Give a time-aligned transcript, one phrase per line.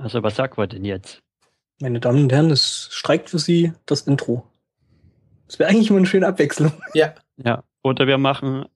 [0.00, 1.22] Also was sagt man denn jetzt?
[1.80, 4.46] Meine Damen und Herren, es streikt für Sie das Intro.
[5.46, 6.72] Das wäre eigentlich mal eine schöne Abwechslung.
[6.94, 7.14] Ja.
[7.36, 7.62] Ja.
[7.82, 8.66] Oder wir machen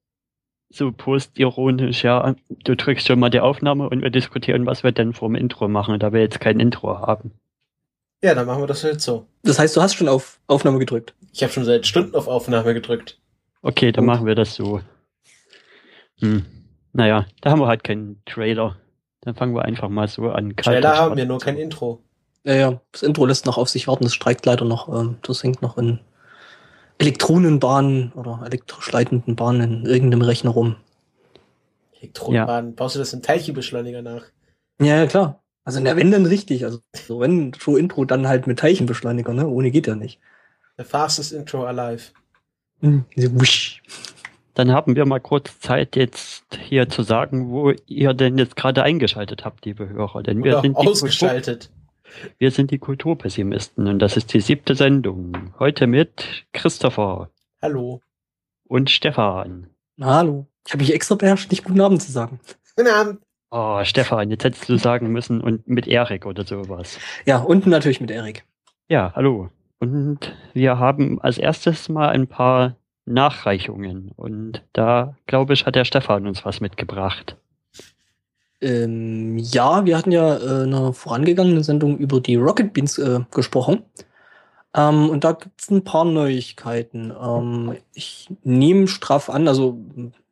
[0.70, 5.12] so postironisch, ja, du drückst schon mal die Aufnahme und wir diskutieren, was wir denn
[5.12, 7.32] vorm Intro machen, da wir jetzt kein Intro haben.
[8.22, 9.26] Ja, dann machen wir das halt so.
[9.42, 11.14] Das heißt, du hast schon auf Aufnahme gedrückt.
[11.32, 13.20] Ich habe schon seit Stunden auf Aufnahme gedrückt.
[13.62, 14.14] Okay, dann Gut.
[14.14, 14.80] machen wir das so.
[16.20, 16.44] Hm.
[16.92, 18.76] Naja, da haben wir halt keinen Trailer.
[19.24, 20.54] Dann fangen wir einfach mal so an.
[20.56, 22.02] Trailer haben wir nur kein Intro.
[22.44, 24.88] Ja, ja, das Intro lässt noch auf sich warten, das streikt leider noch.
[24.88, 26.00] Ähm, das hängt noch in
[26.98, 30.76] Elektronenbahnen oder elektrisch leitenden Bahnen in irgendeinem Rechner rum.
[31.98, 32.74] Elektronenbahn.
[32.74, 34.24] Baust du das in Teilchenbeschleuniger nach?
[34.78, 35.42] Ja, ja, klar.
[35.64, 36.64] Also in der wenn dann richtig.
[36.66, 39.46] Also so wenn Show Intro dann halt mit Teilchenbeschleuniger, ne?
[39.48, 40.20] Ohne geht ja nicht.
[40.76, 42.12] The fastest intro alive.
[42.80, 43.82] Hm, wusch.
[44.54, 48.84] Dann haben wir mal kurz Zeit, jetzt hier zu sagen, wo ihr denn jetzt gerade
[48.84, 50.22] eingeschaltet habt, liebe Hörer.
[50.22, 51.70] Denn wir Oder sind, die Kultur, ausgeschaltet.
[52.38, 55.52] wir sind die Kulturpessimisten und das ist die siebte Sendung.
[55.58, 58.00] Heute mit Christopher Hallo.
[58.68, 59.70] und Stefan.
[60.00, 60.46] Hallo.
[60.66, 62.38] Ich habe mich extra beherrscht, nicht guten Abend zu sagen.
[62.76, 63.20] Guten Abend.
[63.50, 66.98] Oh, Stefan, jetzt hättest du sagen müssen und mit Erik oder sowas.
[67.26, 68.44] Ja, und natürlich mit Erik.
[68.88, 69.50] Ja, hallo.
[69.80, 74.10] Und wir haben als erstes mal ein paar Nachreichungen.
[74.16, 77.36] Und da, glaube ich, hat der Stefan uns was mitgebracht.
[78.60, 83.20] Ähm, ja, wir hatten ja äh, in einer vorangegangenen Sendung über die Rocket Beans äh,
[83.30, 83.82] gesprochen.
[84.74, 87.12] Ähm, und da gibt's ein paar Neuigkeiten.
[87.20, 89.78] Ähm, ich nehme straff an, also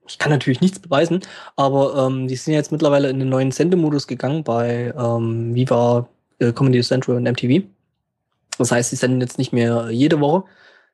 [0.06, 1.20] ich kann natürlich nichts beweisen,
[1.56, 6.52] aber ähm, die sind jetzt mittlerweile in den neuen Sendemodus gegangen bei ähm, Viva äh,
[6.52, 7.64] Comedy Central und MTV.
[8.58, 10.44] Das heißt, die senden jetzt nicht mehr jede Woche,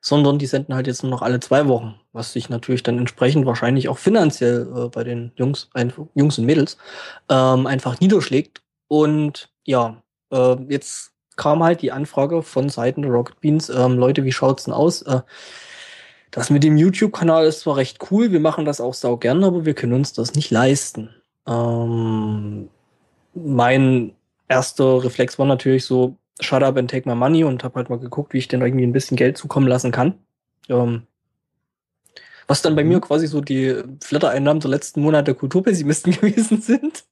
[0.01, 3.45] sondern die senden halt jetzt nur noch alle zwei Wochen, was sich natürlich dann entsprechend
[3.45, 6.77] wahrscheinlich auch finanziell äh, bei den Jungs, ein, Jungs und Mädels
[7.29, 8.61] ähm, einfach niederschlägt.
[8.87, 14.23] Und ja, äh, jetzt kam halt die Anfrage von Seiten der Rocket Beans, ähm, Leute,
[14.25, 15.01] wie schaut's denn aus?
[15.03, 15.21] Äh,
[16.31, 19.65] das mit dem YouTube-Kanal ist zwar recht cool, wir machen das auch sau gern, aber
[19.65, 21.09] wir können uns das nicht leisten.
[21.47, 22.69] Ähm,
[23.33, 24.13] mein
[24.47, 27.99] erster Reflex war natürlich so, shut up and take my money und habe halt mal
[27.99, 30.15] geguckt, wie ich denn irgendwie ein bisschen Geld zukommen lassen kann.
[30.69, 31.03] Ähm,
[32.47, 37.03] was dann bei mir quasi so die Flatter-Einnahmen der letzten Monate der Kulturpessimisten gewesen sind.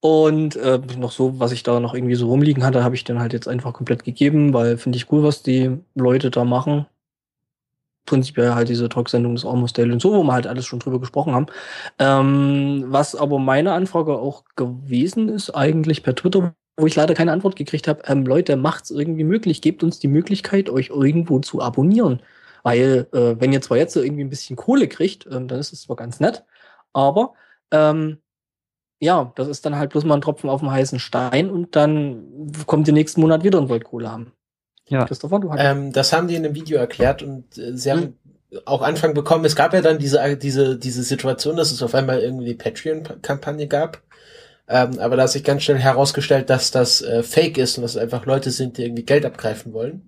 [0.00, 3.18] Und äh, noch so, was ich da noch irgendwie so rumliegen hatte, habe ich dann
[3.18, 6.86] halt jetzt einfach komplett gegeben, weil finde ich cool, was die Leute da machen.
[8.06, 11.00] Prinzipiell halt diese Talksendung des Almost Daily und so, wo wir halt alles schon drüber
[11.00, 11.46] gesprochen haben.
[11.98, 17.32] Ähm, was aber meine Anfrage auch gewesen ist, eigentlich per Twitter, wo ich leider keine
[17.32, 21.60] Antwort gekriegt habe, ähm, Leute, macht's irgendwie möglich, gebt uns die Möglichkeit, euch irgendwo zu
[21.60, 22.22] abonnieren.
[22.62, 25.72] Weil, äh, wenn ihr zwar jetzt so irgendwie ein bisschen Kohle kriegt, ähm, dann ist
[25.72, 26.44] es zwar ganz nett,
[26.92, 27.34] aber
[27.70, 28.18] ähm,
[29.00, 32.50] ja, das ist dann halt bloß mal ein Tropfen auf dem heißen Stein und dann
[32.66, 34.32] kommt ihr nächsten Monat wieder und wollt Kohle haben.
[34.86, 35.04] Ja.
[35.04, 35.60] Christopher, du hast.
[35.60, 38.18] Ähm, das haben die in einem Video erklärt und äh, sie haben
[38.64, 39.44] auch Anfang bekommen.
[39.44, 43.66] Es gab ja dann diese, diese, diese Situation, dass es auf einmal irgendwie die Patreon-Kampagne
[43.66, 44.02] gab.
[44.68, 47.92] Ähm, aber da hat sich ganz schnell herausgestellt, dass das äh, Fake ist und dass
[47.92, 50.02] es einfach Leute sind, die irgendwie Geld abgreifen wollen.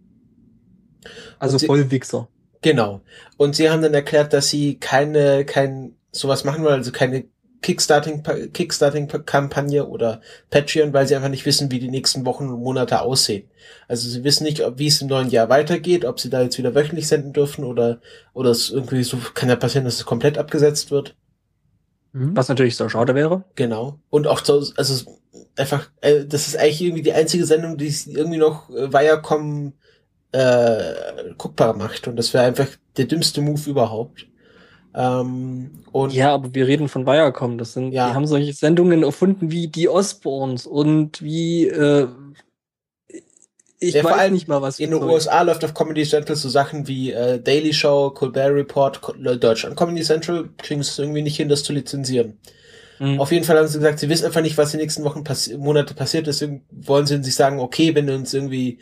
[1.39, 2.29] also sie- Vollwichser.
[2.63, 3.01] Genau.
[3.39, 7.25] Und sie haben dann erklärt, dass sie keine, kein sowas machen wollen, also keine
[7.63, 8.23] Kickstarting,
[8.53, 10.21] Kickstarting-Kampagne oder
[10.51, 13.49] Patreon, weil sie einfach nicht wissen, wie die nächsten Wochen und Monate aussehen.
[13.89, 16.59] Also sie wissen nicht, ob, wie es im neuen Jahr weitergeht, ob sie da jetzt
[16.59, 18.01] wieder wöchentlich senden dürfen oder,
[18.35, 21.15] oder es irgendwie so, kann ja passieren, dass es komplett abgesetzt wird.
[22.13, 22.37] Mhm.
[22.37, 23.45] Was natürlich so schade wäre.
[23.55, 23.99] Genau.
[24.11, 25.19] Und auch so, also
[25.57, 29.73] einfach, äh, das ist eigentlich irgendwie die einzige Sendung, die es irgendwie noch äh, Viacom
[30.33, 30.95] äh,
[31.39, 32.09] guckbar macht.
[32.09, 34.27] Und das wäre einfach der dümmste Move überhaupt.
[34.95, 37.59] Ähm, und Ja, aber wir reden von Viacom.
[37.59, 38.09] Das sind, Ja.
[38.09, 42.09] die haben solche Sendungen erfunden wie die Osborns und wie, äh,
[43.81, 44.79] ich Ja, vor allem nicht mal was.
[44.79, 45.03] in den.
[45.03, 49.77] USA läuft auf Comedy Central so Sachen wie äh, Daily Show, Colbert Report, äh, Deutschland
[49.77, 52.39] Comedy Central kriegen es irgendwie nicht hin, das zu lizenzieren.
[52.99, 53.21] Mhm.
[53.21, 55.57] Auf jeden Fall haben sie gesagt, sie wissen einfach nicht, was die nächsten Wochen, passi
[55.57, 56.27] Monate passiert.
[56.27, 58.79] Deswegen wollen sie sich sagen, okay, wenn ihr uns irgendwie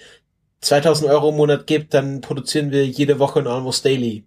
[0.60, 4.24] 2000 Euro im Monat gibt, dann produzieren wir jede Woche ein Almost Daily.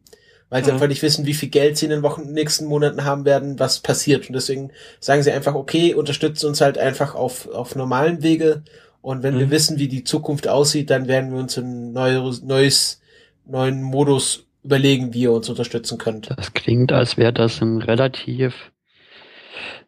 [0.50, 0.76] Weil sie Mhm.
[0.76, 3.80] einfach nicht wissen, wie viel Geld sie in den Wochen, nächsten Monaten haben werden, was
[3.80, 4.28] passiert.
[4.30, 8.64] Und deswegen sagen sie einfach, okay, unterstützen uns halt einfach auf, auf normalen Wege.
[9.02, 9.52] Und wenn wir Mhm.
[9.52, 13.02] wissen, wie die Zukunft aussieht, dann werden wir uns ein neues, neues,
[13.46, 16.30] neuen Modus überlegen, wie ihr uns unterstützen könnt.
[16.38, 18.72] Das klingt, als wäre das ein relativ,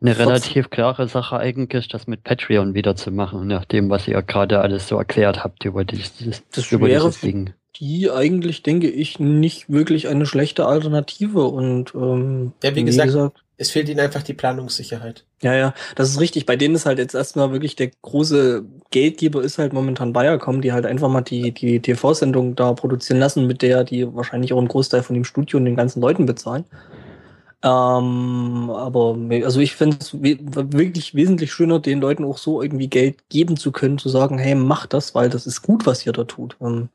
[0.01, 4.21] eine relativ klare Sache eigentlich, das mit Patreon wieder zu machen, nach dem, was ihr
[4.21, 7.53] gerade alles so erklärt habt über dieses, Das über wäre dieses Ding.
[7.79, 11.43] die eigentlich, denke ich, nicht wirklich eine schlechte Alternative.
[11.45, 13.11] Und ähm, Ja, wie gesagt,
[13.63, 15.23] Es fehlt ihnen einfach die Planungssicherheit.
[15.41, 16.45] Ja, ja, das ist richtig.
[16.45, 20.73] Bei denen ist halt jetzt erstmal wirklich der große Geldgeber ist halt momentan Viacom, die
[20.73, 24.67] halt einfach mal die, die TV-Sendung da produzieren lassen, mit der die wahrscheinlich auch einen
[24.67, 26.65] Großteil von dem Studio und den ganzen Leuten bezahlen.
[27.63, 32.89] Ähm, aber also ich finde es we wirklich wesentlich schöner, den Leuten auch so irgendwie
[32.89, 36.11] Geld geben zu können, zu sagen, hey, mach das, weil das ist gut, was ihr
[36.11, 36.57] da tut.
[36.59, 36.89] Ähm,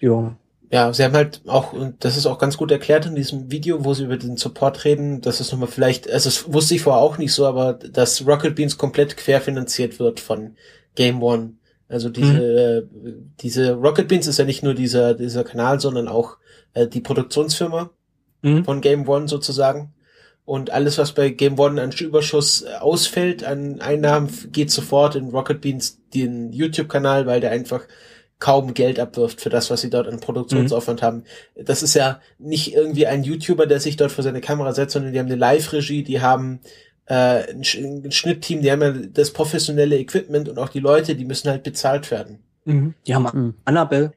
[0.00, 0.36] ja.
[0.74, 3.84] Ja, sie haben halt auch, und das ist auch ganz gut erklärt in diesem Video,
[3.84, 7.00] wo sie über den Support reden, dass es nochmal vielleicht, also das wusste ich vorher
[7.00, 10.56] auch nicht so, aber dass Rocket Beans komplett querfinanziert wird von
[10.96, 11.52] Game One.
[11.88, 13.06] Also diese, mhm.
[13.06, 16.38] äh, diese Rocket Beans ist ja nicht nur dieser, dieser Kanal, sondern auch
[16.72, 17.90] äh, die Produktionsfirma
[18.42, 18.64] mhm.
[18.64, 19.94] von Game One sozusagen.
[20.44, 25.60] Und alles, was bei Game One an Überschuss ausfällt, an Einnahmen, geht sofort in Rocket
[25.60, 27.82] Beans den YouTube-Kanal, weil der einfach
[28.38, 31.06] kaum Geld abwirft für das, was sie dort an Produktionsaufwand mhm.
[31.06, 31.24] haben.
[31.54, 35.12] Das ist ja nicht irgendwie ein YouTuber, der sich dort vor seine Kamera setzt, sondern
[35.12, 36.60] die haben eine Live-Regie, die haben
[37.06, 37.62] äh, ein,
[38.04, 41.62] ein Schnittteam, die haben ja das professionelle Equipment und auch die Leute, die müssen halt
[41.62, 42.40] bezahlt werden.
[42.64, 42.94] Mhm.
[43.06, 43.54] Die haben mhm.
[43.64, 44.12] Annabelle.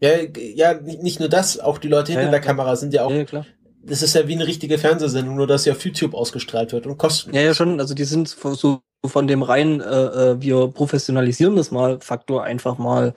[0.00, 2.54] Ja, ja, nicht nur das, auch die Leute hinter ja, der klar.
[2.54, 3.10] Kamera sind ja auch.
[3.10, 3.46] Ja, klar.
[3.82, 6.98] Das ist ja wie eine richtige Fernsehsendung, nur dass sie auf YouTube ausgestrahlt wird und
[6.98, 7.32] kosten.
[7.32, 7.80] Ja, ja, schon.
[7.80, 12.78] Also die sind so von dem rein, äh, äh, wir professionalisieren das mal Faktor einfach
[12.78, 13.14] mal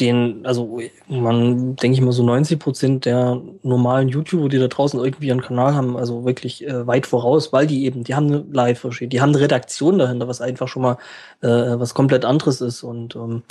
[0.00, 5.02] den, also man denke ich mal so 90 Prozent der normalen YouTuber, die da draußen
[5.02, 8.44] irgendwie einen Kanal haben, also wirklich äh, weit voraus, weil die eben, die haben eine
[8.50, 10.98] Live-Regie, die haben eine Redaktion dahinter, was einfach schon mal
[11.40, 13.42] äh, was komplett anderes ist und ähm,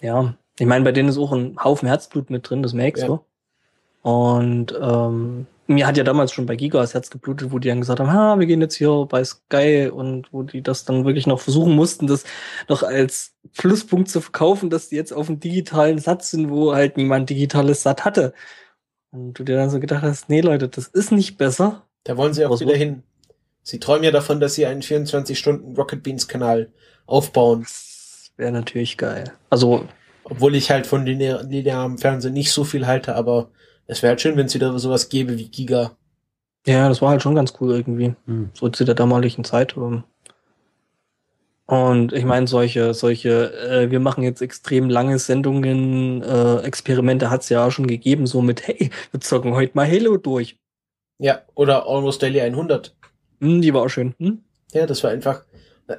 [0.00, 3.08] ja, ich meine, bei denen ist auch ein Haufen Herzblut mit drin, das merkst ja.
[3.08, 3.20] du.
[4.02, 7.80] Und ähm, mir hat ja damals schon bei Giga das Herz geblutet, wo die dann
[7.80, 11.26] gesagt haben, ha, wir gehen jetzt hier bei Sky und wo die das dann wirklich
[11.26, 12.24] noch versuchen mussten, das
[12.68, 16.96] noch als Pluspunkt zu verkaufen, dass die jetzt auf einem digitalen Satz sind, wo halt
[16.96, 18.34] niemand digitales Sat hatte.
[19.10, 21.86] Und du dir dann so gedacht hast, nee Leute, das ist nicht besser.
[22.04, 23.02] Da wollen sie auch wieder hin.
[23.62, 26.72] Sie träumen ja davon, dass sie einen 24-Stunden Rocket Beans Kanal
[27.06, 27.62] aufbauen.
[27.62, 29.32] Das wäre natürlich geil.
[29.50, 29.86] Also.
[30.24, 33.50] Obwohl ich halt von linearem Fernsehen nicht so viel halte, aber
[33.92, 35.92] es wäre halt schön, wenn es wieder sowas gäbe wie Giga.
[36.66, 38.14] Ja, das war halt schon ganz cool irgendwie.
[38.26, 38.50] Hm.
[38.54, 39.76] So zu der damaligen Zeit.
[39.76, 40.04] Ähm.
[41.66, 47.42] Und ich meine, solche, solche, äh, wir machen jetzt extrem lange Sendungen, äh, Experimente hat
[47.42, 50.56] es ja auch schon gegeben, so mit, hey, wir zocken heute mal Halo durch.
[51.18, 52.94] Ja, oder Almost Daily 100.
[53.40, 54.14] Hm, die war auch schön.
[54.18, 54.42] Hm?
[54.72, 55.44] Ja, das war einfach,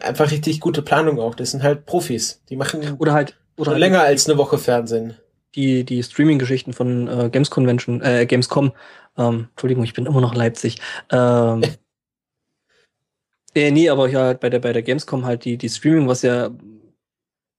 [0.01, 1.35] einfach richtig gute Planung auch.
[1.35, 2.41] Das sind halt Profis.
[2.49, 5.15] Die machen oder halt, oder halt länger als eine Woche Fernsehen
[5.55, 8.71] die, die Streaming-Geschichten von äh, Games Convention, äh, Gamescom,
[9.17, 10.81] ähm, Entschuldigung, ich bin immer noch Leipzig.
[11.11, 11.61] Ähm,
[13.55, 16.49] äh, nee, aber ja, bei der, bei der Gamescom halt die, die Streaming, was ja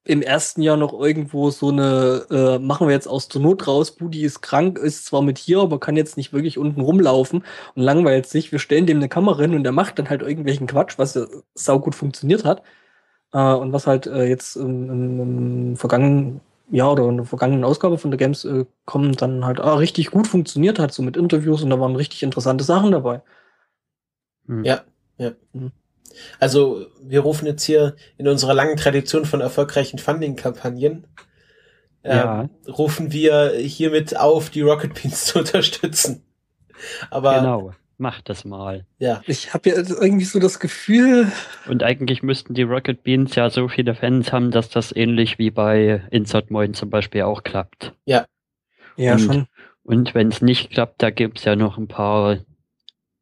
[0.06, 3.93] im ersten Jahr noch irgendwo so eine, äh, machen wir jetzt aus der Not raus,
[3.93, 7.43] Budi ist krank, ist zwar mit hier, aber kann jetzt nicht wirklich unten rumlaufen
[7.75, 8.52] und langweilt sich.
[8.52, 11.26] Wir stellen dem eine Kamera hin und der macht dann halt irgendwelchen Quatsch, was ja
[11.55, 12.62] saugut funktioniert hat.
[13.32, 17.64] Äh, und was halt äh, jetzt im, im, im vergangenen ja, oder in der vergangenen
[17.64, 21.16] Ausgabe von der Games äh, kommen, dann halt ah, richtig gut funktioniert hat, so mit
[21.16, 23.22] Interviews und da waren richtig interessante Sachen dabei.
[24.46, 24.64] Hm.
[24.64, 24.82] Ja,
[25.19, 25.32] ja.
[25.52, 25.72] Hm.
[26.38, 31.06] Also wir rufen jetzt hier in unserer langen Tradition von erfolgreichen Funding-Kampagnen,
[32.02, 32.49] äh, ja.
[32.69, 36.25] rufen wir hiermit auf, die Rocket Beans zu unterstützen.
[37.10, 37.72] Aber genau.
[38.05, 38.85] Mach das mal.
[38.99, 39.23] Ja.
[39.27, 41.33] Ich habe ja irgendwie so das Gefühl.
[41.67, 45.51] Und eigentlich müssten die Rocket Beans ja so viele Fans haben, dass das ähnlich wie
[45.51, 47.94] bei Insert Moin zum Beispiel auch klappt.
[48.05, 48.27] Ja.
[48.99, 49.46] Ja, und, schon.
[49.84, 52.41] Und wenn es nicht klappt, da gibt's ja noch ein paar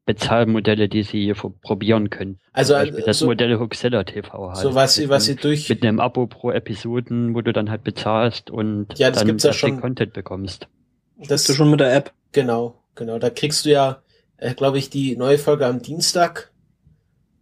[0.04, 2.40] Bezahlmodelle, die sie probieren können.
[2.52, 4.56] Also das so, Modell Huxilla TV halt.
[4.56, 7.84] So was sie, was sie durch mit einem Abo pro Episoden, wo du dann halt
[7.84, 10.66] bezahlst und ja, das dann gibt's ja schon, Content bekommst.
[11.28, 12.12] Das du schon mit der App.
[12.32, 13.20] Genau, genau.
[13.20, 14.02] Da kriegst du ja
[14.36, 16.52] äh, glaube ich, die neue Folge am Dienstag,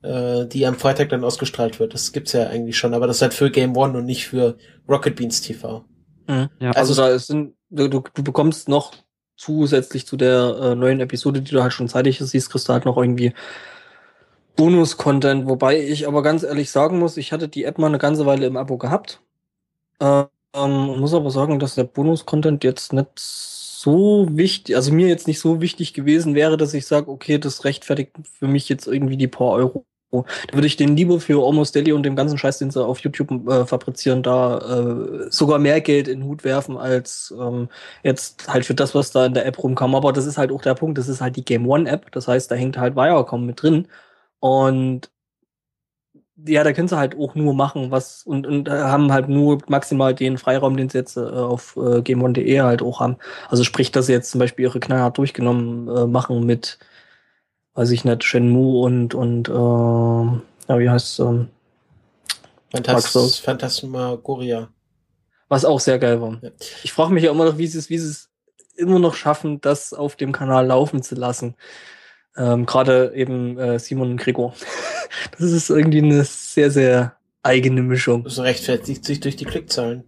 [0.03, 1.95] äh, die am Freitag dann ausgestrahlt wird.
[1.95, 4.57] Das gibt's ja eigentlich schon, aber das ist halt für Game One und nicht für
[4.89, 5.85] Rocket Beans TV.
[6.27, 6.49] Mhm.
[6.61, 8.95] Ja, also, also da sind, du, du, bekommst noch
[9.37, 12.85] zusätzlich zu der äh, neuen Episode, die du halt schon zeitig siehst, kriegst du halt
[12.85, 13.33] noch irgendwie
[14.57, 18.27] Bonus-Content, wobei ich aber ganz ehrlich sagen muss, ich hatte die App mal eine ganze
[18.27, 19.23] Weile im Abo gehabt.
[20.01, 23.19] Ähm, muss aber sagen, dass der Bonus-Content jetzt nicht
[23.81, 27.65] so wichtig, also mir jetzt nicht so wichtig gewesen wäre, dass ich sage, okay, das
[27.65, 29.87] rechtfertigt für mich jetzt irgendwie die paar Euro.
[30.13, 32.99] Da würde ich den lieber für Almost Daily und dem ganzen Scheiß, den sie auf
[32.99, 37.69] YouTube äh, fabrizieren, da äh, sogar mehr Geld in den Hut werfen, als ähm,
[38.03, 39.95] jetzt halt für das, was da in der App rumkam.
[39.95, 42.11] Aber das ist halt auch der Punkt, das ist halt die Game One App.
[42.13, 43.87] Das heißt, da hängt halt Viacom mit drin.
[44.41, 45.11] Und
[46.47, 49.59] ja, da können sie halt auch nur machen, was und, und äh, haben halt nur
[49.69, 53.17] maximal den Freiraum, den sie jetzt äh, auf äh, GameOne.de halt auch haben.
[53.49, 56.79] Also sprich, dass sie jetzt zum Beispiel ihre knallhart durchgenommen äh, machen mit,
[57.75, 61.49] weiß ich nicht, Shenmue und und äh, ja, wie heißt ähm,
[62.71, 64.69] Phantas Phantasmagoria.
[65.49, 66.39] Was auch sehr geil war.
[66.43, 66.51] Ja.
[66.85, 68.31] Ich frage mich ja immer noch, wie sie es, wie sie es
[68.77, 71.57] immer noch schaffen, das auf dem Kanal laufen zu lassen.
[72.37, 74.55] Ähm, Gerade eben äh, Simon und Gregor.
[75.39, 78.25] das ist irgendwie eine sehr, sehr eigene Mischung.
[78.25, 80.05] Das rechtfertigt sich durch die Klickzahlen.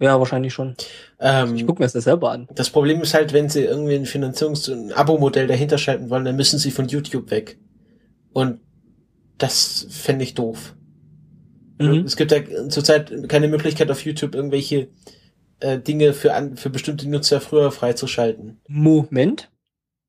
[0.00, 0.74] Ja, wahrscheinlich schon.
[1.20, 2.48] Ähm, Ich gucke mir das selber an.
[2.54, 6.34] das Problem ist halt, wenn sie irgendwie ein Finanzierungs- ein Abo-Modell dahinter schalten wollen, dann
[6.34, 7.58] müssen sie von YouTube weg.
[8.32, 8.60] Und
[9.38, 10.74] das fände ich doof.
[11.78, 12.00] Mhm.
[12.04, 14.88] Es gibt ja zurzeit keine Möglichkeit auf YouTube irgendwelche
[15.60, 18.60] äh, Dinge für, an, für bestimmte Nutzer früher freizuschalten.
[18.66, 19.51] Moment.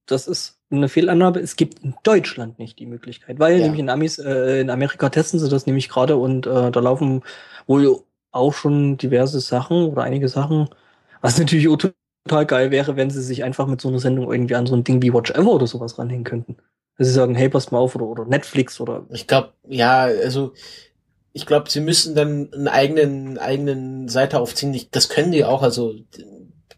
[0.05, 1.39] Das ist eine Fehlannahme.
[1.39, 3.63] Es gibt in Deutschland nicht die Möglichkeit, weil Ja.
[3.63, 7.23] nämlich in Amis, äh, in Amerika testen sie das nämlich gerade und äh, da laufen
[7.67, 7.99] wohl
[8.31, 10.69] auch schon diverse Sachen oder einige Sachen,
[11.21, 11.67] was natürlich
[12.25, 14.83] total geil wäre, wenn sie sich einfach mit so einer Sendung irgendwie an so ein
[14.83, 16.57] Ding wie Watch Ever oder sowas ranhängen könnten.
[16.97, 20.53] Dass sie sagen, hey, passt mal auf, oder, oder Netflix oder Ich glaube, ja, also
[21.33, 24.73] ich glaube, sie müssen dann einen eigenen eigenen Seite aufziehen.
[24.73, 25.95] Ich, das können die auch, also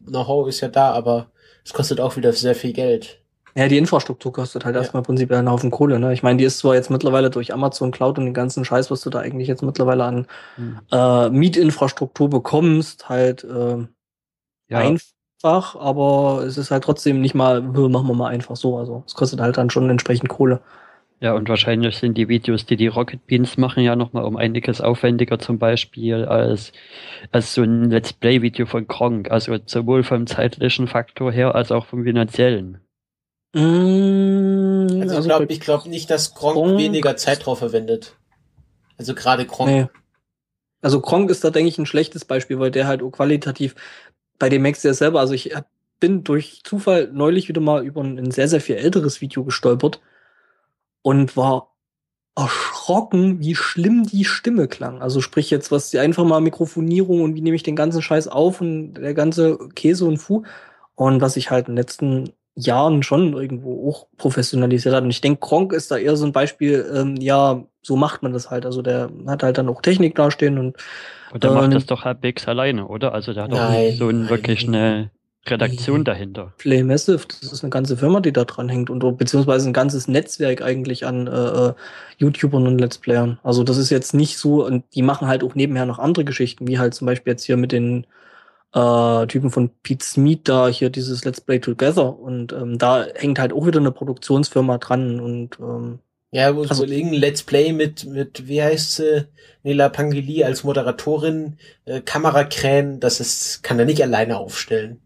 [0.05, 1.31] Know-how ist ja da, aber
[1.65, 3.21] es kostet auch wieder sehr viel Geld.
[3.57, 4.81] Ja, die Infrastruktur kostet halt Ja.
[4.81, 5.97] erstmal prinzipiell einen Haufen Kohle.
[5.99, 6.11] Ne?
[6.13, 9.01] Ich meine, die ist zwar jetzt mittlerweile durch Amazon Cloud und den ganzen Scheiß, was
[9.01, 10.79] du da eigentlich jetzt mittlerweile an Hm.
[10.91, 13.77] äh, Mietinfrastruktur bekommst, halt äh,
[14.69, 18.77] Ja, einfach, aber es ist halt trotzdem nicht mal, "Hö, machen wir mal einfach so.
[18.77, 20.61] Also es kostet halt dann schon entsprechend Kohle.
[21.21, 24.81] Ja, und wahrscheinlich sind die Videos, die die Rocket Beans machen, ja nochmal um einiges
[24.81, 26.73] aufwendiger zum Beispiel als,
[27.31, 29.31] als so ein Let's Play-Video von Gronk.
[29.31, 32.81] Also sowohl vom zeitlichen Faktor her als auch vom finanziellen.
[33.53, 38.17] Mm, Also, ich also glaube ich glaub nicht, dass Gronk, Gronk- weniger Zeit drauf verwendet.
[38.97, 39.71] Also gerade Gronk.
[39.71, 39.87] Nee.
[40.81, 43.75] Also Kronk ist da, denke ich, ein schlechtes Beispiel, weil der halt auch qualitativ
[44.37, 45.53] bei dem Max ja selber, also ich
[45.99, 50.01] bin durch Zufall neulich wieder mal über ein sehr, sehr viel älteres Video gestolpert
[51.05, 51.75] und war
[52.35, 55.03] erschrocken, wie schlimm die Stimme klang.
[55.03, 58.27] Also sprich jetzt, was die einfach mal Mikrofonierung und wie nehme ich den ganzen Scheiß
[58.27, 60.41] auf und der ganze Käse und Fu.
[60.95, 65.03] Und was ich halt in den letzten Jahren schon irgendwo auch professionalisiert hat.
[65.03, 68.33] Und ich denke, Kronk ist da eher so ein Beispiel, ähm, ja, so macht man
[68.33, 68.65] das halt.
[68.65, 70.75] Also der hat halt dann auch Technik dastehen und
[71.31, 73.13] Und der Ähm, macht das doch halbwegs alleine, oder?
[73.13, 75.11] Also der hat auch Nein, nicht so ein, nein, wirklich eine
[75.47, 76.03] Redaktion Nee.
[76.05, 76.53] dahinter.
[76.57, 80.07] Play Massive, das ist eine ganze Firma, die da dran hängt und beziehungsweise ein ganzes
[80.07, 81.31] Netzwerk eigentlich an äh,
[81.69, 81.73] äh,
[82.17, 83.39] YouTubern und Let's Playern.
[83.43, 86.67] Also das ist jetzt nicht so, und die machen halt auch nebenher noch andere Geschichten,
[86.67, 88.05] wie halt zum Beispiel jetzt hier mit den
[88.73, 93.39] äh, Typen von Pete's Meat da hier dieses Let's Play Together und ähm, da hängt
[93.39, 95.99] halt auch wieder eine Produktionsfirma dran und ähm,
[96.31, 99.27] Ja, wir uns Also- überlegen, Let's Play mit, mit, wie heißt sie,
[99.63, 104.99] Nela Pangeli als Moderatorin, äh, Kamerakrähen, das ist, kann er nicht alleine aufstellen.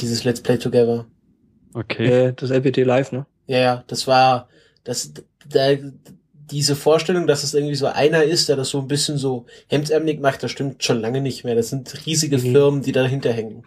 [0.00, 1.06] Dieses Let's Play Together.
[1.74, 2.12] Okay.
[2.28, 3.26] äh, das LPT Live, ne?
[3.46, 4.48] Ja, ja, das war,
[4.84, 5.12] das,
[5.48, 5.76] da,
[6.32, 10.20] diese Vorstellung, dass es irgendwie so einer ist, der das so ein bisschen so hemdsärmelig
[10.20, 11.54] macht, das stimmt schon lange nicht mehr.
[11.54, 12.52] Das sind riesige Mhm.
[12.52, 13.64] Firmen, die dahinter hängen.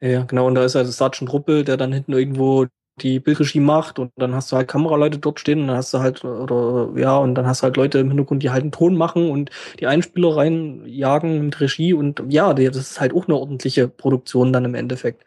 [0.00, 2.66] Ja, genau, und da ist halt Sergeant Ruppel, der dann hinten irgendwo
[3.02, 5.98] die Bildregie macht und dann hast du halt Kameraleute dort stehen und dann hast du
[5.98, 8.96] halt, oder ja, und dann hast du halt Leute im Hintergrund, die halt einen Ton
[8.96, 9.50] machen und
[9.80, 14.64] die Einspieler reinjagen mit Regie und ja, das ist halt auch eine ordentliche Produktion dann
[14.64, 15.24] im Endeffekt.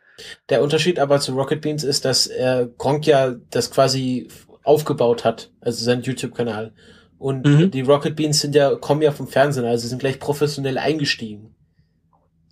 [0.49, 4.27] Der Unterschied aber zu Rocket Beans ist, dass er Gronk ja das quasi
[4.63, 6.73] aufgebaut hat, also sein YouTube-Kanal.
[7.17, 7.71] Und Mhm.
[7.71, 11.55] die Rocket Beans sind ja, kommen ja vom Fernsehen, also sind gleich professionell eingestiegen.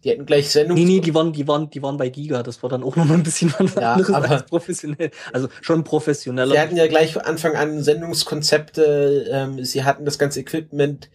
[0.03, 0.77] Die hätten gleich Sendung.
[0.77, 3.17] Nee, nee, die waren, die waren, die waren bei Giga, das war dann auch nochmal
[3.17, 5.11] ein bisschen was Ja, anderes aber- als professionell.
[5.33, 6.51] Also schon professioneller.
[6.51, 11.09] Sie hatten ja gleich von Anfang an Sendungskonzepte, ähm, sie hatten das ganze Equipment,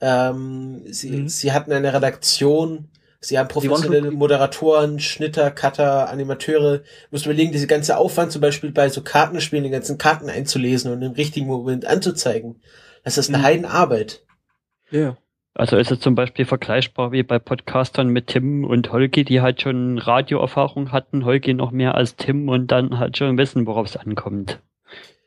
[0.00, 1.28] ähm, sie, Mhm.
[1.28, 2.88] sie hatten eine Redaktion,
[3.20, 6.82] sie haben professionelle Moderatoren, Schnitter, Cutter, Animateure.
[7.10, 11.02] Muss überlegen, diese ganze Aufwand zum Beispiel bei so Kartenspielen, die ganzen Karten einzulesen und
[11.02, 12.62] im richtigen Moment anzuzeigen.
[13.02, 13.42] Das ist eine Mhm.
[13.42, 14.24] Heidenarbeit.
[14.90, 15.16] ja.
[15.54, 19.60] Also ist es zum Beispiel vergleichbar wie bei Podcastern mit Tim und Holgi, die halt
[19.60, 23.96] schon Radioerfahrung hatten, Holgi noch mehr als Tim und dann halt schon wissen, worauf es
[23.96, 24.60] ankommt.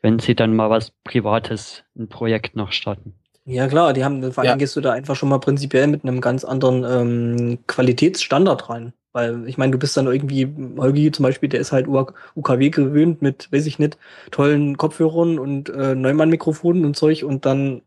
[0.00, 3.14] Wenn sie dann mal was Privates, ein Projekt noch starten.
[3.44, 4.56] Ja klar, die haben, vor allem Ja.
[4.56, 8.92] gehst du da einfach schon mal prinzipiell mit einem ganz anderen ähm, Qualitätsstandard rein.
[9.12, 10.48] Weil ich meine, du bist dann irgendwie,
[10.78, 13.98] Holgi zum Beispiel, der ist halt UKW gewöhnt mit, weiß ich nicht,
[14.30, 17.82] tollen Kopfhörern und äh, Neumann-Mikrofonen und Zeug und dann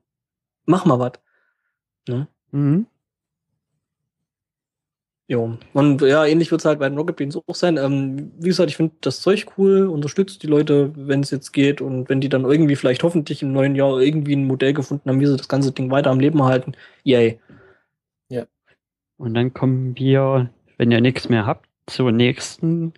[0.66, 1.14] mach mal was.
[2.08, 2.28] Ne?
[2.52, 2.88] Mhm.
[5.28, 5.38] Ja,
[5.74, 7.78] und ja, ähnlich wird es halt bei den Rocket Beans auch sein.
[7.78, 11.82] Ähm, wie gesagt, ich finde das Zeug cool, unterstützt die Leute, wenn es jetzt geht
[11.82, 15.20] und wenn die dann irgendwie vielleicht hoffentlich im neuen Jahr irgendwie ein Modell gefunden haben,
[15.20, 16.74] wie sie das ganze Ding weiter am Leben halten.
[17.04, 17.40] Yay.
[18.30, 18.46] Ja.
[19.18, 22.94] Und dann kommen wir, wenn ihr nichts mehr habt, zur nächsten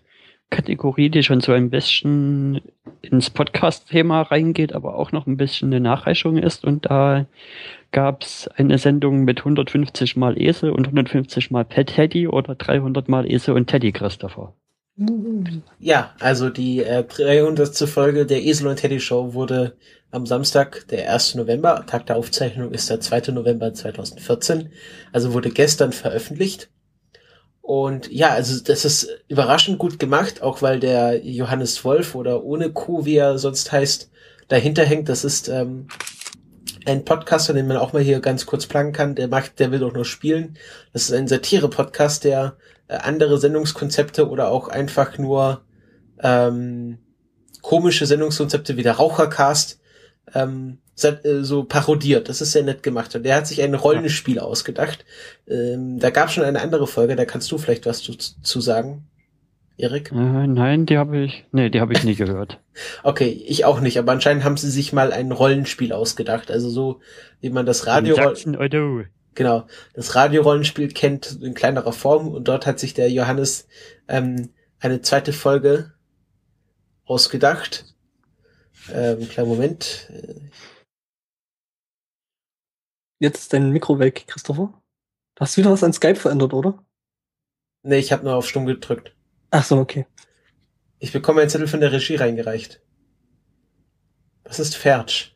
[0.49, 2.61] Kategorie, die schon so ein bisschen
[3.01, 6.65] ins Podcast-Thema reingeht, aber auch noch ein bisschen eine Nachreichung ist.
[6.65, 7.25] Und da
[7.91, 13.07] gab es eine Sendung mit 150 mal Esel und 150 mal Pet Teddy oder 300
[13.09, 14.53] mal Esel und Teddy Christopher.
[15.79, 17.77] Ja, also die äh, 300.
[17.87, 19.77] Folge der Esel und Teddy Show wurde
[20.09, 21.35] am Samstag, der 1.
[21.35, 23.31] November, Tag der Aufzeichnung ist der 2.
[23.31, 24.71] November 2014,
[25.11, 26.69] also wurde gestern veröffentlicht.
[27.61, 32.71] Und ja, also das ist überraschend gut gemacht, auch weil der Johannes Wolf oder ohne
[32.71, 34.09] Kuh, wie er sonst heißt,
[34.47, 35.09] dahinter hängt.
[35.09, 35.87] Das ist ähm,
[36.87, 39.15] ein Podcaster, den man auch mal hier ganz kurz planen kann.
[39.15, 40.57] Der macht, der will doch nur spielen.
[40.93, 42.55] Das ist ein Satire-Podcast, der
[42.87, 45.61] äh, andere Sendungskonzepte oder auch einfach nur
[46.23, 46.97] ähm,
[47.61, 49.79] komische Sendungskonzepte wie der Rauchercast
[50.33, 52.29] ähm, äh, so parodiert.
[52.29, 53.13] Das ist sehr nett gemacht.
[53.15, 55.03] Und der hat sich ein Rollenspiel ausgedacht.
[55.47, 59.07] Ähm, da gab schon eine andere Folge, da kannst du vielleicht was zu, zu sagen.
[59.77, 60.11] Erik?
[60.11, 60.15] Äh,
[60.47, 62.59] nein, die habe ich, nee, die habe ich nie gehört.
[63.03, 66.51] okay, ich auch nicht, aber anscheinend haben sie sich mal ein Rollenspiel ausgedacht.
[66.51, 66.99] Also so,
[67.41, 68.15] wie man das Radio.
[69.35, 73.67] Genau, das Radiorollenspiel kennt in kleinerer Form und dort hat sich der Johannes
[74.07, 75.93] ähm, eine zweite Folge
[77.05, 77.85] ausgedacht.
[78.91, 80.11] Ähm, kleinen Moment.
[83.19, 84.73] Jetzt ist dein Mikro weg, Christopher.
[85.35, 86.83] Du hast wieder was an Skype verändert, oder?
[87.83, 89.16] Nee, ich habe nur auf Stumm gedrückt.
[89.51, 90.05] Ach so, okay.
[90.99, 92.81] Ich bekomme einen Zettel von der Regie reingereicht.
[94.43, 95.33] Was ist Fertsch?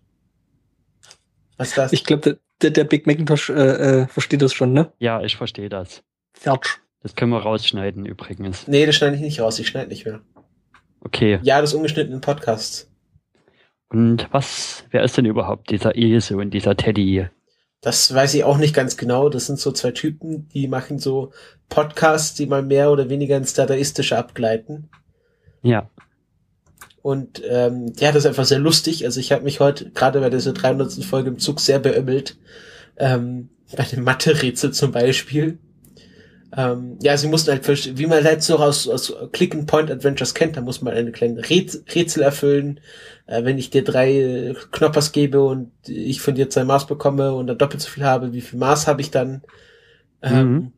[1.57, 1.93] Was ist das?
[1.93, 3.53] Ich glaube, der, der Big Macintosh äh,
[4.01, 4.91] äh, versteht das schon, ne?
[4.99, 6.03] Ja, ich verstehe das.
[6.33, 6.79] Fertsch.
[7.03, 8.67] Das können wir rausschneiden übrigens.
[8.67, 9.59] Nee, das schneide ich nicht raus.
[9.59, 10.21] Ich schneide nicht mehr.
[11.01, 11.39] Okay.
[11.41, 12.91] Ja, das ungeschnittenen Podcasts.
[13.89, 17.27] Und was, wer ist denn überhaupt dieser Esel und dieser Teddy?
[17.81, 19.29] Das weiß ich auch nicht ganz genau.
[19.29, 21.31] Das sind so zwei Typen, die machen so
[21.67, 24.89] Podcasts, die mal mehr oder weniger ins Dadaistische abgleiten.
[25.63, 25.89] Ja.
[27.01, 29.05] Und ähm, ja, das ist einfach sehr lustig.
[29.05, 31.03] Also ich habe mich heute gerade bei dieser 300.
[31.03, 32.37] Folge im Zug sehr beömmelt.
[32.97, 35.57] Ähm, bei dem Mathe-Rätsel zum Beispiel.
[36.55, 40.81] Ähm, ja, sie mussten halt, wie man halt so aus, aus Click-and-Point-Adventures kennt, da muss
[40.81, 42.81] man eine kleine Rätsel erfüllen.
[43.25, 47.47] Äh, wenn ich dir drei Knoppers gebe und ich von dir zwei Maß bekomme und
[47.47, 49.43] dann doppelt so viel habe, wie viel Maß habe ich dann?
[50.21, 50.73] Ähm, mhm.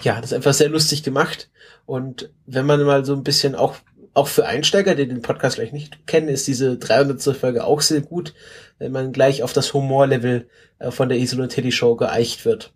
[0.00, 1.50] Ja, das ist einfach sehr lustig gemacht.
[1.84, 3.76] Und wenn man mal so ein bisschen auch,
[4.14, 7.22] auch für Einsteiger, die den Podcast gleich nicht kennen, ist diese 300.
[7.36, 8.34] Folge auch sehr gut,
[8.78, 10.48] wenn man gleich auf das Humorlevel
[10.78, 12.72] äh, von der Isol und Teddy Show geeicht wird.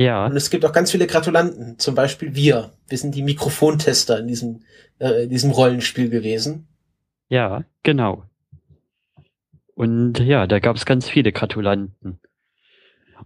[0.00, 0.24] Ja.
[0.24, 2.72] Und es gibt auch ganz viele Gratulanten, zum Beispiel wir.
[2.88, 4.62] Wir sind die Mikrofontester in diesem,
[4.98, 6.68] äh, in diesem Rollenspiel gewesen.
[7.28, 8.24] Ja, genau.
[9.74, 12.18] Und ja, da gab es ganz viele Gratulanten.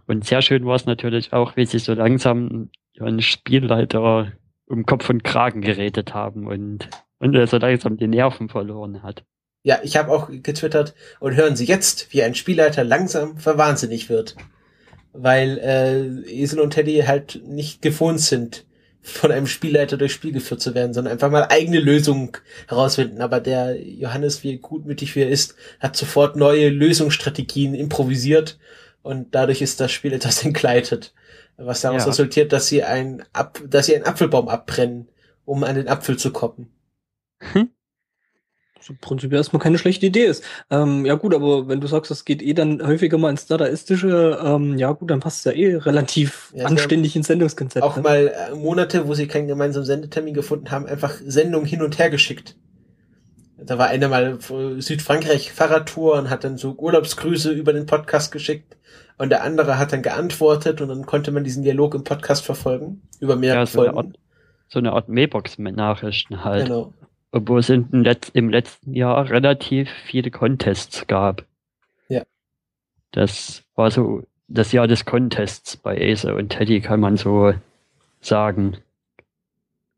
[0.05, 4.33] Und sehr schön war es natürlich auch, wie sie so langsam ihren Spielleiter
[4.65, 9.23] um Kopf und Kragen geredet haben und, und er so langsam die Nerven verloren hat.
[9.63, 14.35] Ja, ich habe auch getwittert und hören Sie jetzt, wie ein Spielleiter langsam verwahnsinnig wird
[15.17, 18.65] weil äh, Esel und Teddy halt nicht gewohnt sind,
[19.01, 22.31] von einem Spielleiter durchs Spiel geführt zu werden, sondern einfach mal eigene Lösungen
[22.67, 23.21] herausfinden.
[23.21, 28.57] Aber der Johannes, wie gutmütig wie er ist, hat sofort neue Lösungsstrategien improvisiert
[29.03, 31.13] und dadurch ist das Spiel etwas entgleitet.
[31.57, 32.09] Was daraus ja.
[32.09, 35.07] resultiert, dass sie ein Ab dass sie einen Apfelbaum abbrennen,
[35.45, 36.71] um an den Apfel zu kommen.
[37.53, 37.69] Hm?
[38.89, 40.43] Im Prinzip erstmal keine schlechte Idee ist.
[40.69, 44.39] Ähm, ja gut, aber wenn du sagst, das geht eh dann häufiger mal ins Dadaistische,
[44.43, 47.83] ähm, ja gut, dann passt es ja eh relativ ja, anständig ins Sendungskonzept.
[47.83, 48.03] Auch ne?
[48.03, 52.09] mal äh, Monate, wo sie keinen gemeinsamen Sendetermin gefunden haben, einfach Sendungen hin und her
[52.09, 52.55] geschickt.
[53.57, 54.37] Da war einer mal
[54.79, 58.77] Südfrankreich Fahrradtour und hat dann so Urlaubsgrüße über den Podcast geschickt
[59.17, 63.01] und der andere hat dann geantwortet und dann konnte man diesen Dialog im Podcast verfolgen
[63.19, 63.97] über mehrere ja, so Folgen.
[63.97, 64.19] Eine Art,
[64.67, 66.65] so eine Art Mailbox-Nachrichten halt.
[66.65, 66.93] Genau
[67.35, 71.43] obwohl es im, Letz-, im letzten Jahr relativ viele Contests gab.
[72.07, 72.23] Ja.
[73.11, 77.53] Das war so das Jahr des Contests bei Ace und Teddy, kann man so
[78.21, 78.77] sagen.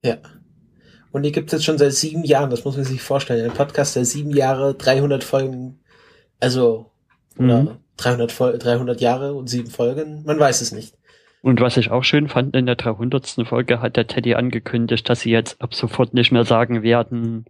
[0.03, 0.17] Ja.
[1.11, 3.47] Und die gibt es jetzt schon seit sieben Jahren, das muss man sich vorstellen.
[3.47, 5.79] Ein Podcast, der sieben Jahre, 300 Folgen,
[6.39, 6.89] also,
[7.35, 7.77] mhm.
[7.97, 10.96] 300, 300 Jahre und sieben Folgen, man weiß es nicht.
[11.47, 13.47] Und was ich auch schön fand, in der 300.
[13.47, 17.45] Folge hat der Teddy angekündigt, dass sie jetzt ab sofort nicht mehr sagen werden,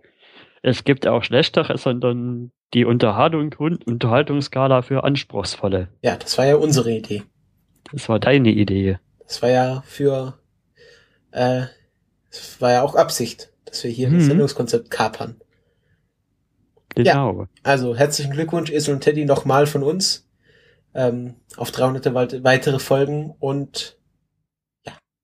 [0.62, 5.88] es gibt auch schlechtere, sondern die Unterhaltung und Unterhaltungsskala für Anspruchsvolle.
[6.04, 7.24] Ja, das war ja unsere Idee.
[7.92, 9.00] Das war deine Idee.
[9.26, 10.38] Das war ja für
[11.32, 11.64] Äh,
[12.30, 14.18] das war ja auch Absicht, dass wir hier Mhm.
[14.20, 15.38] das Sendungskonzept kapern.
[16.94, 17.48] Genau.
[17.64, 20.27] Also herzlichen Glückwunsch, Esel und Teddy, nochmal von uns
[20.98, 23.98] ähm, auf 300 weit- weitere Folgen und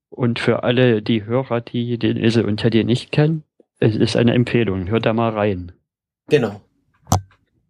[0.10, 3.44] Und für alle die Hörer, die den Esel und Teddy nicht kennen,
[3.80, 4.88] es ist eine Empfehlung.
[4.88, 5.72] Hört da mal rein.
[6.30, 6.62] genau.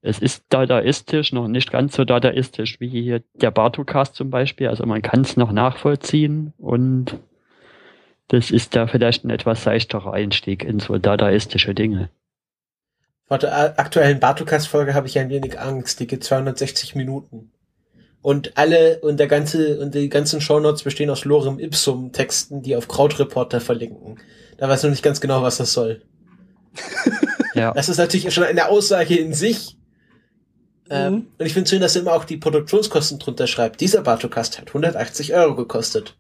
[0.06, 4.68] Es ist dadaistisch, noch nicht ganz so dadaistisch wie hier der Bartocast zum Beispiel.
[4.68, 7.20] Also man kann es noch nachvollziehen und
[8.28, 12.10] das ist da vielleicht ein etwas seichterer Einstieg in so dadaistische Dinge.
[13.28, 16.02] Vor der aktuellen Bartukas-Folge habe ich ein wenig Angst.
[16.02, 17.54] Die geht 260 Minuten.
[18.24, 22.76] Und alle und der ganze und die ganzen Shownotes bestehen aus Lorem Ipsum Texten, die
[22.76, 24.18] auf Krautreporter verlinken.
[24.58, 26.02] Da weiß ich noch nicht ganz genau, was das soll.
[27.56, 29.78] Ja, Das ist natürlich schon eine Aussage in sich.
[30.90, 31.28] Ähm, Mhm.
[31.38, 33.80] und ich finde schön, dass er immer auch die Produktionskosten drunter schreibt.
[33.80, 36.18] Dieser Bartokast hat 180 Euro gekostet.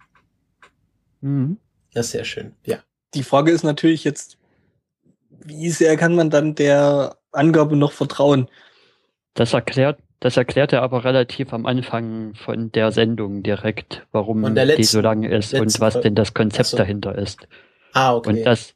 [1.22, 1.58] mhm.
[1.94, 2.54] Das ist sehr schön.
[2.66, 2.80] Ja.
[3.16, 4.38] Die Frage ist natürlich jetzt,
[5.30, 8.48] wie sehr kann man dann der Angabe noch vertrauen?
[9.36, 14.65] das erklärt, das erklärt er aber relativ am Anfang von der Sendung direkt, warum der
[14.65, 16.77] die letzten- so lang ist und letzten was denn das Konzept so.
[16.77, 17.45] dahinter ist.
[17.91, 18.29] Ah, okay.
[18.29, 18.73] Und das,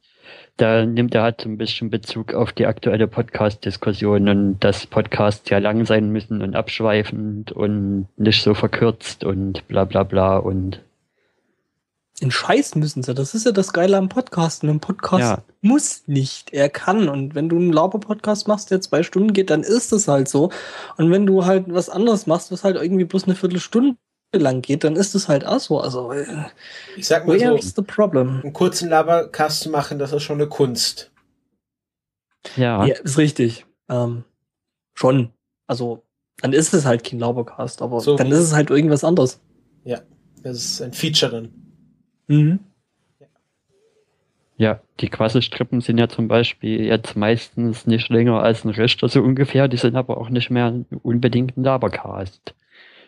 [0.58, 5.48] da nimmt er halt so ein bisschen Bezug auf die aktuelle Podcast-Diskussion und dass Podcasts
[5.48, 10.82] ja lang sein müssen und abschweifend und nicht so verkürzt und bla bla bla und
[12.20, 13.14] In Scheiß müssen sie.
[13.14, 14.64] Das ist ja das Geile am Podcast.
[14.64, 15.42] Und ein Podcast Ja.
[15.60, 16.52] muss nicht.
[16.52, 17.08] Er kann.
[17.08, 20.50] Und wenn du einen Lauber-Podcast machst, der zwei Stunden geht, dann ist es halt so.
[20.96, 23.96] Und wenn du halt was anderes machst, was halt irgendwie bloß eine Viertelstunde
[24.34, 25.80] lang geht, dann ist es halt auch so.
[25.80, 26.26] Also, äh,
[26.96, 28.40] ich sag mal so, where's the problem?
[28.42, 31.12] einen kurzen Labercast zu machen, das ist schon eine Kunst.
[32.56, 33.64] ja, Ja, ist richtig.
[33.88, 34.24] Ähm,
[34.94, 35.30] schon.
[35.66, 36.02] Also,
[36.40, 39.40] dann ist es halt kein Laubercast, aber So dann ist es halt irgendwas anderes.
[40.42, 41.67] Das ist ein Feature dann.
[42.28, 42.60] Mhm.
[44.56, 49.22] ja, die Quasselstrippen sind ja zum Beispiel jetzt meistens nicht länger als ein Richter so
[49.22, 52.54] ungefähr, die sind aber auch nicht mehr unbedingt ein Labercast.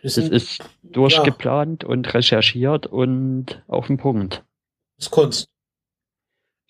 [0.02, 4.42] Das Das ist, durchgeplant und recherchiert und auf den Punkt.
[4.96, 5.48] das ist Kunst.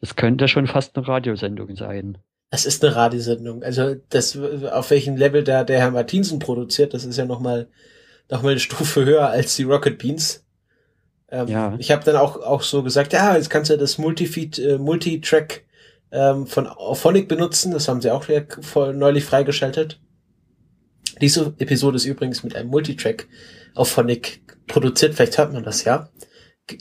[0.01, 2.19] Das könnte schon fast eine Radiosendung sein.
[2.51, 3.63] Das ist eine Radiosendung.
[3.63, 7.69] Also das, auf welchem Level da der Herr Martinsen produziert, das ist ja nochmal
[8.29, 10.45] noch mal eine Stufe höher als die Rocket Beans.
[11.31, 11.75] Ähm, Ja.
[11.79, 15.65] Ich habe dann auch, auch so gesagt, ja, jetzt kannst du das Multifeed, äh, Multitrack
[16.13, 17.73] ähm, von Auphonic benutzen.
[17.73, 20.01] Das haben sie auch wieder voll neulich freigeschaltet.
[21.21, 23.29] Diese Episode ist übrigens mit einem Multitrack
[23.75, 25.15] Auphonic produziert.
[25.15, 26.11] Vielleicht hört man das ja.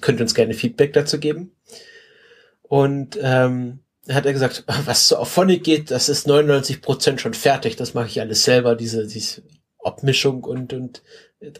[0.01, 1.55] Könnt uns gerne Feedback dazu geben.
[2.61, 7.75] Und ähm, hat er gesagt, was zu Auphonic geht, das ist 99% schon fertig.
[7.75, 9.43] Das mache ich alles selber, diese, diese
[9.83, 11.01] Abmischung und, und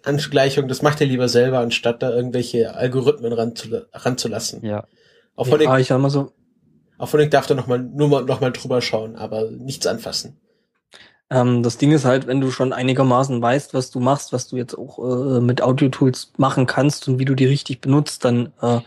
[0.04, 4.64] Angleichung, das macht er lieber selber, anstatt da irgendwelche Algorithmen ranzula ranzulassen.
[4.66, 4.86] Ja.
[5.36, 6.34] Auphonic, Ja, ich sag mal so,
[6.98, 10.38] Auphonic darf da noch mal, nur mal, noch mal drüber schauen, aber nichts anfassen.
[11.30, 14.58] Ähm, das Ding ist halt, wenn du schon einigermaßen weißt, was du machst, was du
[14.58, 18.80] jetzt auch äh, mit Audio-Tools machen kannst und wie du die richtig benutzt, dann äh,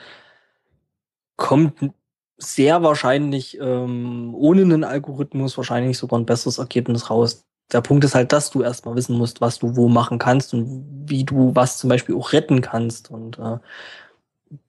[1.37, 1.79] kommt
[2.37, 7.45] sehr wahrscheinlich ähm, ohne einen Algorithmus wahrscheinlich sogar ein besseres Ergebnis raus.
[7.73, 10.85] Der Punkt ist halt, dass du erstmal wissen musst, was du wo machen kannst und
[11.07, 13.11] wie du was zum Beispiel auch retten kannst.
[13.11, 13.59] Und äh,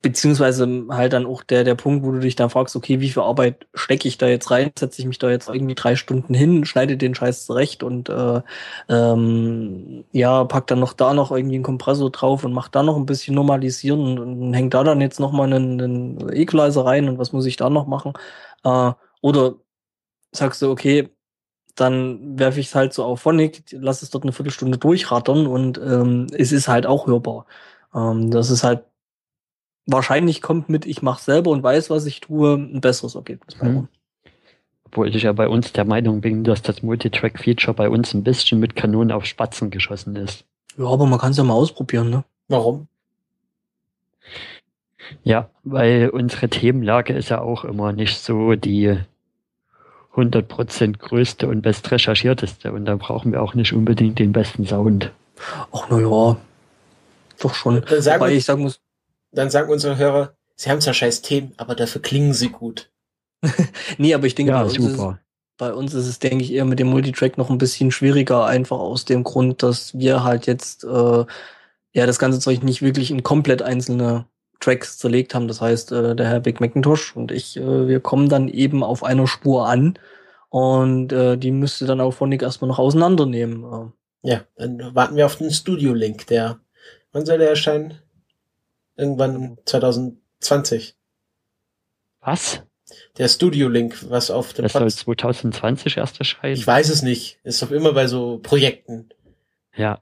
[0.02, 3.22] beziehungsweise halt dann auch der, der Punkt, wo du dich dann fragst, okay, wie viel
[3.22, 4.72] Arbeit stecke ich da jetzt rein?
[4.78, 8.42] Setze ich mich da jetzt irgendwie drei Stunden hin, schneide den Scheiß zurecht und äh,
[8.90, 12.96] ähm, ja, pack dann noch da noch irgendwie einen Kompressor drauf und mach da noch
[12.96, 17.10] ein bisschen normalisieren und, und hängt da dann jetzt noch mal einen, einen Equalizer rein
[17.10, 18.14] und was muss ich da noch machen?
[18.64, 19.56] Äh, oder
[20.32, 21.10] sagst du, okay,
[21.76, 25.78] dann werfe ich es halt so auf Phonic, lass es dort eine Viertelstunde durchrattern und
[25.80, 27.46] ähm, es ist halt auch hörbar.
[27.94, 28.84] Ähm, das ist halt
[29.86, 33.68] wahrscheinlich kommt mit, ich mache selber und weiß, was ich tue, ein besseres Ergebnis bei
[33.68, 33.88] Mhm.
[34.86, 38.60] Obwohl ich ja bei uns der Meinung bin, dass das Multitrack-Feature bei uns ein bisschen
[38.60, 40.46] mit Kanonen auf Spatzen geschossen ist.
[40.78, 42.24] Ja, aber man kann es ja mal ausprobieren, ne?
[42.48, 42.88] Warum?
[45.24, 48.98] Ja, weil unsere Themenlage ist ja auch immer nicht so die
[50.16, 55.12] 100% größte und best recherchierteste und da brauchen wir auch nicht unbedingt den besten Sound.
[55.72, 56.38] Ach, na ja.
[57.40, 57.84] Doch schon.
[57.90, 58.80] Dann sagen, wir- ich sagen muss,
[59.32, 62.92] dann sagen unsere Hörer, sie haben zwar scheiß Themen, aber dafür klingen sie gut.
[63.98, 65.20] nee, aber ich denke, bei, Ja, uns ist, super.
[65.58, 68.78] bei uns ist es, denke ich, eher mit dem Multitrack noch ein bisschen schwieriger, einfach
[68.78, 71.26] aus dem Grund, dass wir halt jetzt äh,
[71.96, 74.26] ja das ganze Zeug nicht wirklich in komplett einzelne
[74.64, 75.48] Tracks zerlegt haben.
[75.48, 79.04] Das heißt, äh, der Herr Big Macintosh und ich, äh, wir kommen dann eben auf
[79.04, 80.00] einer Spur an
[80.50, 83.64] und äh, die müsste dann auch Phonic erstmal noch auseinandernehmen.
[83.64, 86.60] Äh, Ja, dann warten wir auf den Studio-Link, der,
[87.12, 88.00] wann soll der erscheinen?
[88.96, 90.96] Irgendwann 2020.
[92.22, 92.64] Was?
[93.18, 96.54] Der Studio Link, was auf dem Das soll 2020 erst erscheinen?
[96.54, 97.40] Ich weiß es nicht.
[97.44, 99.10] Ist doch immer bei so Projekten.
[99.76, 100.02] Ja.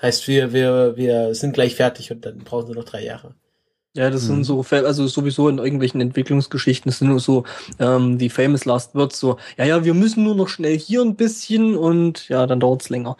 [0.00, 3.36] Heißt, wir, wir, wir sind gleich fertig und dann brauchen sie noch drei Jahre.
[3.94, 4.44] Ja, das sind Mhm.
[4.44, 7.44] so, also sowieso in irgendwelchen Entwicklungsgeschichten, das sind nur so
[7.78, 11.14] ähm, die Famous Last Words, so, ja, ja, wir müssen nur noch schnell hier ein
[11.16, 13.16] bisschen und ja, dann dauert's länger.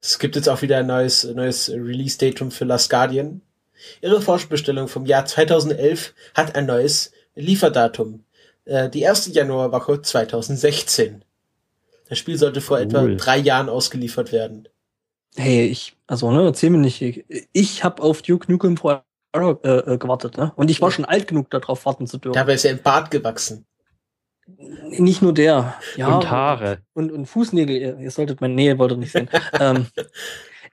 [0.00, 3.40] Es gibt jetzt auch wieder ein neues, neues Release-Datum für Last Guardian.
[4.02, 8.22] Ihre Forschbestellung vom Jahr 2011 hat ein neues Lieferdatum.
[8.66, 11.24] Äh, die erste Januarwoche 2016.
[12.08, 13.16] Das Spiel sollte vor etwa Cool.
[13.16, 14.68] drei Jahren ausgeliefert werden.
[15.36, 19.94] Hey, ich, also, ne, erzähl mir nicht, ich, ich habe auf Duke Nukem Forever äh,
[19.94, 20.52] äh, gewartet, ne?
[20.54, 22.34] Und ich war schon alt genug, darauf warten zu dürfen.
[22.34, 23.66] Dabei ist er im Bart gewachsen.
[24.90, 26.14] Nicht nur der, ja.
[26.14, 26.78] Und Haare.
[26.92, 29.28] Und, und Fußnägel, ihr, ihr solltet meine Nähe, wollt ihr nicht sehen.
[29.60, 29.86] ähm,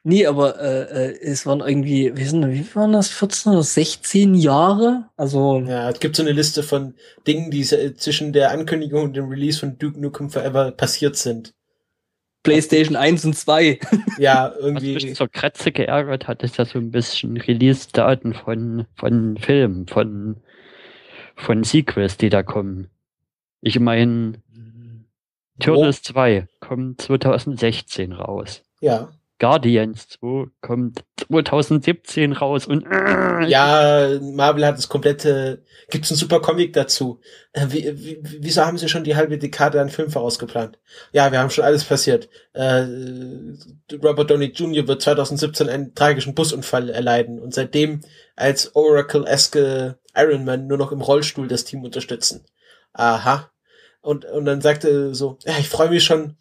[0.04, 4.36] nee, aber äh, äh, es waren irgendwie, wie, sind, wie waren das, 14 oder 16
[4.36, 5.10] Jahre?
[5.15, 6.95] Also, Ja, es gibt so eine Liste von
[7.26, 11.54] Dingen, die zwischen der Ankündigung und dem Release von Duke Nukem Forever passiert sind.
[12.44, 13.80] PlayStation 1 und 2.
[14.18, 15.14] Ja, Was mich irgendwie.
[15.14, 20.38] zur Kratze geärgert hat, ist ja so ein bisschen Release-Daten von, von Filmen, von,
[21.36, 22.90] von Sequels, die da kommen.
[23.62, 24.34] Ich meine,
[25.60, 28.64] Turtles 2 kommt 2016 raus.
[28.80, 29.10] Ja.
[29.42, 35.64] Guardians 2 kommt 2017 raus und äh, Ja, Marvel hat das komplette.
[35.90, 37.20] Gibt's einen super Comic dazu?
[37.52, 40.78] Äh, Wie, wie, wieso haben sie schon die halbe Dekade an Film vorausgeplant?
[41.12, 42.30] Ja, wir haben schon alles passiert.
[42.54, 42.86] Äh,
[43.94, 44.88] Robert Downey Jr.
[44.88, 48.02] wird 2017 einen tragischen Busunfall erleiden und seitdem
[48.36, 52.46] als Oracle-eske Iron Man nur noch im Rollstuhl das Team unterstützen.
[52.94, 53.50] Aha.
[54.02, 56.38] Und, und dann sagte so, ja, ich freue mich schon,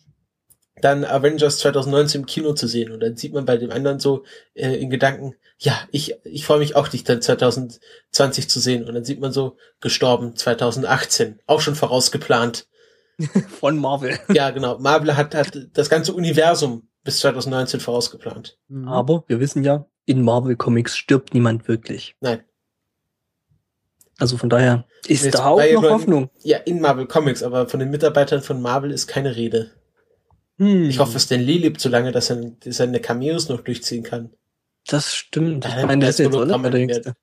[0.80, 2.90] dann Avengers 2019 im Kino zu sehen.
[2.90, 6.58] Und dann sieht man bei dem anderen so äh, in Gedanken, ja, ich, ich freue
[6.58, 8.84] mich auch, dich dann 2020 zu sehen.
[8.84, 12.66] Und dann sieht man so, gestorben 2018, auch schon vorausgeplant.
[13.60, 14.18] Von Marvel.
[14.32, 14.78] Ja, genau.
[14.78, 18.58] Marvel hat, hat das ganze Universum bis 2019 vorausgeplant.
[18.68, 18.88] Mhm.
[18.88, 22.16] Aber wir wissen ja, in Marvel Comics stirbt niemand wirklich.
[22.20, 22.42] Nein.
[24.18, 26.30] Also von daher ist Jetzt da auch noch Hoffnung.
[26.42, 29.70] Ja, in Marvel Comics, aber von den Mitarbeitern von Marvel ist keine Rede.
[30.60, 34.30] Hm, Ich hoffe, Stan Lee lebt so lange, dass er seine Cameos noch durchziehen kann.
[34.86, 35.64] das stimmt.
[35.64, 37.14] Ich Ja, meine, der ist das jetzt oder?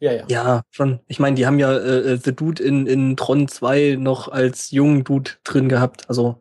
[0.00, 0.24] Ja, ja.
[0.28, 1.00] Ja, schon.
[1.06, 4.70] Ich meine, die haben ja äh, äh, The Dude in, in Tron 2 noch als
[4.70, 6.08] jungen Dude drin gehabt.
[6.08, 6.40] Also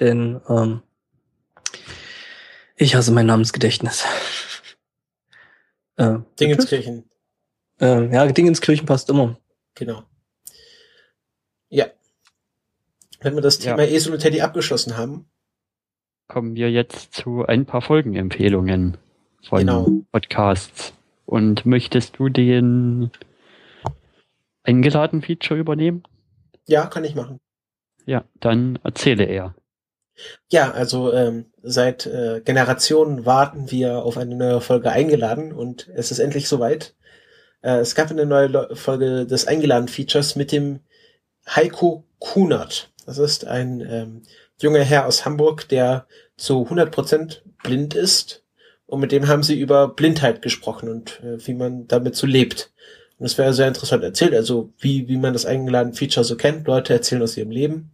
[0.00, 0.82] den, ähm,
[2.76, 4.04] ich hasse mein Namensgedächtnis.
[5.96, 7.08] äh, Dingenskirchen,
[7.80, 9.38] äh, ja, Dingenskirchen passt immer.
[9.74, 10.02] genau.
[11.68, 11.86] Ja.
[13.20, 13.76] Wenn wir das Ja.
[13.76, 15.26] Thema Esel und Teddy abgeschlossen haben,
[16.28, 18.96] kommen wir jetzt zu ein paar Folgenempfehlungen
[19.42, 19.88] von Genau.
[20.12, 20.92] Podcasts.
[21.26, 23.10] Und möchtest du den
[24.62, 26.02] eingeladen Feature übernehmen?
[26.66, 27.40] ja, kann ich machen.
[28.06, 29.54] Ja, dann erzähle er.
[30.50, 36.10] Ja, also ähm, seit äh, Generationen warten wir auf eine neue Folge eingeladen und es
[36.10, 36.94] ist endlich soweit.
[37.62, 40.80] Äh, es gab eine neue Lo Folge des Eingeladen-Features mit dem
[41.48, 42.90] Heiko Kunert.
[43.04, 44.22] Das ist ein ähm,
[44.60, 48.42] junger Herr aus Hamburg, der zu 100% blind ist.
[48.86, 52.72] Und mit dem haben sie über Blindheit gesprochen und äh, wie man damit so lebt.
[53.18, 56.66] Und das wäre sehr interessant erzählt, also wie, wie man das eingeladen Feature so kennt.
[56.66, 57.92] Leute erzählen aus ihrem Leben.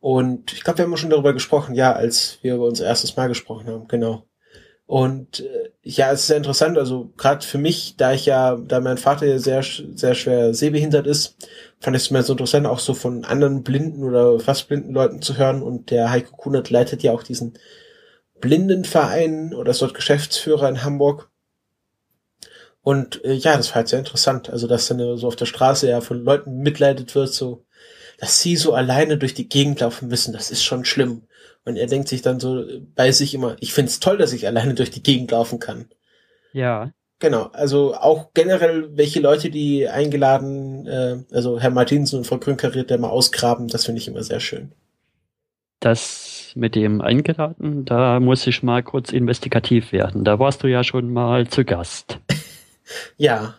[0.00, 3.28] Und ich glaube, wir haben schon darüber gesprochen, ja, als wir über unser erstes Mal
[3.28, 4.26] gesprochen haben, genau.
[4.84, 8.80] Und äh, ja, es ist sehr interessant, also gerade für mich, da ich ja, da
[8.80, 11.36] mein Vater ja sehr, sehr schwer sehbehindert ist,
[11.82, 15.20] fand ich es mir so interessant, auch so von anderen blinden oder fast blinden Leuten
[15.20, 15.62] zu hören.
[15.62, 17.54] Und der Heiko Kunert leitet ja auch diesen
[18.40, 21.28] Blindenverein oder ist dort Geschäftsführer in Hamburg.
[22.82, 24.48] Und äh, ja, das war halt sehr interessant.
[24.48, 27.64] Also, dass dann so auf der Straße ja von Leuten mitleidet wird, so,
[28.18, 31.22] dass sie so alleine durch die Gegend laufen müssen, das ist schon schlimm.
[31.64, 32.64] Und er denkt sich dann so
[32.94, 35.88] bei sich immer, ich find's toll, dass ich alleine durch die Gegend laufen kann.
[36.52, 42.38] Ja, Genau, also auch generell, welche Leute die eingeladen, äh, also Herr Martinsen und Frau
[42.38, 44.72] Grünkariert, der mal ausgraben, das finde ich immer sehr schön.
[45.78, 50.24] das mit dem eingeladen, da muss ich mal kurz investigativ werden.
[50.24, 52.18] Da warst du ja schon mal zu Gast.
[53.16, 53.54] Ja,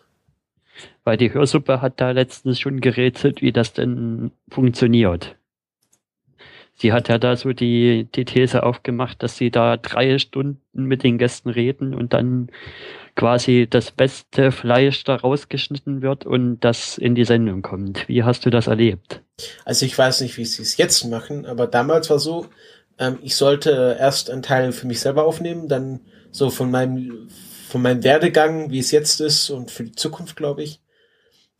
[1.05, 5.37] Weil die Hörsuppe hat da letztens schon gerätselt, wie das denn funktioniert.
[6.75, 11.03] Sie hat ja da so die, die These aufgemacht, dass sie da drei Stunden mit
[11.03, 12.49] den Gästen reden und dann
[13.15, 18.07] quasi das beste Fleisch da rausgeschnitten wird und das in die Sendung kommt.
[18.07, 19.23] Wie hast du das erlebt?
[19.65, 22.47] also ich weiß nicht, wie sie es jetzt machen, aber damals war so,
[22.99, 27.29] ähm, ich sollte erst einen Teil für mich selber aufnehmen, dann so von meinem,
[27.67, 30.81] von meinem Werdegang, wie es jetzt ist und für die Zukunft, glaube ich.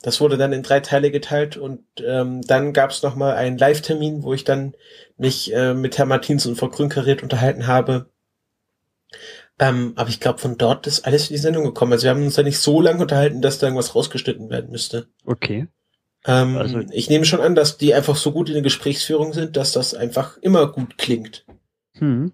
[0.01, 4.23] Das wurde dann in drei Teile geteilt und ähm, dann gab es nochmal einen Live-Termin,
[4.23, 4.75] wo ich dann
[5.17, 8.07] mich äh, mit Herr Martins und Frau Grünkariert unterhalten habe.
[9.59, 11.93] Ähm, aber ich glaube, von dort ist alles in die Sendung gekommen.
[11.93, 15.07] Also wir haben uns da nicht so lange unterhalten, dass da irgendwas rausgeschnitten werden müsste.
[15.25, 15.67] Okay.
[16.25, 19.55] Ähm, also ich nehme schon an, dass die einfach so gut in der Gesprächsführung sind,
[19.57, 21.45] dass das einfach immer gut klingt.
[21.97, 22.31] Hm.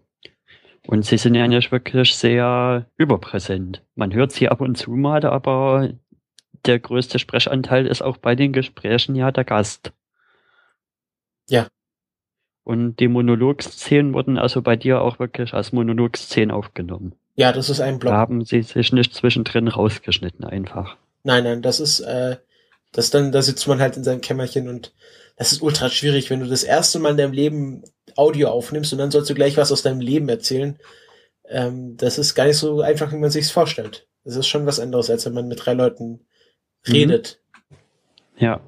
[0.87, 3.83] Und sie sind ja nicht wirklich sehr überpräsent.
[3.95, 5.89] Man hört sie ab und zu mal, aber
[6.65, 9.93] der größte Sprechanteil ist auch bei den Gesprächen ja der Gast.
[11.47, 11.67] Ja.
[12.69, 17.15] Und die Monologszenen wurden also bei dir auch wirklich als Monologszenen aufgenommen.
[17.33, 18.13] Ja, das ist ein Block.
[18.13, 20.95] Da haben sie sich nicht zwischendrin rausgeschnitten einfach.
[21.23, 22.37] Nein, nein, das ist, äh,
[22.91, 24.93] das dann, da sitzt man halt in seinem Kämmerchen und
[25.35, 27.81] das ist ultra schwierig, wenn du das erste Mal in deinem Leben
[28.15, 30.77] Audio aufnimmst und dann sollst du gleich was aus deinem Leben erzählen.
[31.47, 34.05] Ähm, das ist gar nicht so einfach, wie man sich's vorstellt.
[34.25, 36.19] Das ist schon was anderes, als wenn man mit drei Leuten
[36.85, 36.93] Mhm.
[36.93, 37.39] redet.
[38.37, 38.61] Ja.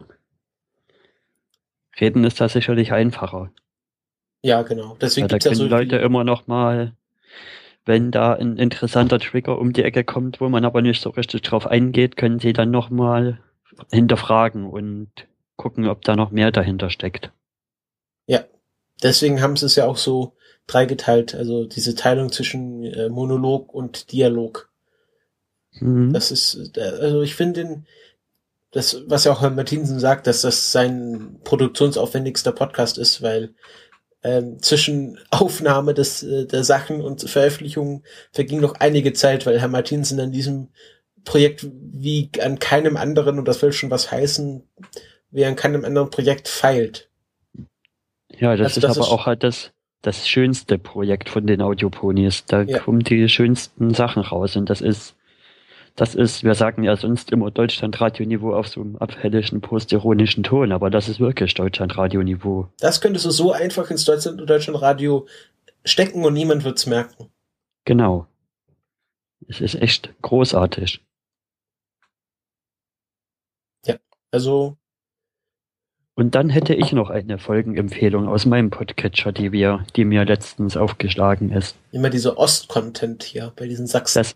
[2.00, 3.52] Reden ist da sicherlich einfacher.
[4.44, 4.98] Ja, genau.
[5.00, 6.94] Deswegen ja, da können ja so Leute immer noch mal,
[7.86, 11.42] wenn da ein interessanter Trigger um die Ecke kommt, wo man aber nicht so richtig
[11.44, 13.40] drauf eingeht, können sie dann noch mal
[13.92, 15.10] hinterfragen und
[15.56, 17.32] gucken, ob da noch mehr dahinter steckt.
[18.26, 18.44] Ja,
[19.04, 20.34] deswegen haben sie es ja auch so
[20.68, 24.70] dreigeteilt, also diese Teilung zwischen äh, Monolog und Dialog.
[25.74, 26.14] Mhm.
[26.14, 27.84] Das ist, äh, also ich finde
[28.72, 33.54] das, was ja auch Herr Martinsen sagt, dass das sein produktionsaufwendigster Podcast ist, weil
[34.24, 39.68] ähm, zwischen Aufnahme des, äh, der Sachen und Veröffentlichung verging noch einige Zeit, weil Herr
[39.68, 40.70] Martinsen an diesem
[41.24, 44.64] Projekt wie an keinem anderen, und das will schon was heißen,
[45.32, 47.10] wie an keinem anderen Projekt feilt.
[48.38, 51.62] Ja, das also ist das aber ist auch halt das, das schönste Projekt von den
[51.62, 52.46] Audioponies.
[52.46, 52.80] Da ja.
[52.80, 55.16] kommen die schönsten Sachen raus und das ist
[55.96, 60.90] das ist, wir sagen ja sonst immer Deutschland-Radio-Niveau auf so einem abhellischen, postironischen Ton, aber
[60.90, 62.68] das ist wirklich Deutschland-Radio-Niveau.
[62.80, 65.28] Das könntest du so einfach ins Deutschland-Radio
[65.84, 67.30] stecken und niemand wird's merken.
[67.86, 68.28] Genau.
[69.48, 71.02] Es ist echt großartig.
[73.86, 73.96] Ja,
[74.32, 74.78] also.
[76.16, 80.78] Und dann hätte ich noch eine Folgenempfehlung aus meinem Podcatcher, die wir, die mir letztens
[80.78, 81.76] aufgeschlagen ist.
[81.92, 84.20] Immer diese Ost-Content hier bei diesen Sachsen.
[84.20, 84.36] Das,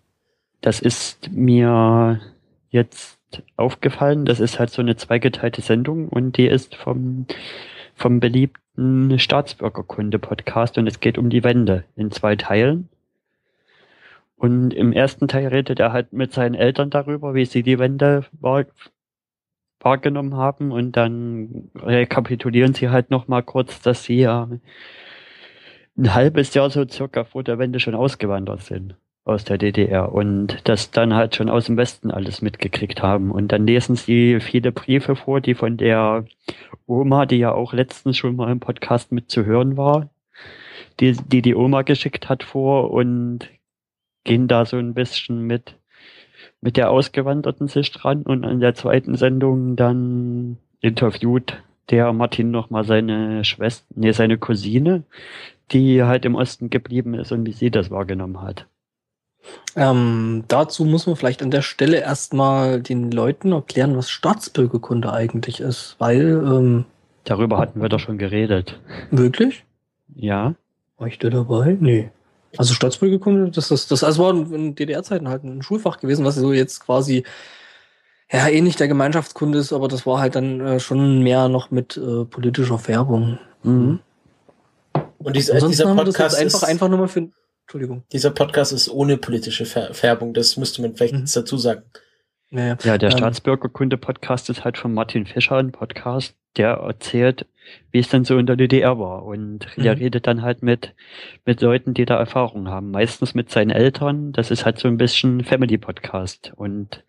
[0.62, 2.20] das ist mir
[2.70, 3.15] jetzt
[3.58, 4.26] aufgefallen.
[4.26, 7.26] Das ist halt so eine zweigeteilte Sendung und die ist vom,
[7.96, 12.89] vom beliebten Staatsbürgerkunde-Podcast und es geht um die Wende in zwei Teilen.
[14.38, 18.26] Und im ersten Teil redet er halt mit seinen Eltern darüber, wie sie die Wende
[18.34, 18.65] wahr,
[19.80, 24.50] wahrgenommen haben und dann rekapitulieren sie halt nochmal kurz, dass sie ja
[25.98, 30.60] ein halbes Jahr so circa vor der Wende schon ausgewandert sind aus der DDR und
[30.66, 33.32] das dann halt schon aus dem Westen alles mitgekriegt haben.
[33.32, 36.26] Und dann lesen sie viele Briefe vor, die von der
[36.86, 40.10] Oma, die ja auch letztens schon mal im Podcast mitzuhören war,
[41.00, 43.50] die, die die Oma geschickt hat vor und
[44.24, 45.76] gehen da so ein bisschen mit,
[46.62, 52.84] mit der ausgewanderten sich dran und an der zweiten Sendung dann interviewt der Martin nochmal
[52.84, 55.04] seine Schwester, nee, seine Cousine,
[55.72, 58.68] die halt im Osten geblieben ist und wie sie das wahrgenommen hat.
[59.75, 65.60] Ähm, dazu muss man vielleicht an der Stelle erstmal den Leuten erklären, was Staatsbürgerkunde eigentlich
[65.60, 66.43] ist, weil.
[66.45, 66.86] Ähm,
[67.25, 68.79] Darüber hatten wir doch schon geredet.
[69.12, 69.65] Wirklich?
[70.13, 70.55] Ja.
[70.97, 71.77] War ich da dabei?
[71.79, 72.12] Nee.
[72.58, 76.53] Also Staatsbürgerkunde, das, das, das also war in DDR-Zeiten halt ein Schulfach gewesen, was so
[76.53, 77.23] jetzt quasi
[78.31, 81.97] ja ähnlich der Gemeinschaftskunde ist, aber das war halt dann äh, schon mehr noch mit
[81.97, 83.39] äh, politischer Färbung.
[83.63, 83.99] Mhm.
[85.19, 87.29] Und dieser, dieser Podcast ist einfach, einfach nur mal für
[87.65, 88.04] Entschuldigung.
[88.12, 91.25] Dieser Podcast ist ohne politische Färbung, das müsste man vielleicht mhm.
[91.34, 91.82] dazu sagen.
[92.51, 92.78] Naja.
[92.84, 97.47] Ja, der ähm, Staatsbürgerkunde-Podcast ist halt von Martin Fischer ein Podcast, der erzählt,
[97.91, 99.25] wie es dann so in der DDR war.
[99.25, 99.82] Und mhm.
[99.82, 100.93] der redet dann halt mit,
[101.43, 102.91] mit Leuten, die da Erfahrung haben.
[102.91, 104.32] Meistens mit seinen Eltern.
[104.32, 106.54] Das ist halt so ein bisschen Family-Podcast.
[106.56, 107.04] Und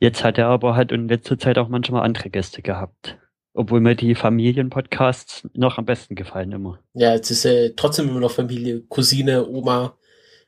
[0.00, 3.16] jetzt hat er aber halt in letzter Zeit auch manchmal andere Gäste gehabt.
[3.52, 6.78] Obwohl mir die Familienpodcasts noch am besten gefallen immer.
[6.94, 9.98] Ja, es ist äh, trotzdem immer noch Familie, Cousine, Oma.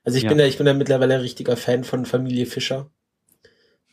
[0.05, 0.29] Also ich ja.
[0.29, 2.91] bin da, ich bin da mittlerweile ein richtiger Fan von Familie Fischer.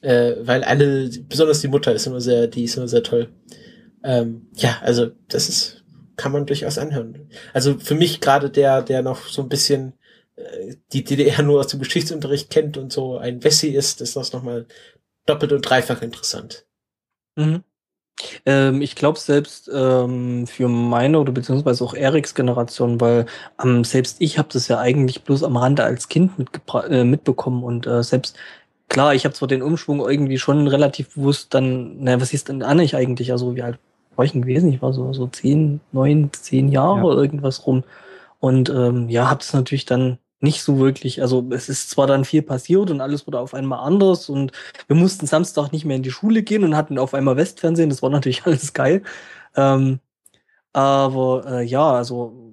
[0.01, 3.29] Äh, weil alle, besonders die Mutter ist immer sehr, die ist immer sehr toll.
[4.03, 5.83] Ähm, ja, also das ist,
[6.15, 7.29] kann man durchaus anhören.
[7.53, 9.93] Also für mich gerade der, der noch so ein bisschen
[10.35, 14.31] äh, die DDR nur aus dem Geschichtsunterricht kennt und so ein Wessi ist, ist das
[14.31, 14.67] nochmal
[15.25, 16.65] doppelt und dreifach interessant.
[17.35, 17.63] Mhm.
[18.45, 23.25] Ähm, ich glaube selbst ähm, für meine oder beziehungsweise auch Eriks Generation, weil
[23.63, 26.31] ähm, selbst ich habe das ja eigentlich bloß am Rande als Kind
[26.89, 28.35] äh, mitbekommen und äh, selbst
[28.89, 32.63] klar, ich habe zwar den Umschwung irgendwie schon relativ bewusst dann, naja, was hieß denn
[32.63, 33.31] Anne eigentlich?
[33.31, 33.79] Also wie alt
[34.15, 34.73] war ich denn gewesen?
[34.73, 37.21] Ich war so, so zehn, neun, zehn Jahre ja.
[37.21, 37.83] irgendwas rum.
[38.39, 42.25] Und ähm, ja, habe es natürlich dann nicht so wirklich, also es ist zwar dann
[42.25, 44.51] viel passiert und alles wurde auf einmal anders und
[44.87, 48.01] wir mussten Samstag nicht mehr in die Schule gehen und hatten auf einmal Westfernsehen, das
[48.01, 49.03] war natürlich alles geil.
[49.55, 49.99] Ähm,
[50.73, 52.49] aber äh, ja, also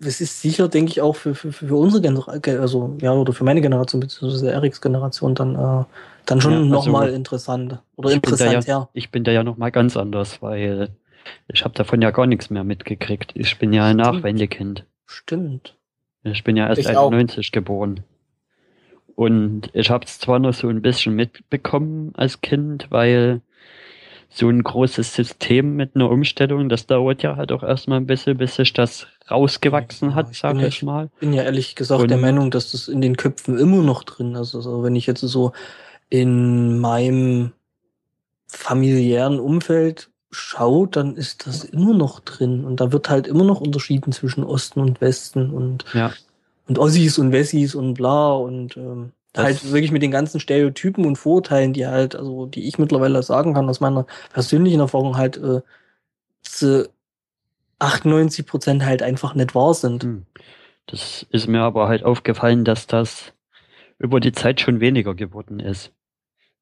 [0.00, 3.44] es ist sicher, denke ich, auch für, für, für unsere Generation, also ja, oder für
[3.44, 5.84] meine Generation, beziehungsweise Eriks Generation dann, äh,
[6.26, 7.80] dann schon ja, also, nochmal interessant.
[7.96, 8.88] Oder interessant, ja, ja.
[8.92, 10.90] Ich bin da ja nochmal ganz anders, weil
[11.48, 13.32] ich habe davon ja gar nichts mehr mitgekriegt.
[13.34, 14.84] Ich bin ja ein Nachwendekind.
[15.06, 15.76] Stimmt.
[16.24, 17.52] Ich bin ja erst ich 91 auch.
[17.52, 18.00] geboren.
[19.14, 23.42] Und ich habe es zwar noch so ein bisschen mitbekommen als Kind, weil
[24.28, 28.36] so ein großes System mit einer Umstellung, das dauert ja halt auch erstmal ein bisschen,
[28.36, 31.08] bis sich das rausgewachsen hat, sag ich, ich mal.
[31.14, 34.02] Ich bin ja ehrlich gesagt Und der Meinung, dass das in den Köpfen immer noch
[34.02, 34.56] drin ist.
[34.56, 35.52] Also wenn ich jetzt so
[36.10, 37.52] in meinem
[38.48, 42.64] familiären Umfeld schaue, dann ist das immer noch drin.
[42.64, 46.12] Und da wird halt immer noch unterschieden zwischen Osten und Westen und, ja.
[46.68, 51.04] und Ossis und Wessis und bla und ähm, das halt wirklich mit den ganzen Stereotypen
[51.04, 55.36] und Vorurteilen, die halt, also die ich mittlerweile sagen kann, aus meiner persönlichen Erfahrung halt
[55.38, 55.60] äh,
[56.42, 56.88] zu
[57.80, 60.04] 98 Prozent halt einfach nicht wahr sind.
[60.04, 60.26] Hm.
[60.86, 63.32] Das ist mir aber halt aufgefallen, dass das
[63.98, 65.92] über die Zeit schon weniger geworden ist.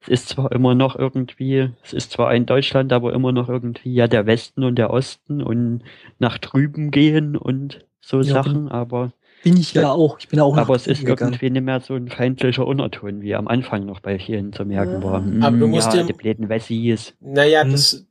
[0.02, 3.94] Es ist zwar immer noch irgendwie, es ist zwar ein Deutschland, aber immer noch irgendwie
[3.94, 5.82] ja der Westen und der Osten und
[6.18, 10.18] nach drüben gehen und so ja, Sachen, aber bin ich ja auch.
[10.20, 11.32] Ich bin auch Aber es ist gegangen.
[11.32, 15.02] irgendwie nicht mehr so ein feindlicher Unterton, wie am Anfang noch bei vielen zu merken
[15.02, 15.20] war.
[15.20, 17.14] Mhm, aber du musst ja, die bläden Wessis.
[17.20, 17.72] Naja, hm.
[17.72, 18.06] das,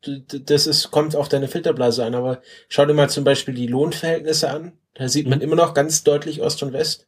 [0.45, 4.51] das ist, kommt auf deine Filterblase an, aber schau dir mal zum Beispiel die Lohnverhältnisse
[4.51, 4.73] an.
[4.93, 5.47] Da sieht man hm.
[5.47, 7.07] immer noch ganz deutlich Ost und West.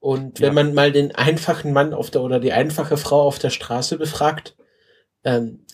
[0.00, 0.52] Und wenn ja.
[0.52, 4.56] man mal den einfachen Mann auf der oder die einfache Frau auf der Straße befragt,
[5.24, 5.64] ähm,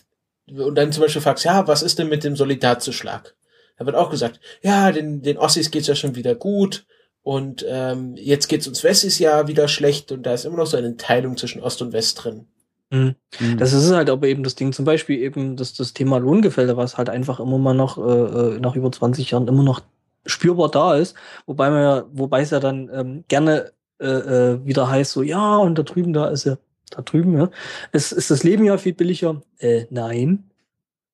[0.47, 3.35] und dann zum Beispiel fragst, ja, was ist denn mit dem Solidarzuschlag?
[3.77, 6.85] Da wird auch gesagt, ja, den, den Ossis geht's ja schon wieder gut
[7.23, 10.77] und ähm, jetzt geht's uns Wessis ja wieder schlecht und da ist immer noch so
[10.77, 12.47] eine Teilung zwischen Ost und West drin.
[12.91, 13.15] Mhm.
[13.39, 13.57] Mhm.
[13.57, 16.97] Das ist halt aber eben das Ding, zum Beispiel eben das, das Thema Lohngefälle, was
[16.97, 19.81] halt einfach immer mal noch äh, äh nach über 20 Jahren immer noch
[20.25, 21.15] spürbar da ist,
[21.45, 25.57] wobei man ja, wobei es ja dann ähm, gerne äh, äh, wieder heißt, so ja,
[25.57, 26.57] und da drüben, da ist ja,
[26.91, 27.49] da drüben, ja,
[27.91, 29.41] es ist das Leben ja viel billiger.
[29.59, 30.49] Äh, nein.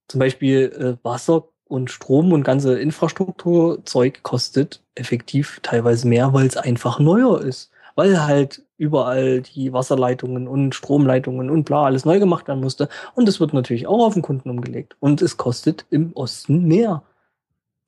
[0.08, 6.58] Zum Beispiel äh, Wasser und Strom und ganze Infrastrukturzeug kostet effektiv teilweise mehr, weil es
[6.58, 7.72] einfach neuer ist.
[7.96, 12.90] Weil halt überall die Wasserleitungen und Stromleitungen und bla alles neu gemacht werden musste.
[13.16, 14.98] Und es wird natürlich auch auf den Kunden umgelegt.
[15.00, 17.04] Und es kostet im Osten mehr.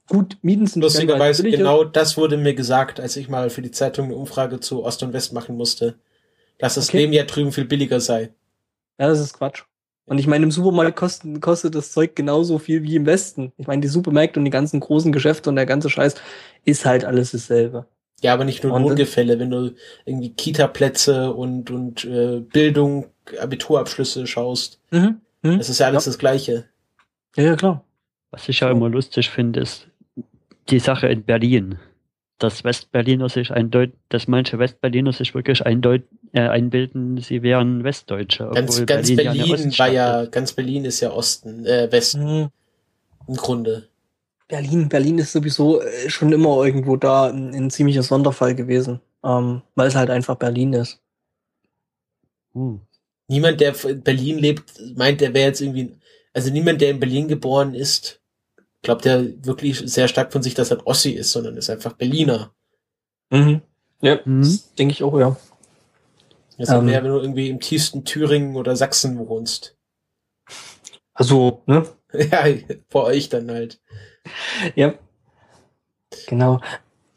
[0.10, 4.06] Gut, Mieten sind Lustigerweise, genau das wurde mir gesagt, als ich mal für die Zeitung
[4.06, 5.96] eine Umfrage zu Ost und West machen musste.
[6.58, 7.00] Dass das okay.
[7.00, 8.32] Leben ja drüben viel billiger sei.
[9.00, 9.64] Ja, das ist Quatsch.
[10.06, 13.54] Und ich meine, im Supermarkt kostet, kostet das Zeug genauso viel wie im Westen.
[13.58, 16.16] Ich meine, die Supermärkte und die ganzen großen Geschäfte und der ganze Scheiß
[16.66, 17.86] ist halt alles dasselbe.
[18.22, 19.74] Ja, aber nicht nur Lohngefälle, wenn du
[20.06, 23.08] irgendwie Kita-Plätze und, und äh, Bildung,
[23.40, 24.80] Abiturabschlüsse schaust.
[24.92, 25.22] Mhm.
[25.42, 25.58] Mhm.
[25.58, 26.10] Das ist ja alles ja.
[26.10, 26.66] das Gleiche.
[27.36, 27.84] Ja, ja, klar.
[28.32, 29.88] Was ich ja immer lustig finde, ist
[30.70, 31.80] die Sache in Berlin
[32.44, 36.04] dass Westberliner sich eindeut, dass manche Westberliner sich wirklich eindeut,
[36.34, 38.52] äh, einbilden, sie wären Westdeutsche.
[38.54, 42.42] Ganz, ganz Berlin, Berlin war ja, ganz Berlin ist ja Osten, äh, Westen.
[42.42, 42.50] Mhm.
[43.28, 43.88] Im Grunde.
[44.50, 49.62] Berlin, Berlin ist sowieso äh, schon immer irgendwo da ein, ein ziemlicher Sonderfall gewesen, ähm,
[49.76, 51.00] weil es halt einfach Berlin ist.
[52.54, 52.82] Hm.
[53.30, 54.64] Niemand, der in Berlin lebt,
[54.98, 55.96] meint, der wäre jetzt irgendwie,
[56.34, 58.20] also niemand, der in Berlin geboren ist,
[58.84, 61.94] glaubt er wirklich sehr stark von sich, dass er ein Ossi ist, sondern ist einfach
[61.94, 62.54] Berliner.
[63.32, 63.62] Mhm.
[64.02, 64.60] Ja, mhm.
[64.78, 65.36] denke ich auch, ja.
[66.58, 69.76] Das ist ähm, mehr, wenn du irgendwie im tiefsten Thüringen oder Sachsen wohnst.
[71.14, 71.88] Also, ne?
[72.14, 72.46] ja,
[72.90, 73.82] vor euch dann halt.
[74.76, 74.94] Ja.
[76.28, 76.60] Genau.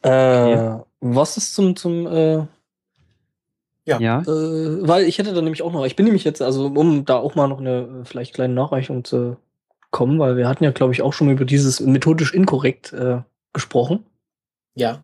[0.04, 0.86] Äh, ja.
[1.00, 2.46] Was ist zum, zum, äh,
[3.84, 4.00] ja.
[4.00, 4.20] ja.
[4.22, 7.16] Äh, weil ich hätte da nämlich auch noch, ich bin nämlich jetzt, also um da
[7.16, 9.36] auch mal noch eine vielleicht kleine Nachreichung zu
[9.96, 13.22] kommen, weil wir hatten ja, glaube ich, auch schon über dieses methodisch inkorrekt äh,
[13.54, 14.04] gesprochen.
[14.74, 15.02] Ja.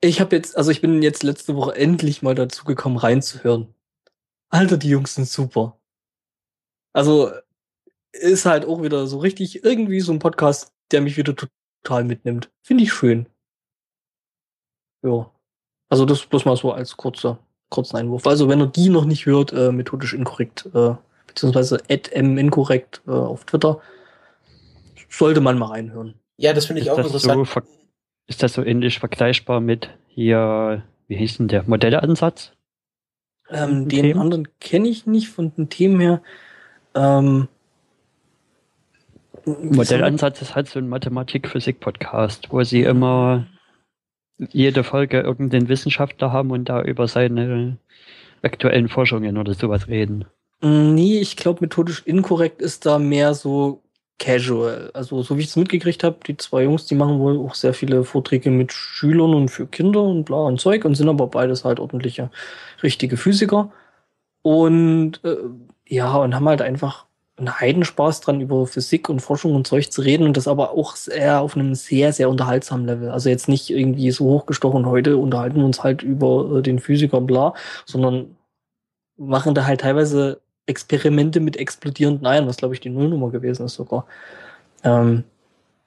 [0.00, 3.72] Ich habe jetzt, also ich bin jetzt letzte Woche endlich mal dazu gekommen, reinzuhören.
[4.48, 5.78] Alter, die Jungs sind super.
[6.92, 7.30] Also
[8.10, 12.50] ist halt auch wieder so richtig irgendwie so ein Podcast, der mich wieder total mitnimmt.
[12.64, 13.28] Finde ich schön.
[15.04, 15.30] Ja.
[15.88, 17.38] Also das bloß mal so als kurzer,
[17.70, 18.26] kurzen Einwurf.
[18.26, 20.96] Also wenn ihr die noch nicht hört, äh, methodisch inkorrekt, äh,
[21.38, 23.80] beziehungsweise inkorrekt äh, auf Twitter.
[25.08, 26.14] Sollte man mal reinhören.
[26.36, 27.46] Ja, das finde ich ist auch interessant.
[27.46, 27.60] So
[28.26, 32.52] ist das so ähnlich vergleichbar mit hier, wie hieß denn der, Modelleansatz?
[33.50, 34.20] Ähm, den Themen?
[34.20, 36.22] anderen kenne ich nicht von den Themen her.
[36.94, 37.48] Ähm,
[39.46, 43.46] Modellansatz ist halt so ein Mathematik-Physik-Podcast, wo sie immer
[44.36, 47.78] jede Folge irgendeinen Wissenschaftler haben und da über seine
[48.42, 50.26] aktuellen Forschungen oder sowas reden.
[50.60, 53.82] Mm, nee, ich glaube, methodisch inkorrekt ist da mehr so
[54.18, 54.90] casual.
[54.94, 57.74] Also, so wie ich es mitgekriegt habe, die zwei Jungs, die machen wohl auch sehr
[57.74, 61.64] viele Vorträge mit Schülern und für Kinder und bla und Zeug und sind aber beides
[61.64, 62.30] halt ordentliche,
[62.82, 63.70] richtige Physiker.
[64.42, 65.36] Und äh,
[65.88, 67.06] ja, und haben halt einfach
[67.36, 70.96] einen Heidenspaß dran, über Physik und Forschung und Zeug zu reden und das aber auch
[71.08, 73.10] eher auf einem sehr, sehr unterhaltsamen Level.
[73.10, 77.20] Also jetzt nicht irgendwie so hochgestochen, heute unterhalten wir uns halt über äh, den Physiker
[77.20, 77.54] bla,
[77.86, 78.36] sondern
[79.16, 83.74] machen da halt teilweise Experimente mit explodierenden Eiern, was glaube ich die Nullnummer gewesen ist
[83.74, 84.06] sogar.
[84.84, 85.24] Ähm,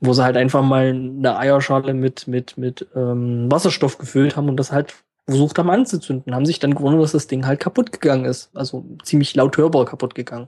[0.01, 4.57] wo sie halt einfach mal eine Eierschale mit, mit, mit ähm, Wasserstoff gefüllt haben und
[4.57, 4.95] das halt
[5.27, 8.49] versucht haben anzuzünden, haben sich dann gewundert, dass das Ding halt kaputt gegangen ist.
[8.53, 10.47] Also ziemlich laut hörbar kaputt gegangen.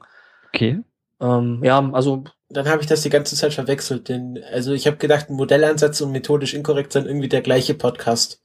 [0.54, 0.82] Okay.
[1.22, 2.24] Ähm, ja, also.
[2.50, 6.12] Dann habe ich das die ganze Zeit verwechselt, denn also ich habe gedacht, Modellansatz und
[6.12, 8.43] methodisch inkorrekt sind irgendwie der gleiche Podcast.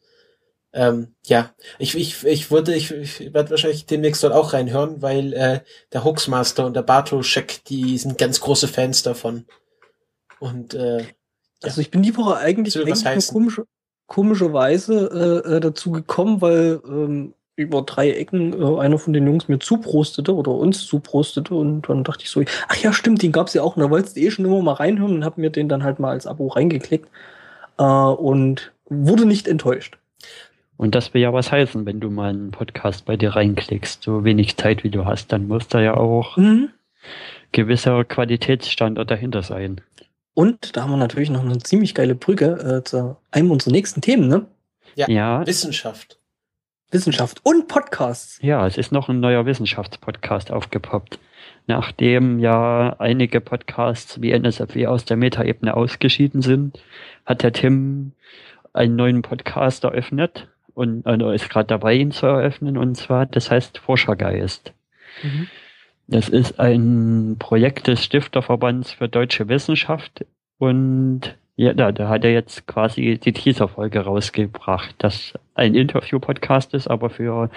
[0.73, 5.33] Ähm, ja, ich, ich, ich würde, ich, ich werde wahrscheinlich demnächst dort auch reinhören, weil
[5.33, 5.61] äh,
[5.93, 9.47] der Hoaxmaster und der Bartoschek, die sind ganz große Fans davon.
[10.41, 11.07] Und äh, ja.
[11.63, 13.65] also ich bin die Woche eigentlich, eigentlich komische,
[14.07, 19.49] komischerweise äh, äh, dazu gekommen, weil ähm, über drei Ecken äh, einer von den Jungs
[19.49, 23.55] mir zuprostete oder uns zuprostete und dann dachte ich so, ach ja, stimmt, den gab's
[23.55, 25.69] ja auch und da wolltest du eh schon immer mal reinhören und hab mir den
[25.69, 27.09] dann halt mal als Abo reingeklickt
[27.79, 29.99] äh, und wurde nicht enttäuscht.
[30.79, 34.25] Und das will ja was heißen, wenn du mal einen Podcast bei dir reinklickst, so
[34.25, 36.71] wenig Zeit wie du hast, dann muss da ja auch mhm.
[37.51, 39.81] gewisser Qualitätsstandard dahinter sein.
[40.35, 44.01] Und da haben wir natürlich noch eine ziemlich geile Brücke äh, zu einem unserer nächsten
[44.01, 44.47] Themen, ne?
[44.95, 45.45] Ja, ja.
[45.45, 46.21] Wissenschaft.
[46.93, 48.39] Wissenschaft und Podcasts.
[48.41, 51.19] Ja, es ist noch ein neuer Wissenschaftspodcast aufgepoppt.
[51.67, 56.81] Nachdem ja einige Podcasts wie NSFW aus der Metaebene ausgeschieden sind,
[57.27, 58.13] hat der Tim
[58.73, 60.47] einen neuen Podcast eröffnet
[60.79, 64.73] und also ist gerade dabei, ihn zu eröffnen, und zwar, das heißt Forschergeist.
[65.23, 65.49] Mhm.
[66.07, 70.25] Das ist ein Projekt des Stifterverbands für deutsche Wissenschaft
[70.59, 76.87] und ja, da, da hat er jetzt quasi die Teaser-Folge rausgebracht, das ein Interview-Podcast ist,
[76.87, 77.51] aber für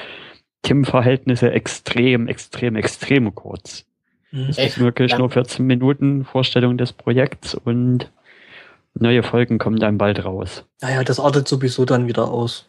[0.63, 3.86] Tim-Verhältnisse extrem, extrem, extrem kurz.
[4.32, 4.47] Mhm.
[4.49, 8.11] Es ist wirklich nur 14 Minuten Vorstellung des Projekts und
[8.95, 10.65] neue Folgen kommen dann bald raus.
[10.82, 12.67] Naja, das artet sowieso dann wieder aus.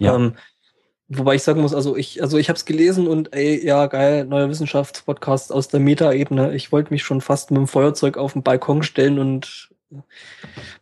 [0.00, 0.16] Ja.
[0.16, 0.34] Ähm,
[1.08, 4.24] wobei ich sagen muss, also ich, also ich habe es gelesen und ey, ja geil,
[4.24, 6.54] neuer Wissenschaftspodcast aus der Meta-Ebene.
[6.54, 9.70] Ich wollte mich schon fast mit dem Feuerzeug auf den Balkon stellen und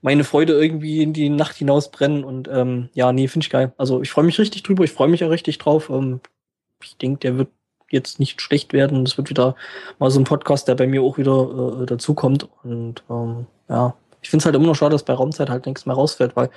[0.03, 2.25] meine Freude irgendwie in die Nacht hinaus brennen.
[2.25, 3.73] Und ähm, ja, nee, finde ich geil.
[3.77, 5.91] Also ich freue mich richtig drüber, ich freue mich ja richtig drauf.
[5.91, 6.21] Ähm,
[6.83, 7.49] ich denke, der wird
[7.91, 9.05] jetzt nicht schlecht werden.
[9.05, 9.57] Das wird wieder
[9.99, 12.49] mal so ein Podcast, der bei mir auch wieder äh, dazukommt.
[12.63, 15.87] Und ähm, ja, ich finde es halt immer noch schade, dass bei Raumzeit halt nichts
[15.87, 16.51] mehr rausfällt, weil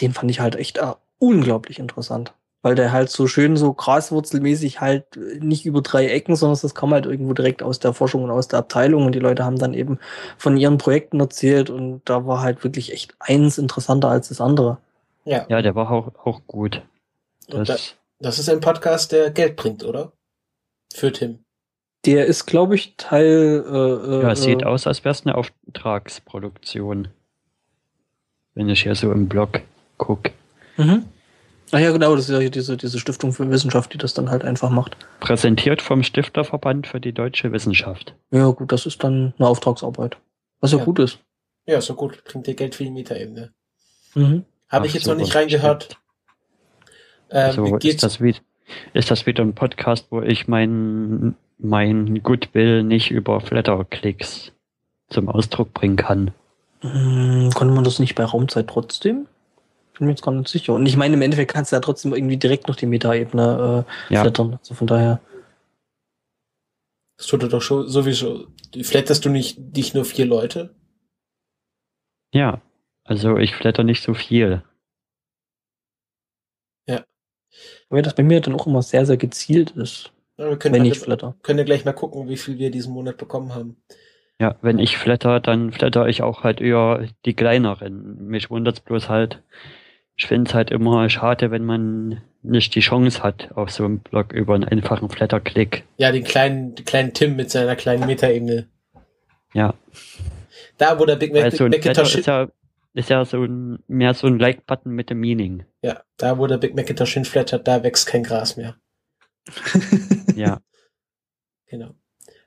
[0.00, 2.34] den fand ich halt echt äh, unglaublich interessant
[2.66, 5.04] weil der halt so schön so graswurzelmäßig halt
[5.38, 8.48] nicht über drei Ecken, sondern das kam halt irgendwo direkt aus der Forschung und aus
[8.48, 10.00] der Abteilung und die Leute haben dann eben
[10.36, 14.78] von ihren Projekten erzählt und da war halt wirklich echt eins interessanter als das andere.
[15.24, 16.82] Ja, ja der war auch, auch gut.
[17.46, 17.76] Das, da,
[18.18, 20.10] das ist ein Podcast, der Geld bringt, oder?
[20.92, 21.38] Für Tim.
[22.04, 23.64] Der ist, glaube ich, Teil.
[23.64, 27.06] Äh, ja, es sieht äh, aus, als wäre es eine Auftragsproduktion.
[28.54, 29.60] Wenn ich hier so im Blog
[29.98, 30.32] gucke.
[30.76, 31.04] Mhm.
[31.72, 34.44] Ach ja, genau, das ist ja diese, diese Stiftung für Wissenschaft, die das dann halt
[34.44, 34.96] einfach macht.
[35.18, 38.14] Präsentiert vom Stifterverband für die deutsche Wissenschaft.
[38.30, 40.16] Ja, gut, das ist dann eine Auftragsarbeit.
[40.60, 41.18] Was ja, ja gut ist.
[41.66, 42.24] Ja, so gut.
[42.24, 43.50] Klingt dir Geld für die Mieterebene.
[44.14, 44.44] Mhm.
[44.68, 45.98] Habe ich jetzt so, noch nicht reingehört.
[47.30, 48.36] Ähm, also ist das, wie,
[48.94, 54.52] ist das wieder ein Podcast, wo ich mein, mein Goodwill nicht über Flatterklicks
[55.08, 56.30] zum Ausdruck bringen kann?
[56.80, 59.26] Hm, konnte man das nicht bei Raumzeit trotzdem?
[59.98, 60.74] Bin mir jetzt gar nicht sicher.
[60.74, 64.14] Und ich meine, im Endeffekt kannst du ja trotzdem irgendwie direkt noch die Meta-Ebene äh,
[64.14, 64.22] ja.
[64.22, 64.58] flattern.
[64.58, 65.20] Also von daher.
[67.16, 68.48] Das tut er doch schon sowieso.
[68.82, 70.74] Flatterst du nicht, nicht nur vier Leute?
[72.32, 72.60] Ja,
[73.04, 74.62] also ich flatter nicht so viel.
[76.86, 77.04] Ja.
[77.88, 80.12] Weil das bei mir dann auch immer sehr, sehr gezielt ist.
[80.36, 81.34] Ja, wir können wenn ich flatter.
[81.42, 83.76] Können ja gleich mal gucken, wie viel wir diesen Monat bekommen haben.
[84.38, 88.26] Ja, wenn ich flatter, dann flatter ich auch halt eher die kleineren.
[88.26, 89.42] Mich wundert's bloß halt,
[90.16, 93.98] ich finde es halt immer schade, wenn man nicht die Chance hat auf so einem
[93.98, 95.84] Blog über einen einfachen Flatterklick.
[95.98, 98.66] Ja, den kleinen, den kleinen Tim mit seiner kleinen Metaebene.
[99.52, 99.74] Ja.
[100.78, 102.48] Da, wo der Big Mac also Macintosh ist ja,
[102.94, 105.64] ist ja so ein, mehr so ein Like-Button mit dem Meaning.
[105.82, 108.76] Ja, da, wo der Big Macintosh hinflattert, da wächst kein Gras mehr.
[110.36, 110.60] ja.
[111.66, 111.94] Genau.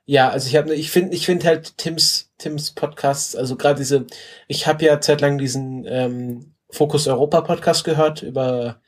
[0.06, 4.06] Ja, also ich habe, ich finde, ich finde halt Tims Tims Podcasts, also gerade diese,
[4.48, 8.80] ich habe ja zeitlang diesen ähm, Fokus Europa Podcast gehört über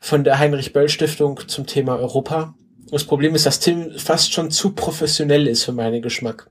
[0.00, 2.54] von der Heinrich Böll Stiftung zum Thema Europa.
[2.90, 6.50] Das Problem ist, dass Tim fast schon zu professionell ist für meinen Geschmack.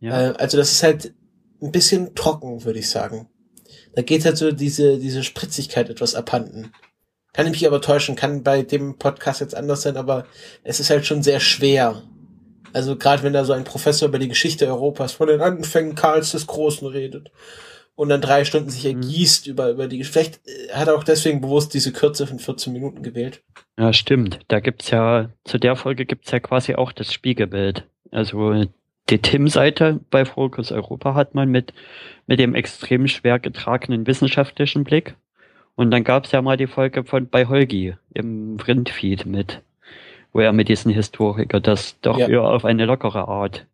[0.00, 0.30] Ja.
[0.30, 1.14] Äh, also das ist halt
[1.60, 3.28] ein bisschen trocken, würde ich sagen.
[3.94, 6.72] Da geht halt so diese diese Spritzigkeit etwas abhanden.
[7.32, 10.26] Kann ich mich aber täuschen, kann bei dem Podcast jetzt anders sein, aber
[10.64, 12.02] es ist halt schon sehr schwer.
[12.72, 16.32] Also gerade wenn da so ein Professor über die Geschichte Europas von den Anfängen Karls
[16.32, 17.30] des Großen redet
[17.94, 19.02] und dann drei Stunden sich mhm.
[19.02, 19.52] ergießt mhm.
[19.52, 23.02] über, über die Vielleicht äh, hat er auch deswegen bewusst diese Kürze von 14 Minuten
[23.02, 23.42] gewählt.
[23.78, 24.40] Ja, stimmt.
[24.48, 27.84] Da gibt's ja, zu der Folge gibt's ja quasi auch das Spiegelbild.
[28.10, 28.64] Also
[29.10, 31.72] die Tim-Seite bei Focus Europa hat man mit,
[32.26, 35.16] mit dem extrem schwer getragenen wissenschaftlichen Blick
[35.74, 39.62] und dann gab es ja mal die Folge von bei Holgi im Printfeed mit,
[40.32, 42.28] wo er mit diesen Historiker das doch ja.
[42.28, 43.66] eher auf eine lockere Art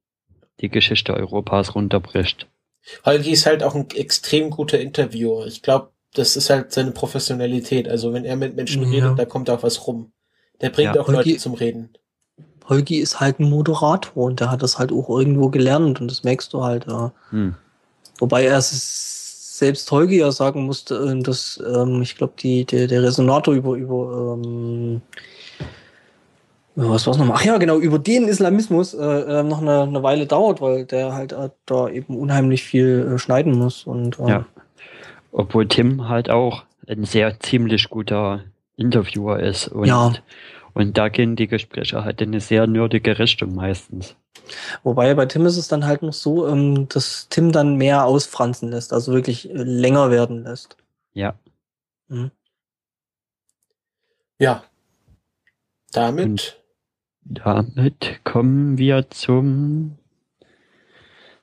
[0.60, 2.48] die Geschichte Europas runterbricht.
[3.04, 5.46] Holgi ist halt auch ein extrem guter Interviewer.
[5.46, 7.88] Ich glaube, das ist halt seine Professionalität.
[7.88, 8.88] Also wenn er mit Menschen ja.
[8.90, 10.12] redet, da kommt auch was rum.
[10.60, 11.90] Der bringt ja, auch Holgi, Leute zum Reden.
[12.68, 16.24] Holgi ist halt ein Moderator und der hat das halt auch irgendwo gelernt und das
[16.24, 16.86] merkst du halt.
[16.86, 17.12] Ja.
[17.30, 17.54] Hm.
[18.18, 22.86] Wobei er es selbst Holgi ja sagen musste, äh, dass ähm, ich glaube, die der,
[22.86, 25.02] der Resonator über über ähm,
[26.86, 27.36] was war's nochmal?
[27.40, 31.12] Ach ja, genau, über den Islamismus äh, äh, noch eine, eine Weile dauert, weil der
[31.12, 34.46] halt äh, da eben unheimlich viel äh, schneiden muss und äh, ja.
[35.32, 38.44] Obwohl Tim halt auch ein sehr ziemlich guter
[38.76, 40.12] Interviewer ist und ja.
[40.72, 44.14] und da gehen die Gespräche halt in eine sehr nerdige Richtung meistens.
[44.82, 48.70] Wobei bei Tim ist es dann halt noch so, ähm, dass Tim dann mehr ausfranzen
[48.70, 50.76] lässt, also wirklich äh, länger werden lässt.
[51.12, 51.34] Ja.
[52.08, 52.30] Mhm.
[54.38, 54.62] Ja.
[55.92, 56.24] Damit.
[56.26, 56.57] Und
[57.28, 59.98] damit kommen wir zum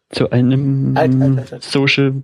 [0.09, 1.63] zu einem halt, halt, halt, halt.
[1.63, 2.23] Social.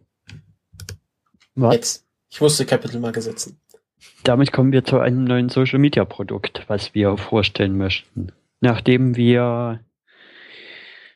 [1.56, 1.74] Was?
[1.74, 2.06] Jetzt.
[2.30, 3.60] Ich musste Capital Marke setzen.
[4.24, 8.32] Damit kommen wir zu einem neuen Social Media Produkt, was wir vorstellen möchten.
[8.62, 9.82] Nachdem wir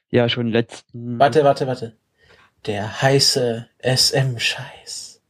[0.10, 1.18] ja schon letzten.
[1.20, 1.96] Warte, warte, warte.
[2.66, 5.22] Der heiße SM-Scheiß.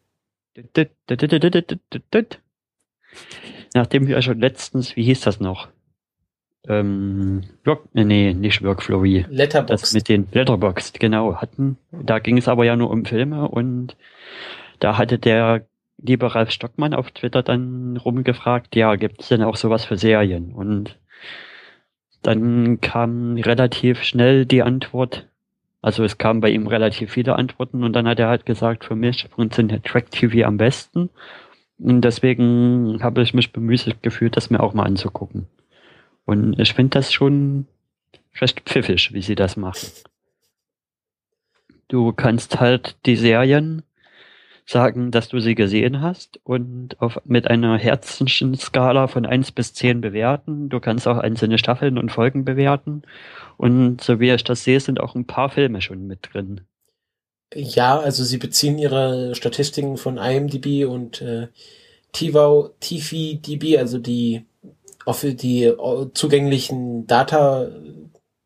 [3.74, 5.68] Nachdem wir schon letztens, wie hieß das noch?
[6.68, 9.26] Ähm, Work, nee, nicht Workflowy.
[9.30, 9.84] Letterboxd.
[9.84, 11.78] Das mit den Letterboxd, genau, hatten.
[11.92, 13.96] Da ging es aber ja nur um Filme und
[14.80, 15.66] da hatte der
[15.98, 20.52] liebe Ralf Stockmann auf Twitter dann rumgefragt, ja, gibt es denn auch sowas für Serien?
[20.52, 20.98] Und
[22.22, 25.28] dann kam relativ schnell die Antwort,
[25.82, 28.96] also es kamen bei ihm relativ viele Antworten und dann hat er halt gesagt, für
[28.96, 31.10] mich funktioniert Track TV am besten.
[31.78, 35.48] Und deswegen habe ich mich bemüßigt gefühlt, das mir auch mal anzugucken.
[36.26, 37.68] Und ich finde das schon
[38.40, 39.88] recht pfiffig, wie sie das machen.
[41.88, 43.84] Du kannst halt die Serien
[44.66, 49.74] sagen, dass du sie gesehen hast und auf, mit einer herzlichen Skala von eins bis
[49.74, 50.70] zehn bewerten.
[50.70, 53.04] Du kannst auch einzelne Staffeln und Folgen bewerten.
[53.58, 56.62] Und so wie ich das sehe, sind auch ein paar Filme schon mit drin.
[57.54, 61.48] Ja, also sie beziehen ihre Statistiken von IMDb und äh,
[62.12, 64.46] TiVo, TiFi-DB, also die
[65.06, 67.68] auf die äh, zugänglichen Data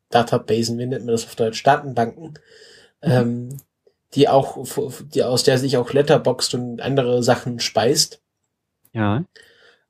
[0.10, 2.34] Databasen, wie nennt man das auf Deutsch, Datenbanken,
[3.04, 3.12] mhm.
[3.12, 3.58] ähm,
[4.16, 4.58] die auch,
[5.14, 8.20] die, aus der sich auch Letterboxd und andere Sachen speist.
[8.92, 9.24] Ja.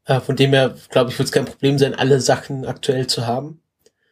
[0.06, 3.26] Äh, von dem her, glaube ich, wird es kein Problem sein, alle Sachen aktuell zu
[3.26, 3.62] haben.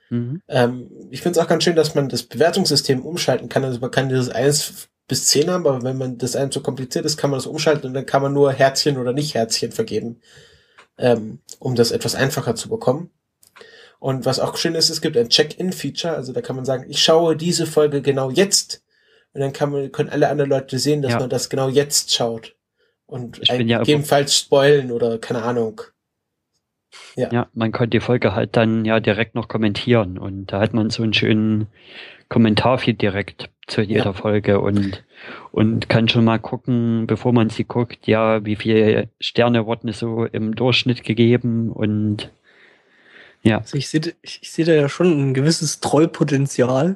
[0.09, 0.41] Mhm.
[0.47, 3.65] Ähm, ich finde es auch ganz schön, dass man das Bewertungssystem umschalten kann.
[3.65, 7.05] Also man kann dieses 1 bis 10 haben, aber wenn man das einem zu kompliziert
[7.05, 10.21] ist, kann man das umschalten und dann kann man nur Herzchen oder nicht Herzchen vergeben,
[10.97, 13.11] ähm, um das etwas einfacher zu bekommen.
[13.99, 17.01] Und was auch schön ist, es gibt ein Check-in-Feature, also da kann man sagen, ich
[17.01, 18.83] schaue diese Folge genau jetzt
[19.33, 21.19] und dann kann man, können alle anderen Leute sehen, dass ja.
[21.19, 22.55] man das genau jetzt schaut.
[23.05, 25.81] Und ja gegebenenfalls spoilen oder keine Ahnung.
[27.15, 27.31] Ja.
[27.31, 30.89] ja, man konnte die Folge halt dann ja direkt noch kommentieren und da hat man
[30.89, 31.67] so einen schönen
[32.29, 34.13] Kommentarfeed direkt zu jeder ja.
[34.13, 35.03] Folge und,
[35.51, 40.25] und kann schon mal gucken, bevor man sie guckt, ja, wie viele Sterne wurden so
[40.25, 42.31] im Durchschnitt gegeben und
[43.43, 43.59] ja.
[43.59, 46.95] Also ich sehe ich, ich sehe da ja schon ein gewisses Trollpotenzial.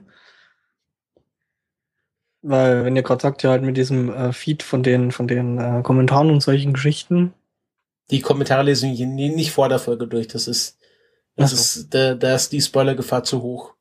[2.41, 5.59] Weil, wenn ihr gerade sagt, ja halt mit diesem äh, Feed von den, von den
[5.59, 7.33] äh, Kommentaren und solchen Geschichten.
[8.09, 10.27] Die Kommentare lesen wir nicht vor der Folge durch.
[10.27, 10.79] Das ist,
[11.35, 11.55] das so.
[11.55, 13.75] ist, da, da ist die Spoilergefahr zu hoch.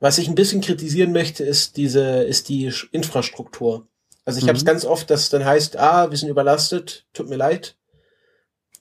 [0.00, 3.86] Was ich ein bisschen kritisieren möchte, ist diese, ist die Infrastruktur.
[4.24, 4.48] Also ich mhm.
[4.48, 7.76] habe es ganz oft, dass es dann heißt, ah, wir sind überlastet, tut mir leid.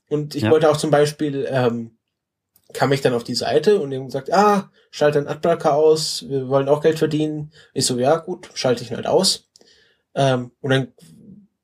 [0.10, 0.52] Und ich ja.
[0.52, 1.98] wollte auch zum Beispiel ähm,
[2.74, 6.26] kam ich dann auf die Seite und die haben gesagt, ah, schalte einen Adblocker aus,
[6.28, 7.52] wir wollen auch Geld verdienen.
[7.74, 9.48] Ich so, ja gut, schalte ich ihn halt aus.
[10.16, 10.94] Ähm, und dann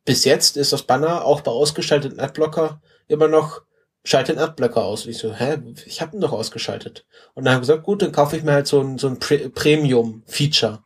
[0.05, 3.61] bis jetzt ist das Banner auch bei ausgeschalteten Adblocker immer noch
[4.09, 5.05] schalte den Adblocker aus.
[5.05, 7.05] Und ich so, hä, ich habe ihn doch ausgeschaltet.
[7.33, 9.19] Und dann habe ich gesagt, gut, dann kaufe ich mir halt so ein, so ein
[9.19, 10.83] Premium-Feature.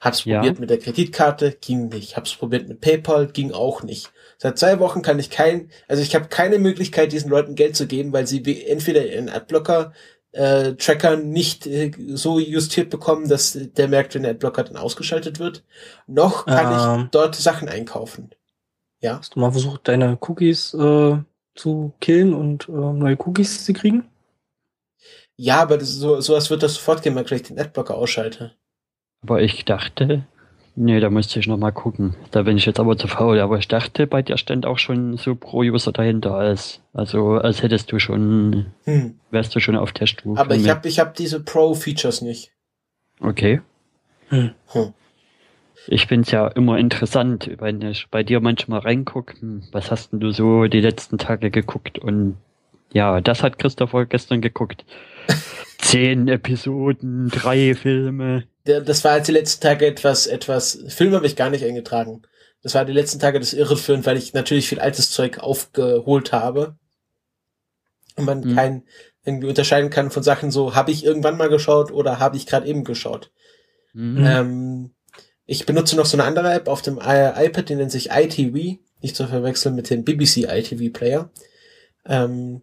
[0.00, 0.38] Hab's ja.
[0.38, 2.16] probiert mit der Kreditkarte, ging nicht.
[2.16, 4.12] Hab's probiert mit PayPal, ging auch nicht.
[4.38, 7.86] Seit zwei Wochen kann ich kein, also ich habe keine Möglichkeit, diesen Leuten Geld zu
[7.86, 9.92] geben, weil sie entweder in Adblocker
[10.32, 15.38] äh, Tracker nicht äh, so justiert bekommen, dass der merkt, wenn der Adblocker dann ausgeschaltet
[15.38, 15.64] wird,
[16.06, 18.30] noch kann ähm, ich dort Sachen einkaufen.
[19.00, 19.18] Ja.
[19.18, 21.18] Hast du mal versucht, deine Cookies äh,
[21.54, 24.04] zu killen und äh, neue Cookies zu kriegen?
[25.36, 28.52] Ja, aber das, so, sowas wird das sofort gemerkt, wenn ich den Adblocker ausschalte.
[29.22, 30.26] Aber ich dachte,
[30.76, 32.14] nee, da müsste ich nochmal gucken.
[32.30, 33.40] Da bin ich jetzt aber zu faul.
[33.40, 37.90] Aber ich dachte, bei dir stand auch schon so Pro-User dahinter als, also als hättest
[37.90, 39.18] du schon, hm.
[39.30, 40.40] wärst du schon auf der Stufe.
[40.40, 42.52] Aber ich habe ich hab diese Pro-Features nicht.
[43.20, 43.60] Okay.
[44.28, 44.52] Hm.
[44.68, 44.94] Hm.
[45.86, 49.36] Ich finde es ja immer interessant, wenn ich bei dir manchmal reingucke,
[49.72, 51.98] was hast denn du so die letzten Tage geguckt?
[51.98, 52.36] Und
[52.92, 54.84] ja, das hat Christopher gestern geguckt.
[55.78, 61.36] Zehn Episoden, drei Filme das war jetzt die letzten Tage etwas, etwas, Film habe ich
[61.36, 62.22] gar nicht eingetragen.
[62.62, 66.76] Das war die letzten Tage des Irreführend, weil ich natürlich viel altes Zeug aufgeholt habe.
[68.16, 68.54] Und man mhm.
[68.54, 68.82] kein
[69.24, 72.66] irgendwie unterscheiden kann von Sachen so, habe ich irgendwann mal geschaut oder habe ich gerade
[72.66, 73.32] eben geschaut.
[73.92, 74.24] Mhm.
[74.24, 74.94] Ähm,
[75.46, 79.16] ich benutze noch so eine andere App auf dem iPad, die nennt sich iTV, nicht
[79.16, 81.30] zu verwechseln mit dem BBC iTV Player.
[82.06, 82.62] Ähm,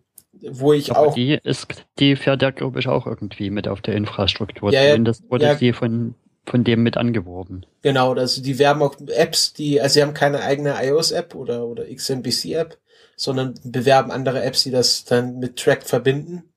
[0.49, 1.13] wo ich Aber auch.
[1.13, 4.71] Die ist, die fährt ja, glaube ich, auch irgendwie mit auf der Infrastruktur.
[4.71, 6.15] Ja, Zumindest wurde ja, sie von,
[6.45, 7.65] von dem mit angeworben.
[7.83, 11.85] Genau, also die werben auch Apps, die, also sie haben keine eigene iOS-App oder, oder
[11.85, 12.77] XMBC-App,
[13.15, 16.50] sondern bewerben andere Apps, die das dann mit Track verbinden.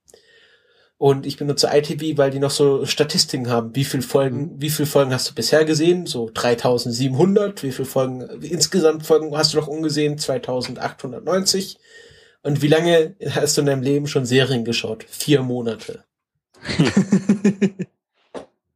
[0.97, 3.75] Und ich benutze ITV, weil die noch so Statistiken haben.
[3.75, 4.63] Wie viel Folgen, mhm.
[4.63, 6.07] wie viel Folgen hast du bisher gesehen?
[6.07, 7.63] So 3700.
[7.63, 10.19] Wie viel Folgen, insgesamt Folgen hast du noch ungesehen?
[10.19, 11.79] 2890.
[12.43, 15.05] Und wie lange hast du in deinem Leben schon Serien geschaut?
[15.09, 16.05] Vier Monate.
[16.79, 17.87] Bin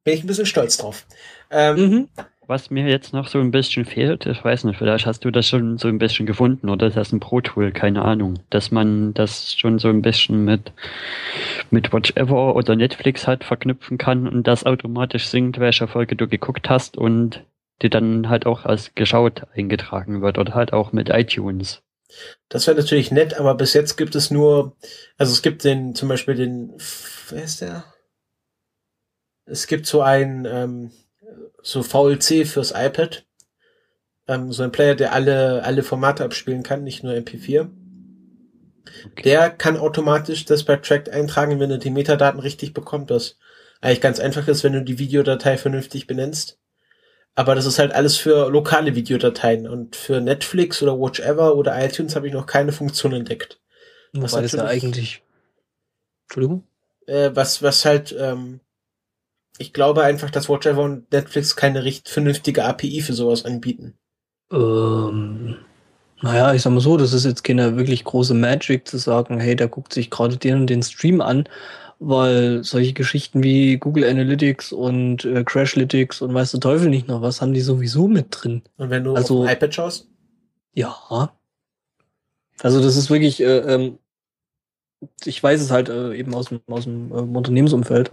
[0.04, 1.06] ich ein bisschen stolz drauf.
[1.50, 2.08] Ähm, mhm.
[2.48, 5.46] Was mir jetzt noch so ein bisschen fehlt, ich weiß nicht, vielleicht hast du das
[5.46, 9.52] schon so ein bisschen gefunden oder ist das ein Pro-Tool, keine Ahnung, dass man das
[9.54, 10.72] schon so ein bisschen mit,
[11.70, 16.70] mit Watchever oder Netflix halt verknüpfen kann und das automatisch singt, welche Folge du geguckt
[16.70, 17.44] hast und
[17.82, 21.82] die dann halt auch als geschaut eingetragen wird oder halt auch mit iTunes.
[22.48, 24.74] Das wäre natürlich nett, aber bis jetzt gibt es nur,
[25.18, 26.72] also es gibt den, zum Beispiel den,
[27.28, 27.84] wer ist der?
[29.44, 30.92] Es gibt so ein, ähm,
[31.68, 33.26] so VLC fürs iPad.
[34.26, 37.68] Ähm, so ein Player, der alle, alle Formate abspielen kann, nicht nur MP4.
[39.12, 39.22] Okay.
[39.22, 43.36] Der kann automatisch das bei Track eintragen, wenn er die Metadaten richtig bekommt, was
[43.82, 46.58] eigentlich ganz einfach ist, wenn du die Videodatei vernünftig benennst.
[47.34, 52.16] Aber das ist halt alles für lokale Videodateien und für Netflix oder Watchever oder iTunes
[52.16, 53.60] habe ich noch keine Funktion entdeckt.
[54.14, 55.22] Was heißt da eigentlich?
[56.24, 56.66] Entschuldigung?
[57.06, 58.60] Äh, was, was halt, ähm,
[59.58, 63.94] ich glaube einfach, dass Watchever und Netflix keine recht vernünftige API für sowas anbieten.
[64.52, 65.56] Ähm,
[66.22, 69.56] naja, ich sag mal so, das ist jetzt keine wirklich große Magic zu sagen, hey,
[69.56, 71.48] der guckt sich gerade den und den Stream an
[71.98, 77.22] weil solche Geschichten wie Google Analytics und äh, Crashlytics und weiß der Teufel nicht noch
[77.22, 78.62] was, haben die sowieso mit drin.
[78.76, 80.08] Und wenn du also, auf iPad schaust?
[80.74, 81.32] Ja.
[82.60, 83.98] Also das ist wirklich, äh, ähm,
[85.24, 88.12] ich weiß es halt äh, eben aus dem, aus dem äh, Unternehmensumfeld,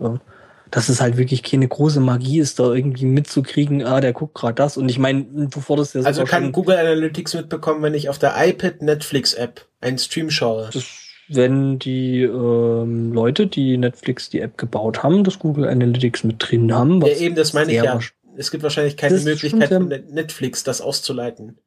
[0.71, 4.55] dass es halt wirklich keine große Magie ist, da irgendwie mitzukriegen, ah, der guckt gerade
[4.55, 4.77] das.
[4.77, 8.33] Und ich meine, du forderst ja Also kann Google Analytics mitbekommen, wenn ich auf der
[8.37, 10.69] iPad Netflix App einen Stream schaue.
[10.73, 10.83] Das
[11.27, 16.73] wenn die ähm, Leute, die Netflix die App gebaut haben, das Google Analytics mit drin
[16.73, 17.01] haben.
[17.01, 17.99] ja, eben, das meine ich ja.
[18.37, 21.57] Es gibt wahrscheinlich keine Möglichkeit für Netflix, das auszuleiten.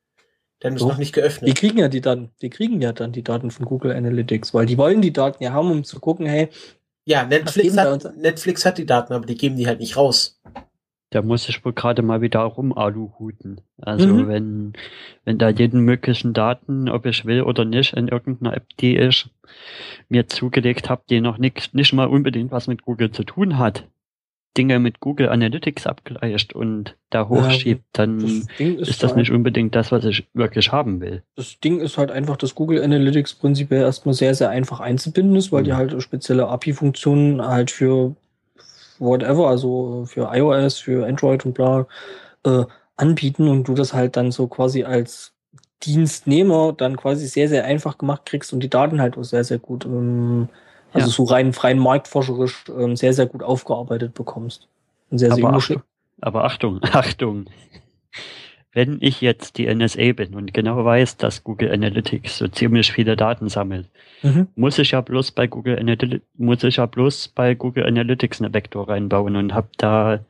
[0.63, 0.89] Denn es so.
[0.89, 1.49] noch nicht geöffnet.
[1.49, 4.67] Die kriegen ja die Daten, die kriegen ja dann die Daten von Google Analytics, weil
[4.67, 6.49] die wollen die Daten ja haben, um zu gucken, hey.
[7.09, 10.39] Ja, Netflix hat, Netflix hat die Daten, aber die geben die halt nicht raus.
[11.09, 13.63] Da muss ich wohl gerade mal wieder rum Aluhuten.
[13.81, 14.29] Also mhm.
[14.29, 14.73] wenn,
[15.25, 19.31] wenn da jeden möglichen Daten, ob ich will oder nicht, in irgendeiner App, die ich
[20.11, 23.89] mir zugelegt habe, die noch nicht, nicht mal unbedingt was mit Google zu tun hat,
[24.57, 29.75] Dinge mit Google Analytics abgleicht und da hochschiebt, dann das ist, ist, das nicht unbedingt
[29.75, 31.23] das, was ich wirklich haben will.
[31.37, 35.53] Das Ding ist halt einfach, dass Google Analytics prinzipiell erstmal sehr, sehr einfach einzubinden ist,
[35.53, 35.65] weil mhm.
[35.67, 38.17] die halt spezielle API-Funktionen halt für
[38.99, 41.87] whatever, also für iOS, für Android und bla,
[42.45, 42.65] äh,
[42.97, 45.35] anbieten und du das halt dann so quasi als
[45.85, 49.59] Dienstnehmer dann quasi sehr, sehr einfach gemacht kriegst und die Daten halt auch sehr, sehr
[49.59, 50.49] gut ähm,
[50.93, 51.13] Also ja.
[51.13, 54.69] so rein freien marktforscherisch ähm, sehr, sehr gut aufgearbeitet bekommst.
[55.11, 55.83] Und sehr, sehr Achtung,
[56.21, 57.47] aber Achtung, Achtung.
[58.73, 63.17] Wenn ich jetzt die NSA bin und genau weiß, dass Google Analytics so ziemlich viele
[63.17, 63.89] Daten sammelt,
[64.23, 64.49] mhm.
[64.57, 68.53] muss ich ja bloß bei Google Analytics, muss ich ja bloß bei Google Analytics eine
[68.53, 70.21] Vektor reinbauen und habe da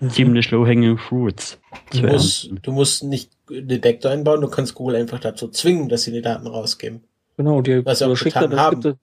[0.00, 0.10] mhm.
[0.10, 1.60] ziemlich low-hanging fruits.
[1.92, 6.04] Du musst, du musst nicht eine Vektor einbauen, du kannst Google einfach dazu zwingen, dass
[6.04, 7.02] sie die Daten rausgeben.
[7.36, 8.96] Genau, die was sie auch das haben.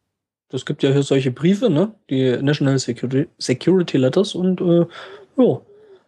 [0.50, 1.94] Das gibt ja hier solche Briefe, ne?
[2.10, 4.86] Die National Security, Security Letters und äh,
[5.38, 5.62] ja,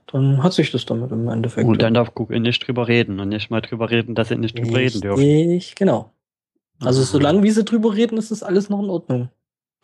[0.08, 1.68] dann hat sich das damit im Endeffekt.
[1.68, 4.58] Und dann darf Google nicht drüber reden und nicht mal drüber reden, dass sie nicht
[4.58, 5.76] drüber Richtig, reden dürfen.
[5.76, 6.12] genau.
[6.80, 9.30] Also solange wie sie drüber reden, ist das alles noch in Ordnung.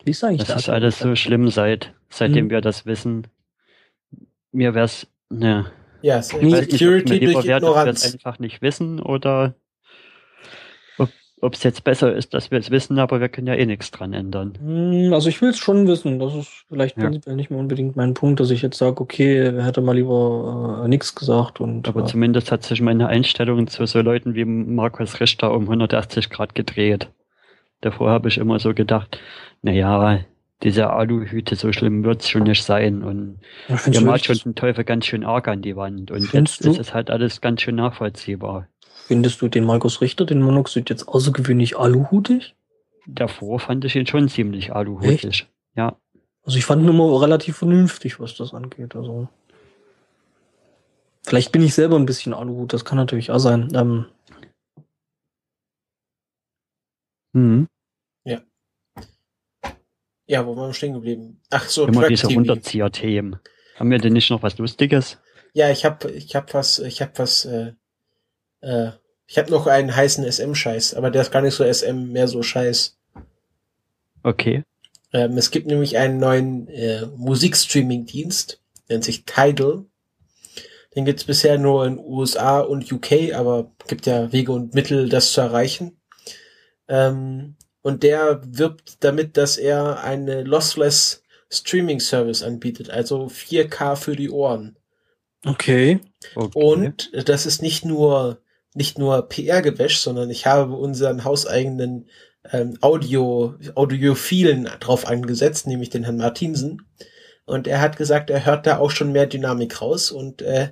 [0.04, 0.48] Wie sage ich das?
[0.48, 2.50] Das ist alles so schlimm seit, seitdem hm.
[2.50, 3.28] wir das wissen.
[4.52, 5.66] Mir wär's, ne.
[6.02, 8.04] Ja, Security durch Ignoranz.
[8.04, 9.54] Wir einfach nicht wissen oder
[11.40, 13.90] ob es jetzt besser ist, dass wir es wissen, aber wir können ja eh nichts
[13.90, 14.54] dran ändern.
[14.60, 16.18] Hm, also ich will es schon wissen.
[16.18, 17.04] Das ist vielleicht ja.
[17.04, 20.82] prinzipiell nicht mehr unbedingt mein Punkt, dass ich jetzt sage, okay, er hätte mal lieber
[20.84, 21.60] äh, nichts gesagt.
[21.60, 25.62] Und, aber äh, zumindest hat sich meine Einstellung zu so Leuten wie Markus Richter um
[25.62, 27.08] 180 Grad gedreht.
[27.80, 29.20] Davor habe ich immer so gedacht,
[29.62, 30.20] naja,
[30.62, 33.04] diese Aluhüte, so schlimm wird es schon nicht sein.
[33.04, 36.10] Und ja, malt schon den Teufel ganz schön arg an die Wand.
[36.10, 36.70] Und jetzt du?
[36.70, 38.66] ist es halt alles ganz schön nachvollziehbar.
[39.08, 42.54] Findest du den Markus Richter, den Monoxid, jetzt außergewöhnlich aluhutig?
[43.06, 45.24] Davor fand ich ihn schon ziemlich aluhutig.
[45.24, 45.48] Echt?
[45.74, 45.96] Ja.
[46.42, 48.94] Also ich fand ihn immer relativ vernünftig, was das angeht.
[48.94, 49.26] Also
[51.26, 53.72] vielleicht bin ich selber ein bisschen aluhut, das kann natürlich auch sein.
[53.74, 54.04] Ähm,
[57.32, 57.66] mhm.
[58.24, 58.42] Ja.
[60.26, 61.40] Ja, wo waren wir stehen geblieben?
[61.48, 63.40] Ach so, Immer Track diese Runterzieher-Themen.
[63.76, 65.16] Haben wir denn nicht noch was Lustiges?
[65.54, 67.72] Ja, ich hab, ich hab was, ich hab was äh,
[68.60, 68.90] äh,
[69.26, 72.42] ich habe noch einen heißen SM-Scheiß, aber der ist gar nicht so SM, mehr so
[72.42, 72.98] Scheiß.
[74.22, 74.64] Okay.
[75.12, 79.84] Ähm, es gibt nämlich einen neuen äh, Musikstreaming-Dienst, nennt sich Tidal.
[80.94, 85.32] Den gibt's bisher nur in USA und UK, aber gibt ja Wege und Mittel, das
[85.32, 86.00] zu erreichen.
[86.88, 94.16] Ähm, und der wirbt damit, dass er eine lossless Streaming Service anbietet, also 4K für
[94.16, 94.76] die Ohren.
[95.44, 96.00] Okay.
[96.34, 96.58] okay.
[96.58, 98.40] Und das ist nicht nur
[98.78, 102.08] nicht nur PR-Gewäsch, sondern ich habe unseren hauseigenen
[102.52, 106.86] ähm, Audio, Audiophilen drauf angesetzt, nämlich den Herrn Martinsen.
[107.44, 110.68] Und er hat gesagt, er hört da auch schon mehr Dynamik raus und äh,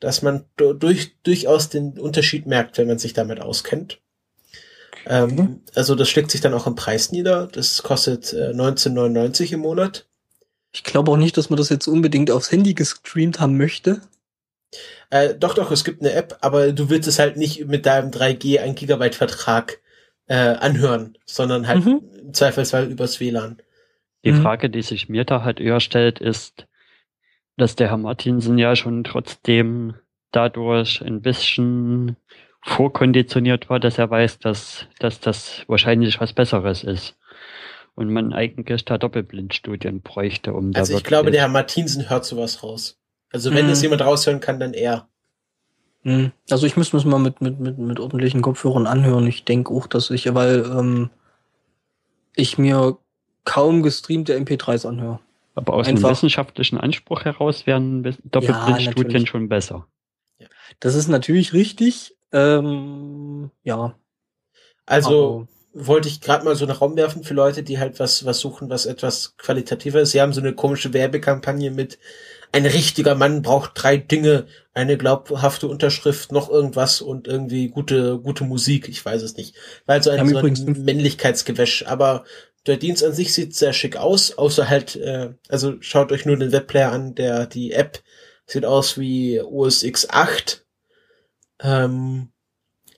[0.00, 4.00] dass man durch, durchaus den Unterschied merkt, wenn man sich damit auskennt.
[5.06, 5.60] Ähm, mhm.
[5.74, 7.46] Also das schlägt sich dann auch im Preis nieder.
[7.46, 10.06] Das kostet äh, 19,99 im Monat.
[10.72, 14.00] Ich glaube auch nicht, dass man das jetzt unbedingt aufs Handy gestreamt haben möchte.
[15.10, 18.10] Äh, doch, doch, es gibt eine App, aber du willst es halt nicht mit deinem
[18.10, 19.80] 3G 1 Gigabyte Vertrag
[20.26, 22.02] äh, anhören, sondern halt mhm.
[22.20, 23.60] im Zweifelsfall übers WLAN.
[24.24, 24.42] Die mhm.
[24.42, 26.66] Frage, die sich mir da halt eher stellt, ist,
[27.56, 29.94] dass der Herr Martinsen ja schon trotzdem
[30.30, 32.16] dadurch ein bisschen
[32.62, 37.16] vorkonditioniert war, dass er weiß, dass, dass das wahrscheinlich was Besseres ist.
[37.96, 42.08] Und man eigentlich da Doppelblindstudien bräuchte, um also da Also ich glaube, der Herr Martinsen
[42.08, 42.99] hört sowas raus.
[43.32, 43.72] Also wenn mhm.
[43.72, 45.08] es jemand raushören kann, dann er.
[46.02, 46.32] Mhm.
[46.50, 49.26] Also ich müsste es mal mit, mit, mit, mit ordentlichen Kopfhörern anhören.
[49.26, 51.10] Ich denke auch, dass ich, weil ähm,
[52.34, 52.98] ich mir
[53.44, 55.20] kaum gestreamte MP3s anhöre.
[55.54, 56.04] Aber aus Einfach.
[56.04, 59.86] einem wissenschaftlichen Anspruch heraus wären Doppelblindstudien ja, schon besser.
[60.78, 62.16] Das ist natürlich richtig.
[62.32, 63.94] Ähm, ja.
[64.86, 68.24] Also Aber wollte ich gerade mal so einen Raum werfen für Leute, die halt was,
[68.24, 70.12] was suchen, was etwas qualitativer ist.
[70.12, 71.98] Sie haben so eine komische Werbekampagne mit
[72.52, 78.44] ein richtiger Mann braucht drei Dinge, eine glaubhafte Unterschrift, noch irgendwas und irgendwie gute, gute
[78.44, 79.54] Musik, ich weiß es nicht.
[79.86, 82.24] Weil so ein, so ein Männlichkeitsgewäsch, aber
[82.66, 86.36] der Dienst an sich sieht sehr schick aus, außer halt, äh, also schaut euch nur
[86.36, 88.02] den Webplayer an, der, die App
[88.46, 90.66] sieht aus wie OS X 8.
[91.62, 92.32] Ähm,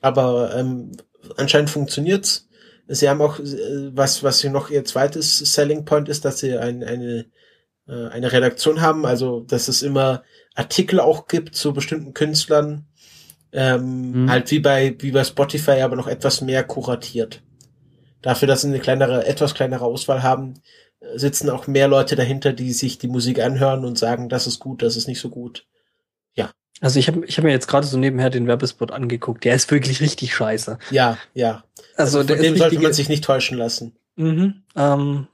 [0.01, 0.91] aber ähm,
[1.37, 2.49] anscheinend funktioniert's.
[2.87, 6.57] Sie haben auch, äh, was, was hier noch ihr zweites Selling Point ist, dass sie
[6.57, 7.25] ein, eine
[7.87, 10.23] äh, eine Redaktion haben, also dass es immer
[10.55, 12.85] Artikel auch gibt zu bestimmten Künstlern,
[13.51, 14.29] ähm, mhm.
[14.31, 17.41] halt wie bei wie bei Spotify, aber noch etwas mehr kuratiert.
[18.21, 20.55] Dafür, dass sie eine kleinere, etwas kleinere Auswahl haben,
[21.01, 24.59] äh, sitzen auch mehr Leute dahinter, die sich die Musik anhören und sagen, das ist
[24.59, 25.65] gut, das ist nicht so gut.
[26.33, 26.51] Ja.
[26.79, 29.43] Also ich habe ich hab mir jetzt gerade so nebenher den Werbespot angeguckt.
[29.43, 30.79] Der ist wirklich richtig scheiße.
[30.89, 31.63] Ja, ja.
[31.95, 33.97] Also, also von dem sollte man sich nicht täuschen lassen.
[34.15, 34.63] Mhm.
[34.75, 35.27] Ähm,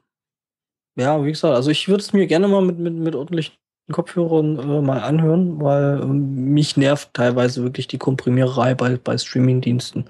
[1.00, 3.56] ja, wie gesagt, also ich würde es mir gerne mal mit, mit, mit ordentlichen
[3.92, 10.10] Kopfhörern äh, mal anhören, weil äh, mich nervt teilweise wirklich die Komprimiererei bei, bei Streamingdiensten.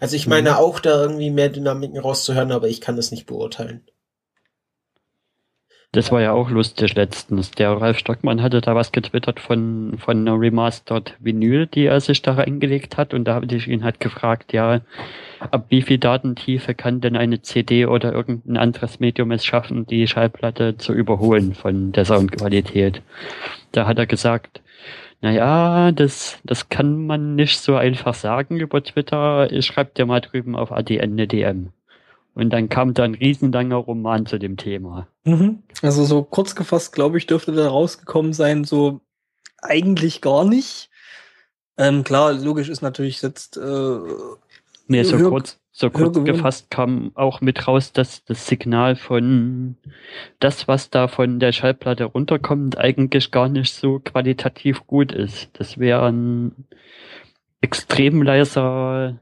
[0.00, 0.56] Also ich meine mhm.
[0.56, 3.82] auch da irgendwie mehr Dynamiken rauszuhören, aber ich kann das nicht beurteilen.
[5.94, 7.52] Das war ja auch lustig letztens.
[7.52, 12.20] Der Ralf Stockmann hatte da was getwittert von, von einer Remastered Vinyl, die er sich
[12.20, 13.14] da reingelegt hat.
[13.14, 14.80] Und da habe ich ihn halt gefragt, ja,
[15.38, 20.08] ab wie viel Datentiefe kann denn eine CD oder irgendein anderes Medium es schaffen, die
[20.08, 23.00] Schallplatte zu überholen von der Soundqualität.
[23.70, 24.62] Da hat er gesagt,
[25.20, 29.52] naja, das, das kann man nicht so einfach sagen über Twitter.
[29.52, 31.72] Ich schreib dir mal drüben auf ADN eine DM.
[32.34, 35.06] Und dann kam da ein riesenlanger Roman zu dem Thema.
[35.24, 35.62] Mhm.
[35.82, 39.00] Also so kurz gefasst, glaube ich, dürfte da rausgekommen sein, so
[39.62, 40.90] eigentlich gar nicht.
[41.76, 43.56] Ähm, klar, logisch ist natürlich jetzt.
[43.56, 43.98] Äh,
[44.88, 49.76] nee, so hör, kurz, so kurz gefasst kam auch mit raus, dass das Signal von
[50.38, 55.50] das, was da von der Schallplatte runterkommt, eigentlich gar nicht so qualitativ gut ist.
[55.54, 56.66] Das wäre ein
[57.60, 59.18] extrem leiser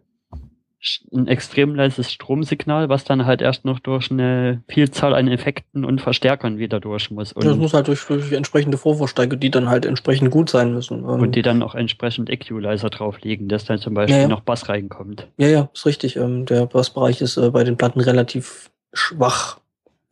[1.13, 6.01] ein extrem leises Stromsignal, was dann halt erst noch durch eine Vielzahl an Effekten und
[6.01, 7.33] Verstärkern wieder durch muss.
[7.33, 11.05] Und das muss halt durch, durch entsprechende Vorverstärker, die dann halt entsprechend gut sein müssen.
[11.05, 14.29] Und ähm, die dann auch entsprechend Equalizer drauflegen, dass dann zum Beispiel ja, ja.
[14.29, 15.29] noch Bass reinkommt.
[15.37, 16.17] Ja, ja, ist richtig.
[16.17, 19.61] Ähm, der Bassbereich ist äh, bei den Platten relativ schwach.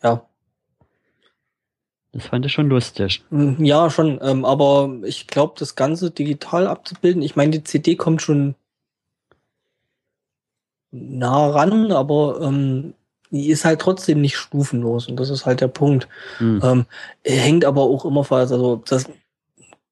[0.04, 0.26] Ja.
[2.12, 3.22] Das fand ich schon lustig.
[3.30, 4.20] Hm, ja, schon.
[4.22, 8.54] Ähm, aber ich glaube, das Ganze digital abzubilden, ich meine, die CD kommt schon
[10.92, 12.94] nah ran, aber ähm,
[13.30, 16.08] die ist halt trotzdem nicht stufenlos und das ist halt der Punkt.
[16.40, 16.60] Mhm.
[16.62, 16.86] Ähm,
[17.24, 19.06] hängt aber auch immer fast, also das,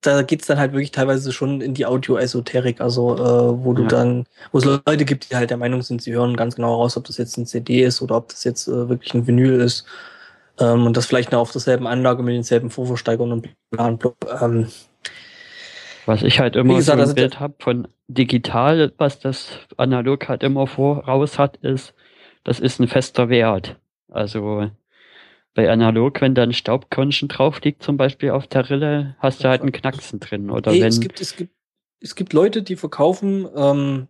[0.01, 3.89] da geht's dann halt wirklich teilweise schon in die Audio-Esoterik, also äh, wo du ja.
[3.89, 6.97] dann, wo es Leute gibt, die halt der Meinung sind, sie hören ganz genau raus,
[6.97, 9.85] ob das jetzt ein CD ist oder ob das jetzt äh, wirklich ein Vinyl ist.
[10.61, 13.99] Ähm, und das vielleicht noch auf derselben Anlage mit denselben Vorversteigerungen und Plan.
[14.41, 14.69] Ähm,
[16.09, 20.43] was ich halt immer gesagt, so ein Bild habe von digital, was das analog halt
[20.43, 21.95] immer voraus hat, ist,
[22.45, 23.77] das ist ein fester Wert.
[24.09, 24.71] Also
[25.55, 29.49] bei analog, wenn da ein Staubkörnchen drauf liegt, zum Beispiel auf der Rille, hast du
[29.49, 30.51] halt einen Knacksen drin.
[30.51, 31.53] Oder hey, wenn es gibt, es gibt,
[32.01, 34.09] es gibt Leute, die verkaufen ähm,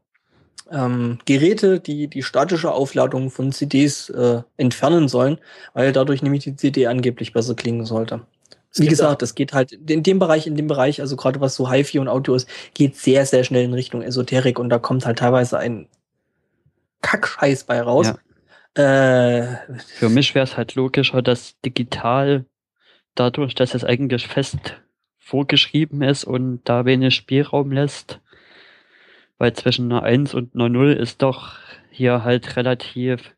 [0.70, 5.38] ähm, Geräte, die die statische Aufladung von CDs äh, entfernen sollen,
[5.74, 8.20] weil dadurch nämlich die CD angeblich besser klingen sollte.
[8.74, 11.70] Wie gesagt, es geht halt in dem Bereich, in dem Bereich, also gerade was so
[11.70, 15.18] HiFi und Audio ist, geht sehr, sehr schnell in Richtung Esoterik und da kommt halt
[15.18, 15.88] teilweise ein
[17.02, 18.12] Kackscheiß bei raus.
[18.76, 18.82] Ja.
[18.82, 22.44] Äh, Für mich wäre es halt logischer, dass digital
[23.14, 24.80] dadurch, dass es eigentlich fest
[25.18, 28.20] vorgeschrieben ist und da wenig Spielraum lässt,
[29.38, 31.56] weil zwischen einer 1 und einer 0 ist doch
[31.90, 33.34] hier halt relativ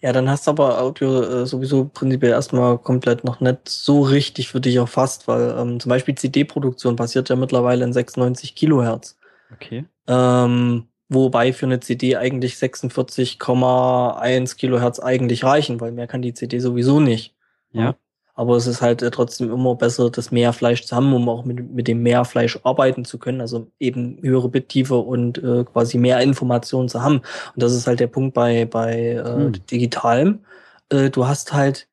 [0.00, 4.48] ja, dann hast du aber Audio äh, sowieso prinzipiell erstmal komplett noch nicht so richtig
[4.48, 9.18] für dich erfasst, weil ähm, zum Beispiel CD-Produktion passiert ja mittlerweile in 96 Kilohertz.
[9.52, 9.84] Okay.
[10.06, 16.60] Ähm, wobei für eine CD eigentlich 46,1 Kilohertz eigentlich reichen, weil mehr kann die CD
[16.60, 17.34] sowieso nicht.
[17.72, 17.96] Ja.
[18.34, 21.44] Aber es ist halt äh, trotzdem immer besser, das mehr Fleisch zu haben, um auch
[21.44, 23.40] mit, mit dem mehr Fleisch arbeiten zu können.
[23.40, 27.18] Also eben höhere Bittiefe und äh, quasi mehr Informationen zu haben.
[27.18, 29.52] Und das ist halt der Punkt bei, bei äh, hm.
[29.70, 30.40] digitalem.
[30.88, 31.86] Äh, du hast halt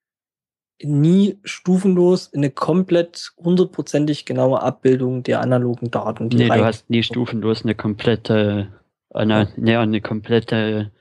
[0.84, 6.28] nie stufenlos eine komplett hundertprozentig genaue Abbildung der analogen Daten.
[6.28, 8.70] nee, du hast nie stufenlos eine komplette,
[9.12, 9.82] eine, ja.
[9.82, 10.92] eine komplette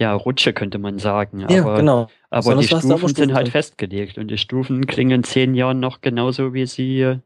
[0.00, 1.40] ja, Rutsche könnte man sagen.
[1.48, 2.08] Ja, genau.
[2.30, 6.54] Aber die Stufen sind halt festgelegt und die Stufen klingen in zehn Jahren noch genauso,
[6.54, 7.18] wie sie,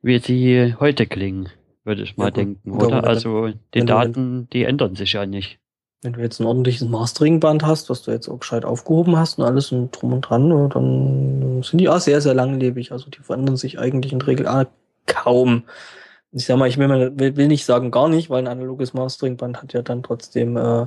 [0.00, 1.50] wie sie heute klingen,
[1.84, 2.86] würde ich mal ja, denken, oder?
[2.86, 3.04] oder?
[3.04, 5.58] Also die Daten, die ändern sich ja nicht.
[6.02, 9.44] Wenn du jetzt ein ordentliches Masteringband hast, was du jetzt auch gescheit aufgehoben hast und
[9.44, 12.92] alles und drum und dran, dann sind die auch sehr, sehr langlebig.
[12.92, 14.66] Also die verändern sich eigentlich in der Regel
[15.04, 15.64] kaum
[16.32, 16.88] ich sag mal, ich will,
[17.18, 20.86] will, will nicht sagen gar nicht, weil ein analoges Masteringband hat ja dann trotzdem äh,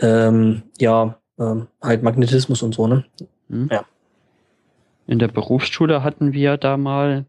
[0.00, 3.04] ähm, ja ähm, halt Magnetismus und so, ne?
[3.48, 3.68] Hm.
[3.70, 3.84] Ja.
[5.06, 7.26] In der Berufsschule hatten wir da mal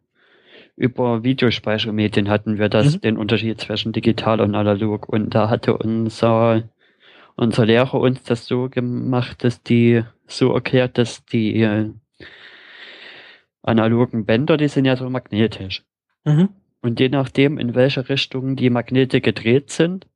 [0.79, 3.01] über Videospeichermedien hatten wir das, mhm.
[3.01, 5.09] den Unterschied zwischen digital und analog.
[5.09, 6.63] Und da hatte unser,
[7.35, 11.89] unser Lehrer uns das so gemacht, dass die so erklärt, dass die äh,
[13.61, 15.83] analogen Bänder, die sind ja so magnetisch.
[16.23, 16.47] Mhm.
[16.81, 20.07] Und je nachdem, in welche Richtung die Magnete gedreht sind,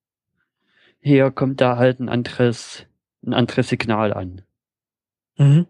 [1.02, 2.86] hier kommt da halt ein anderes,
[3.26, 4.42] ein anderes Signal an.
[5.38, 5.68] Mhm.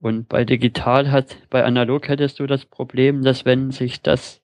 [0.00, 4.40] Und bei digital hat, bei analog hättest du das Problem, dass wenn sich das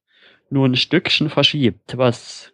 [0.50, 2.52] nur ein Stückchen verschiebt, was,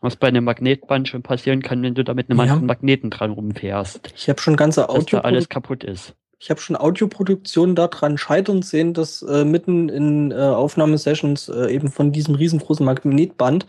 [0.00, 2.44] was bei einem Magnetband schon passieren kann, wenn du da mit einem ja.
[2.44, 4.12] anderen Magneten dran rumfährst.
[4.16, 5.18] Ich habe schon ganze Audio.
[5.18, 6.14] Da alles kaputt ist.
[6.38, 11.90] Ich habe schon Audioproduktionen daran scheitern sehen, dass äh, mitten in äh, Aufnahmesessions äh, eben
[11.90, 13.66] von diesem riesengroßen Magnetband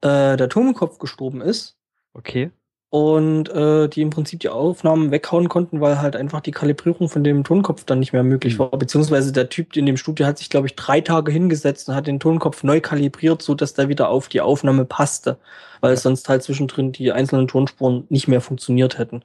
[0.00, 1.76] äh, der Tonkopf gestorben ist.
[2.14, 2.50] Okay.
[2.90, 7.22] Und äh, die im Prinzip die Aufnahmen weghauen konnten, weil halt einfach die Kalibrierung von
[7.22, 8.60] dem Tonkopf dann nicht mehr möglich mhm.
[8.60, 8.70] war.
[8.70, 12.06] Beziehungsweise der Typ in dem Studio hat sich, glaube ich, drei Tage hingesetzt und hat
[12.06, 15.36] den Tonkopf neu kalibriert, so dass der wieder auf die Aufnahme passte,
[15.80, 15.96] weil ja.
[15.96, 19.22] sonst halt zwischendrin die einzelnen Tonspuren nicht mehr funktioniert hätten.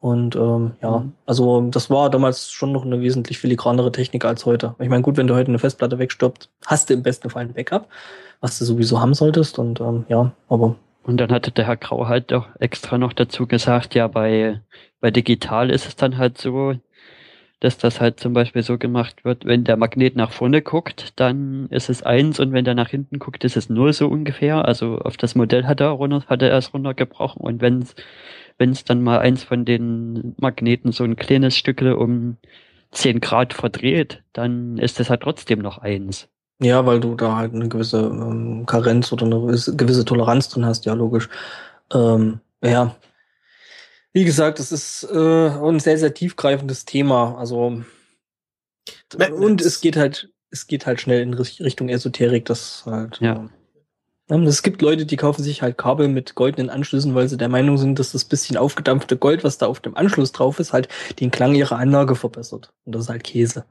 [0.00, 1.12] Und ähm, ja, mhm.
[1.24, 4.74] also das war damals schon noch eine wesentlich filigranere Technik als heute.
[4.80, 7.54] Ich meine, gut, wenn du heute eine Festplatte wegstirbt, hast du im besten Fall ein
[7.54, 7.88] Backup,
[8.40, 9.58] was du sowieso haben solltest.
[9.58, 10.74] Und ähm, ja, aber
[11.04, 14.60] und dann hatte der Herr Grau halt doch extra noch dazu gesagt, ja, bei,
[15.00, 16.74] bei digital ist es dann halt so,
[17.60, 21.68] dass das halt zum Beispiel so gemacht wird, wenn der Magnet nach vorne guckt, dann
[21.70, 24.64] ist es eins und wenn der nach hinten guckt, ist es null so ungefähr.
[24.66, 27.86] Also auf das Modell hat er, runter, hat er es runtergebrochen und wenn
[28.58, 32.36] wenn es dann mal eins von den Magneten so ein kleines Stückle um
[32.92, 36.28] 10 Grad verdreht, dann ist es halt trotzdem noch eins.
[36.60, 40.84] Ja, weil du da halt eine gewisse ähm, Karenz oder eine gewisse Toleranz drin hast,
[40.84, 41.28] ja, logisch.
[41.92, 42.94] Ähm, ja.
[44.12, 47.36] Wie gesagt, es ist äh, ein sehr, sehr tiefgreifendes Thema.
[47.36, 47.82] Also
[49.36, 53.18] und es geht halt, es geht halt schnell in Richtung Esoterik, das halt.
[53.20, 53.48] Ja.
[54.28, 57.48] Äh, es gibt Leute, die kaufen sich halt Kabel mit goldenen Anschlüssen, weil sie der
[57.48, 60.88] Meinung sind, dass das bisschen aufgedampfte Gold, was da auf dem Anschluss drauf ist, halt
[61.18, 62.72] den Klang ihrer Anlage verbessert.
[62.84, 63.64] Und das ist halt Käse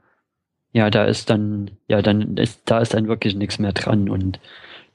[0.74, 4.40] ja, da ist dann, ja, dann ist, da ist dann wirklich nichts mehr dran und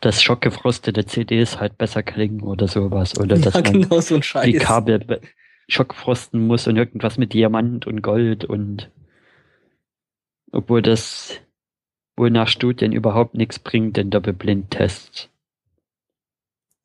[0.01, 3.17] dass schockgefrostete CDs halt besser klingen oder sowas.
[3.17, 5.21] Oder dass ja, man genau so die Kabel
[5.69, 8.91] schockfrosten muss und irgendwas mit Diamant und Gold und
[10.51, 11.39] obwohl das
[12.17, 15.29] wohl nach Studien überhaupt nichts bringt, den Doppelblindtests.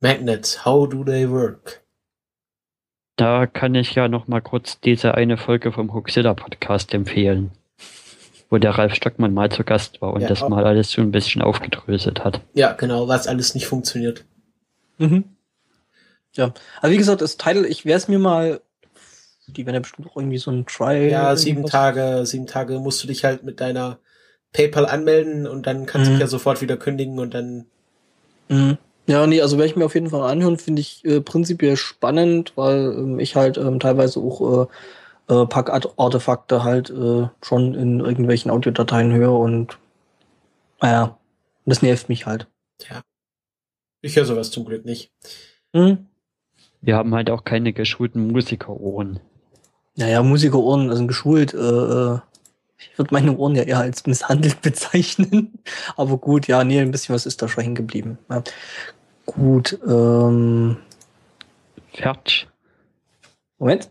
[0.01, 1.83] Magnets, how do they work?
[3.17, 7.51] Da kann ich ja noch mal kurz diese eine Folge vom Huxilla Podcast empfehlen
[8.51, 10.49] wo der Ralf Stockmann mal zu Gast war und ja, das auch.
[10.49, 12.41] mal alles so ein bisschen aufgedröselt hat.
[12.55, 14.25] Ja, genau, was alles nicht funktioniert.
[14.99, 15.25] Mhm.
[16.37, 18.61] Ja, aber wie gesagt, das Title, ich werde es mir mal,
[19.47, 21.09] die werden ja bestimmt auch irgendwie so ein Trial.
[21.09, 23.99] Ja, sieben Tage, sieben Tage musst du dich halt mit deiner
[24.53, 26.15] PayPal anmelden und dann kannst mhm.
[26.17, 27.67] du ja sofort wieder kündigen und dann.
[28.49, 28.79] Mhm.
[29.07, 32.53] Ja, nee, also werde ich mir auf jeden Fall anhören, finde ich äh, prinzipiell spannend,
[32.57, 34.67] weil ähm, ich halt ähm, teilweise auch äh,
[35.29, 39.79] äh, Pack-Artefakte halt äh, schon in irgendwelchen Audiodateien höre und
[40.81, 41.19] naja,
[41.65, 42.47] das nervt mich halt.
[42.91, 43.03] Ja.
[44.03, 45.13] Ich höre sowas zum Glück nicht.
[45.73, 46.07] Hm?
[46.83, 49.21] Wir haben halt auch keine geschulten Musikerohren.
[49.97, 52.19] Naja, Musikerohren, also geschult, äh, äh,
[52.77, 55.59] ich würde meine Ohren ja eher als misshandelt bezeichnen.
[55.97, 58.19] Aber gut, ja, nee, ein bisschen was ist da schon hängen geblieben.
[58.29, 58.43] Ja.
[59.27, 60.77] Gut, ähm.
[61.93, 62.49] Fertig.
[63.59, 63.91] Moment.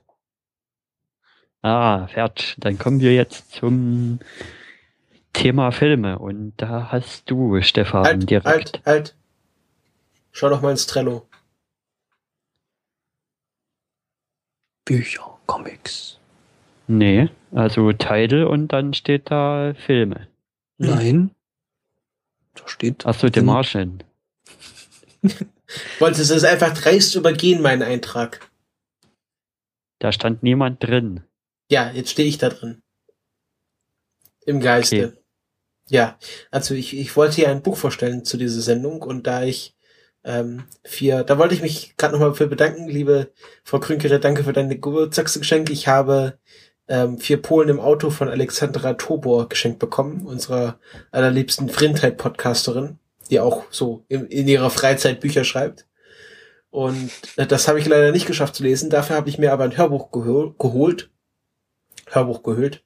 [1.64, 2.56] Ah, fertig.
[2.60, 4.20] Dann kommen wir jetzt zum
[5.32, 6.20] Thema Filme.
[6.20, 8.46] Und da hast du, Stefan, halt, direkt.
[8.46, 9.16] Halt, halt.
[10.32, 11.26] Schau doch mal ins Trello.
[14.86, 16.20] Bücher, Comics.
[16.88, 20.28] Nee, also Title und dann steht da Filme.
[20.78, 21.32] Nein.
[22.56, 23.06] Da steht.
[23.06, 24.04] Achso, The Martian.
[26.00, 28.52] Wolltest du es einfach dreist übergehen, meinen Eintrag?
[30.00, 31.24] Da stand niemand drin.
[31.70, 32.82] Ja, jetzt stehe ich da drin.
[34.46, 35.08] Im Geiste.
[35.08, 35.24] Okay.
[35.90, 36.18] Ja,
[36.52, 39.76] also ich, ich wollte hier ein Buch vorstellen zu dieser Sendung und da ich
[40.24, 43.32] ähm, vier, da wollte ich mich gerade nochmal für bedanken, liebe
[43.64, 45.70] Frau Krünkere, danke für deine Geburtstagsgeschenk.
[45.70, 46.40] Ich habe
[46.88, 50.80] ähm, vier Polen im Auto von Alexandra Tobor geschenkt bekommen, unserer
[51.12, 53.00] allerliebsten Frindheit-Podcasterin,
[53.30, 55.86] die auch so in, in ihrer Freizeit Bücher schreibt.
[56.70, 58.90] Und äh, das habe ich leider nicht geschafft zu lesen.
[58.90, 61.10] Dafür habe ich mir aber ein Hörbuch gehol geholt
[62.10, 62.84] Hörbuch gehüllt.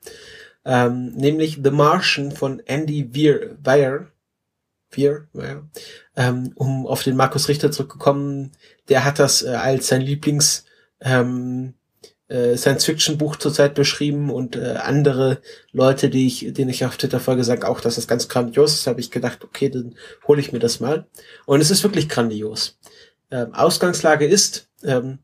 [0.65, 4.11] Ähm, nämlich The Martian von Andy Weir, Weir,
[4.91, 5.69] Weir, Weir
[6.15, 8.51] ähm, um auf den Markus Richter zurückgekommen.
[8.89, 10.65] Der hat das äh, als sein Lieblings
[10.99, 11.73] ähm,
[12.27, 15.41] äh, Science-Fiction-Buch zurzeit beschrieben und äh, andere
[15.71, 18.87] Leute, die ich, denen ich auf Twitter folge, sagen auch, dass das ganz grandios ist.
[18.87, 19.95] habe ich gedacht, okay, dann
[20.27, 21.05] hole ich mir das mal.
[21.45, 22.77] Und es ist wirklich grandios.
[23.31, 25.19] Ähm, Ausgangslage ist ähm,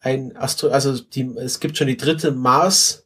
[0.00, 3.05] ein Astro, also die, es gibt schon die dritte Mars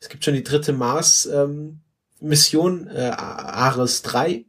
[0.00, 4.44] es gibt schon die dritte Mars-Mission, ähm, äh, Ares 3.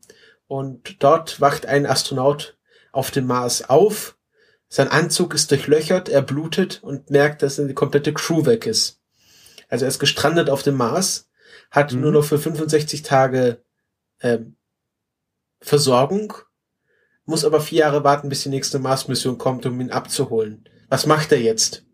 [0.47, 2.57] Und dort wacht ein Astronaut
[2.91, 4.17] auf dem Mars auf.
[4.67, 8.99] Sein Anzug ist durchlöchert, er blutet und merkt, dass die komplette Crew weg ist.
[9.67, 11.29] Also er ist gestrandet auf dem Mars,
[11.69, 12.01] hat mhm.
[12.01, 13.63] nur noch für 65 Tage
[14.21, 14.55] ähm,
[15.61, 16.33] Versorgung,
[17.25, 20.67] muss aber vier Jahre warten, bis die nächste Mars-Mission kommt, um ihn abzuholen.
[20.89, 21.85] Was macht er jetzt?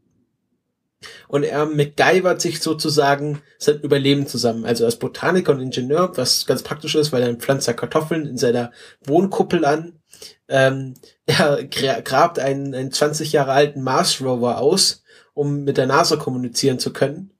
[1.28, 4.65] Und er MacGyvert sich sozusagen sein Überleben zusammen.
[4.65, 8.72] Also als Botaniker und Ingenieur, was ganz praktisch ist, weil er pflanzt Kartoffeln in seiner
[9.06, 9.99] Wohnkuppel an.
[10.48, 10.95] ähm,
[11.26, 15.03] er grabt einen, einen 20 Jahre alten Mars Rover aus,
[15.34, 17.32] um mit der NASA kommunizieren zu können.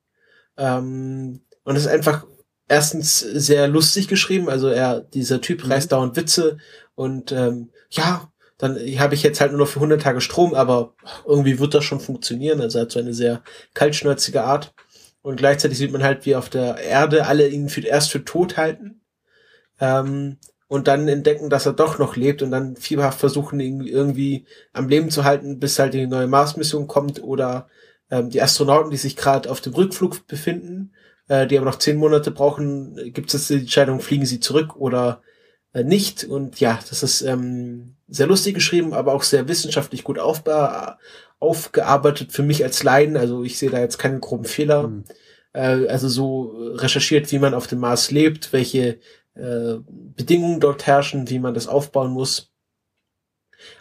[0.58, 2.26] Ähm, und es ist einfach
[2.68, 5.72] erstens sehr lustig geschrieben, also er, dieser Typ mhm.
[5.72, 6.58] reißt dauernd Witze
[6.96, 10.96] und ähm, ja, dann habe ich jetzt halt nur noch für 100 Tage Strom, aber
[11.26, 12.60] irgendwie wird das schon funktionieren.
[12.60, 13.44] Also er hat so eine sehr
[13.74, 14.74] kaltschnäuzige Art.
[15.22, 18.58] Und gleichzeitig sieht man halt, wie auf der Erde alle ihn für, erst für tot
[18.58, 19.02] halten.
[19.80, 24.46] Ähm, und dann entdecken, dass er doch noch lebt und dann fieberhaft versuchen, ihn irgendwie
[24.74, 27.70] am Leben zu halten, bis halt die neue Mars-Mission kommt oder
[28.12, 30.94] ähm, die Astronauten, die sich gerade auf dem Rückflug befinden,
[31.28, 35.22] äh, die aber noch zehn Monate brauchen, gibt es die Entscheidung, fliegen sie zurück oder
[35.78, 36.24] äh, nicht.
[36.24, 40.98] Und ja, das ist ähm, sehr lustig geschrieben, aber auch sehr wissenschaftlich gut aufba
[41.40, 43.16] aufgearbeitet für mich als Leiden.
[43.16, 44.88] Also ich sehe da jetzt keinen groben Fehler.
[44.88, 45.04] Mhm.
[45.54, 49.00] Äh, also so recherchiert, wie man auf dem Mars lebt, welche
[49.36, 52.52] äh, Bedingungen dort herrschen, wie man das aufbauen muss.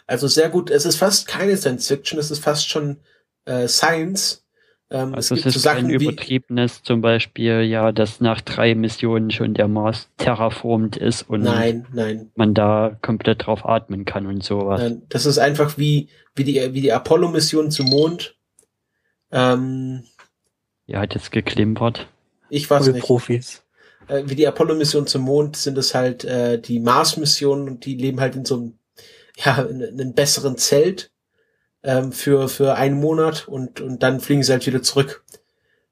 [0.05, 0.69] Also sehr gut.
[0.69, 2.97] Es ist fast keine Science Fiction, es ist fast schon
[3.45, 4.45] äh, Science.
[4.89, 9.31] Ähm, also es, es ist so ein übertriebenes zum Beispiel, ja, dass nach drei Missionen
[9.31, 12.31] schon der Mars terraformt ist und nein, nein.
[12.35, 14.81] man da komplett drauf atmen kann und sowas.
[14.81, 18.37] Nein, das ist einfach wie, wie die, wie die Apollo-Mission zum Mond.
[19.31, 20.03] Ähm,
[20.85, 22.07] ja, hat jetzt geklimpert.
[22.49, 23.03] Ich weiß nicht.
[23.03, 23.65] Profis
[24.07, 28.19] äh, wie die Apollo-Mission zum Mond sind es halt äh, die Mars-Missionen und die leben
[28.19, 28.79] halt in so einem,
[29.35, 31.11] ja, in, in einem besseren Zelt
[31.87, 35.23] ähm, für, für einen Monat und, und dann fliegen sie halt wieder zurück.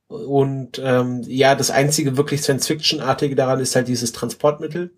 [0.08, 4.92] Und ähm, ja, das einzige wirklich Science-Fiction-artige daran ist halt dieses Transportmittel,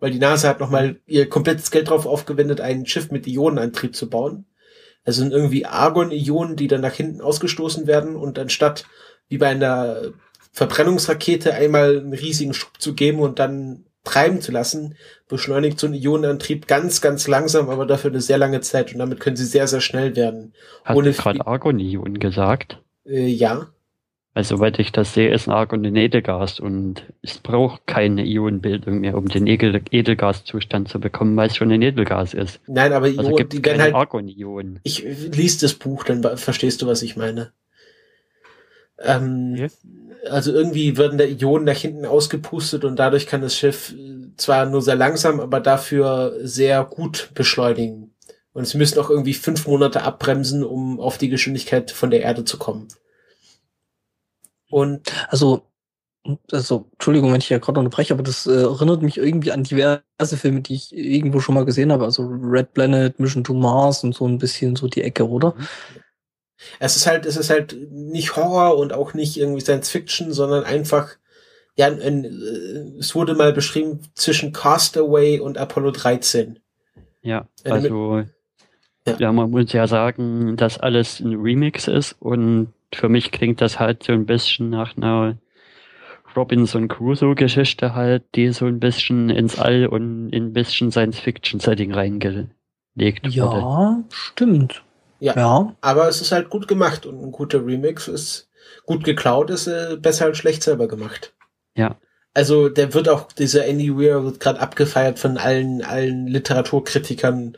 [0.00, 4.08] weil die NASA hat nochmal ihr komplettes Geld drauf aufgewendet, ein Schiff mit Ionenantrieb zu
[4.08, 4.46] bauen.
[5.04, 8.86] Also sind irgendwie Argon-Ionen, die dann nach hinten ausgestoßen werden und anstatt
[9.28, 10.12] wie bei einer
[10.52, 14.94] Verbrennungsrakete einmal einen riesigen Schub zu geben und dann treiben zu lassen,
[15.28, 19.20] beschleunigt so ein Ionenantrieb ganz, ganz langsam, aber dafür eine sehr lange Zeit und damit
[19.20, 20.54] können sie sehr, sehr schnell werden.
[20.84, 22.82] Hast Ohne du gerade Argon-Ionen gesagt?
[23.04, 23.68] Äh, ja.
[24.34, 29.00] Also, soweit ich das sehe, ist ein Argon ein Edelgas und es braucht keine Ionenbildung
[29.00, 32.60] mehr, um den Edel Edelgaszustand zu bekommen, weil es schon ein Edelgas ist.
[32.68, 33.94] Nein, aber also Ionen, die werden halt.
[33.94, 34.80] Argon-Ionen.
[34.84, 37.52] Ich lies das Buch, dann verstehst du, was ich meine.
[39.00, 39.68] Ähm, yeah
[40.30, 44.66] also irgendwie werden da Ionen nach hinten ausgepustet und dadurch kann das Schiff äh, zwar
[44.66, 48.14] nur sehr langsam, aber dafür sehr gut beschleunigen.
[48.52, 52.44] Und sie müssen auch irgendwie fünf Monate abbremsen, um auf die Geschwindigkeit von der Erde
[52.44, 52.88] zu kommen.
[54.70, 55.62] Und also,
[56.52, 60.02] also Entschuldigung, wenn ich ja gerade unterbreche, aber das äh, erinnert mich irgendwie an diverse
[60.36, 62.04] Filme, die ich irgendwo schon mal gesehen habe.
[62.04, 65.54] Also Red Planet, Mission to Mars und so ein bisschen so die Ecke, oder?
[65.56, 65.68] Mhm.
[66.78, 70.64] Es ist halt, es ist halt nicht Horror und auch nicht irgendwie Science Fiction, sondern
[70.64, 71.16] einfach,
[71.76, 76.58] ja, ein, ein, äh, es wurde mal beschrieben zwischen Castaway und Apollo 13.
[77.22, 78.24] Ja, also,
[79.06, 79.16] ja.
[79.18, 83.78] ja, man muss ja sagen, dass alles ein Remix ist und für mich klingt das
[83.78, 85.36] halt so ein bisschen nach einer
[86.36, 91.18] Robinson Crusoe Geschichte halt, die so ein bisschen ins All und in ein bisschen Science
[91.18, 92.50] Fiction Setting reingelegt
[92.94, 93.58] ja, wurde.
[93.58, 94.82] Ja, stimmt.
[95.20, 95.76] Ja, ja.
[95.80, 98.48] Aber es ist halt gut gemacht und ein guter Remix ist
[98.86, 101.34] gut geklaut, ist äh, besser als schlecht selber gemacht.
[101.74, 101.98] Ja.
[102.34, 107.56] Also der wird auch, dieser Andy Weir wird gerade abgefeiert von allen, allen Literaturkritikern,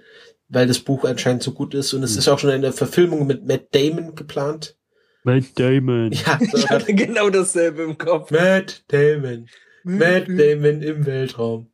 [0.49, 2.19] weil das Buch anscheinend so gut ist und es mhm.
[2.19, 4.77] ist auch schon eine Verfilmung mit Matt Damon geplant.
[5.23, 6.12] Matt Damon.
[6.12, 8.31] Ja, so ich hatte genau dasselbe im Kopf.
[8.31, 9.49] Matt Damon.
[9.85, 11.70] Matt Damon im Weltraum.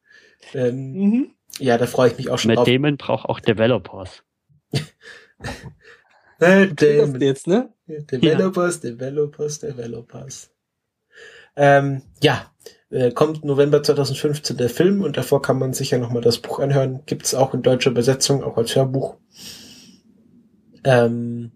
[0.52, 1.30] Ähm, mhm.
[1.58, 2.66] Ja, da freue ich mich auch schon Matt drauf.
[2.66, 4.24] Matt Damon braucht auch Developers.
[6.38, 7.72] Äh, dem, jetzt, ne?
[7.86, 8.90] Developers, ja.
[8.90, 10.50] Developers, Developers.
[11.56, 12.52] Ähm, ja,
[12.90, 16.60] äh, kommt November 2015 der Film und davor kann man sich ja nochmal das Buch
[16.60, 17.02] anhören.
[17.06, 19.16] Gibt's auch in deutscher Übersetzung, auch als Hörbuch.
[20.84, 21.52] Ähm,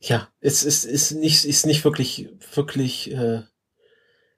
[0.00, 3.42] ja, es ist, ist nicht, ist nicht wirklich, wirklich, äh,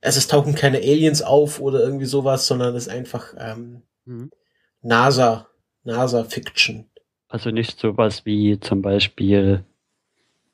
[0.02, 4.30] also es tauchen keine Aliens auf oder irgendwie sowas, sondern es ist einfach ähm, mhm.
[4.82, 5.48] NASA,
[5.84, 6.89] NASA-Fiction.
[7.30, 9.64] Also nicht sowas wie zum Beispiel,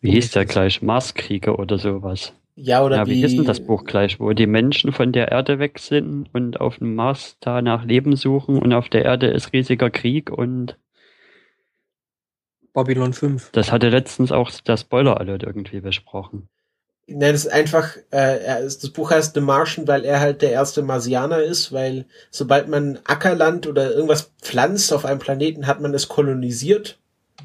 [0.01, 2.35] wie hieß der gleich, Marskrieger oder sowas.
[2.55, 5.33] Ja, oder ja, wie, wie hieß denn das Buch gleich, wo die Menschen von der
[5.33, 9.29] Erde weg sind und auf dem Mars da nach Leben suchen und auf der Erde
[9.29, 10.77] ist riesiger Krieg und
[12.75, 13.53] Babylon 5.
[13.53, 16.51] Das hatte letztens auch der Spoiler Alert irgendwie besprochen.
[17.09, 20.83] Nein, das ist einfach, äh, das Buch heißt The Martian, weil er halt der erste
[20.83, 26.09] Marsianer ist, weil sobald man Ackerland oder irgendwas pflanzt auf einem Planeten, hat man es
[26.09, 26.99] kolonisiert.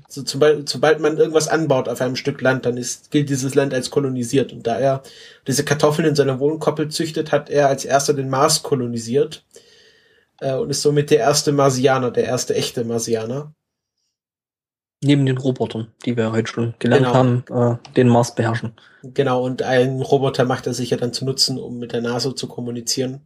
[0.08, 3.74] So, zum sobald man irgendwas anbaut auf einem Stück Land, dann ist, gilt dieses Land
[3.74, 4.52] als kolonisiert.
[4.52, 5.04] Und da er
[5.48, 9.44] diese Kartoffeln in seiner Wohnkoppel züchtet, hat er als erster den Mars kolonisiert.
[10.42, 13.54] äh, und ist somit der erste Marsianer, der erste echte Marsianer.
[15.04, 17.16] Neben den Robotern, die wir heute schon gelernt Genau.
[17.16, 18.74] haben, äh, den Mars beherrschen.
[19.04, 22.36] Genau, und einen Roboter macht er sich ja dann zu nutzen, um mit der NASA
[22.36, 23.22] zu kommunizieren.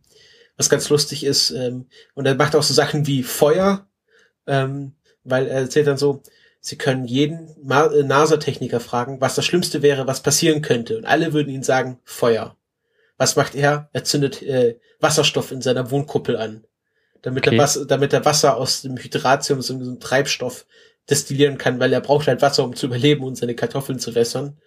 [0.57, 3.87] Was ganz lustig ist, ähm, und er macht auch so Sachen wie Feuer,
[4.47, 4.93] ähm,
[5.25, 6.21] weil er erzählt dann so,
[6.61, 10.97] sie können jeden äh, NASA-Techniker fragen, was das Schlimmste wäre, was passieren könnte.
[10.97, 12.55] Und alle würden ihnen sagen, Feuer.
[13.17, 13.89] Was macht er?
[13.91, 16.63] Er zündet äh, Wasserstoff in seiner Wohnkuppel an.
[17.21, 17.57] Damit, Okay.
[17.57, 20.65] er Wasser, damit er Wasser aus dem Hydratium, so einem Treibstoff,
[21.09, 24.57] destillieren kann, weil er braucht halt Wasser, um zu überleben und seine Kartoffeln zu wässern.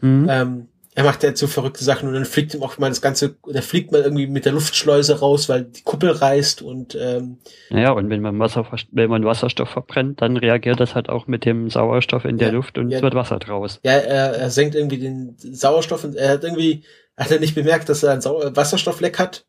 [0.00, 0.26] Hm?
[0.28, 3.36] Ähm, er macht halt so verrückte Sachen und dann fliegt ihm auch mal das ganze,
[3.48, 7.38] der fliegt mal irgendwie mit der Luftschleuse raus, weil die Kuppel reißt und ähm,
[7.70, 11.44] Naja, und wenn man, Wasser, wenn man Wasserstoff verbrennt, dann reagiert das halt auch mit
[11.46, 12.98] dem Sauerstoff in der Ja, Luft und ja.
[12.98, 13.80] es wird Wasser draus.
[13.82, 16.84] ja, er, er senkt irgendwie den Sauerstoff und er hat irgendwie,
[17.16, 19.46] hat er nicht bemerkt, dass er einen Sau Wasserstoffleck hat.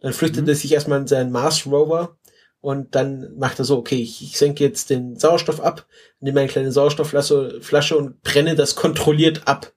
[0.00, 0.48] Dann flüchtet Mhm.
[0.48, 2.16] er sich erstmal in seinen Mars Rover
[2.60, 5.86] und dann macht er so, okay, ich, ich senke jetzt den Sauerstoff ab,
[6.20, 9.72] nehme eine kleine Sauerstoffflasche Flasche und brenne das kontrolliert ab.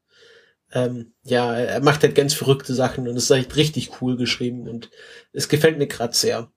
[0.73, 4.68] Ähm, ja, er macht halt ganz verrückte Sachen und es ist echt richtig cool geschrieben
[4.68, 4.89] und
[5.31, 6.51] es gefällt mir gerade sehr.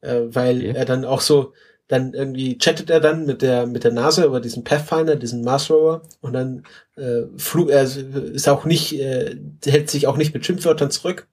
[0.00, 0.72] Äh, weil Okay.
[0.74, 1.52] er dann auch so,
[1.88, 5.70] dann irgendwie chattet er dann mit der, mit der NASA über diesen Pathfinder, diesen Mars
[5.70, 6.64] Rover und dann
[6.96, 11.28] äh, flug, er ist auch nicht, äh, hält sich auch nicht mit Schimpfwörtern zurück.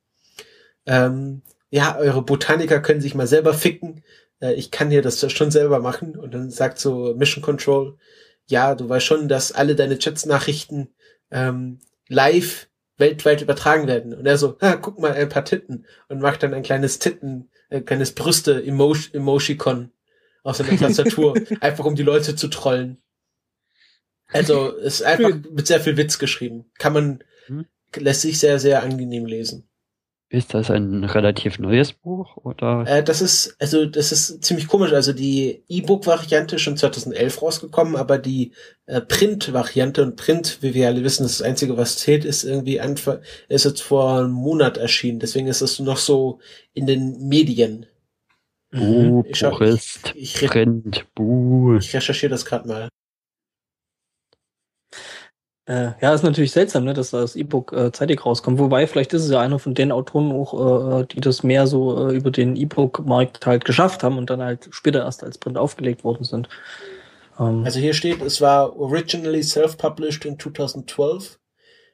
[0.85, 4.03] Ähm, ja, eure Botaniker können sich mal selber ficken.
[4.41, 6.15] Äh, ich kann hier das schon selber machen.
[6.17, 7.97] Und dann sagt so Mission Control,
[8.47, 10.89] ja, du weißt schon, dass alle deine Chats-Nachrichten
[11.31, 12.67] ähm, live
[12.97, 14.13] weltweit übertragen werden.
[14.13, 15.85] Und er so, ha, guck mal, ein paar Titten.
[16.07, 19.91] Und macht dann ein kleines Titten, ein kleines Brüste-Emoji- Emoticon
[20.43, 22.97] auf seiner Tastatur, einfach um die Leute zu trollen.
[24.31, 26.65] Also, ist einfach mit sehr viel Witz geschrieben.
[26.77, 27.65] Kann man, Hm.
[27.95, 29.68] lässt sich sehr, sehr angenehm lesen.
[30.31, 32.85] Ist das ein relativ neues Buch oder?
[32.87, 34.93] Äh, das ist, also das ist ziemlich komisch.
[34.93, 38.51] Also die E-Book-Variante ist schon 2011 rausgekommen, aber die
[38.85, 43.19] äh, Print-Variante und Print, wie wir alle wissen, das Einzige, was zählt, ist irgendwie Anfang,
[43.47, 45.17] ist jetzt vor einem Monat erschienen.
[45.19, 46.39] Deswegen ist es noch so
[46.73, 47.87] in den Medien.
[48.71, 51.77] Buh, Ich schau- Buch ist Ich, re Print, Buh.
[51.77, 52.87] ich recherchiere das gerade mal.
[55.69, 58.57] Äh, ja, ist natürlich seltsam, ne, dass das E-Book äh, zeitig rauskommt.
[58.57, 62.09] Wobei, vielleicht ist es ja einer von den Autoren auch, äh, die das mehr so
[62.09, 66.03] äh, über den E-Book-Markt halt geschafft haben und dann halt später erst als Print aufgelegt
[66.03, 66.49] worden sind.
[67.39, 71.37] Ähm, Also hier steht, es war originally self-published in 2012,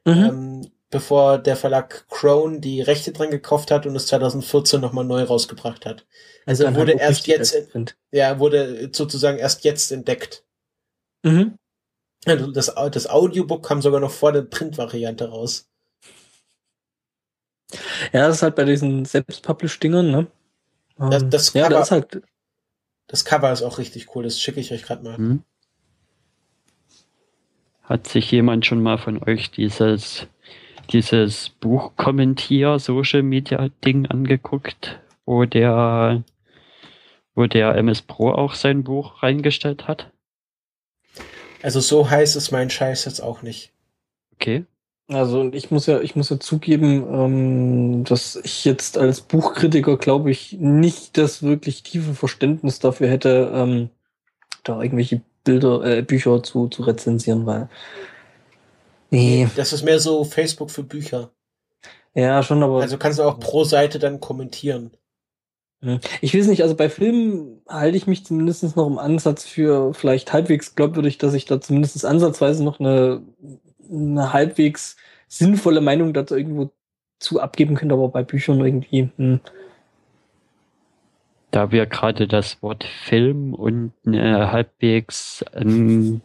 [0.06, 0.14] mhm.
[0.14, 5.23] ähm, bevor der Verlag Crown die Rechte dran gekauft hat und es 2014 nochmal neu
[5.23, 6.06] rausgebracht hat.
[6.45, 7.57] Also wurde halt erst jetzt,
[8.11, 10.45] ja, wurde sozusagen erst jetzt entdeckt.
[11.23, 11.57] Mhm.
[12.26, 15.69] Das, das Audiobook kam sogar noch vor der Print-Variante raus.
[18.14, 20.27] Ja, das ist halt bei diesen Selbstpublish-Dingern, ne?
[20.99, 22.22] Ähm, Das- das ja, Cover- das ist halt,
[23.07, 25.18] Das Cover ist auch richtig cool, das schicke ich euch gerade mal.
[25.18, 25.43] Hm?
[27.84, 30.26] Hat sich jemand schon mal von euch dieses,
[30.91, 36.23] dieses Buch-Kommentier-Social-Media-Ding angeguckt, wo der,
[37.35, 40.11] wo der MS Pro auch sein Buch reingestellt hat?
[41.65, 43.73] Also so heiß ist mein Scheiß jetzt auch nicht.
[44.35, 44.65] Okay.
[45.07, 49.97] also und ich muss ja, ich muss ja zugeben, ähm, dass ich jetzt als Buchkritiker,
[49.97, 53.89] glaube ich, nicht das wirklich tiefe Verständnis dafür hätte, ähm,
[54.63, 57.67] da irgendwelche Bilder, äh, Bücher zu, zu rezensieren, weil.
[59.09, 61.31] Nee, Das ist mehr so Facebook für Bücher.
[62.13, 62.81] ja, schon, aber.
[62.81, 64.91] Also kannst du auch pro Seite dann kommentieren.
[66.22, 70.34] Ich weiß nicht, also bei Filmen halte ich mich zumindest noch im Ansatz für vielleicht
[70.34, 73.22] halbwegs glaubwürdig, dass ich da zumindest ansatzweise noch eine,
[73.89, 74.95] eine halbwegs
[75.27, 76.72] sinnvolle Meinung dazu irgendwo
[77.19, 79.10] zu abgeben könnte, aber bei Büchern irgendwie.
[79.18, 79.39] Hm.
[81.52, 86.22] Da wir gerade das Wort Film und eine halbwegs ähm,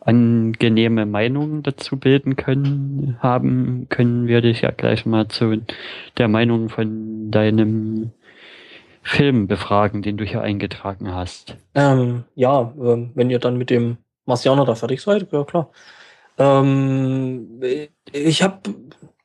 [0.00, 5.60] angenehme Meinung dazu bilden können, haben, können wir dich ja gleich mal zu
[6.16, 8.12] der Meinung von deinem
[9.04, 11.56] Film befragen, den du hier eingetragen hast.
[11.74, 15.70] Ähm, ja, ähm, wenn ihr dann mit dem Marsianer da fertig seid, ja klar.
[16.38, 17.60] Ähm,
[18.12, 18.58] ich habe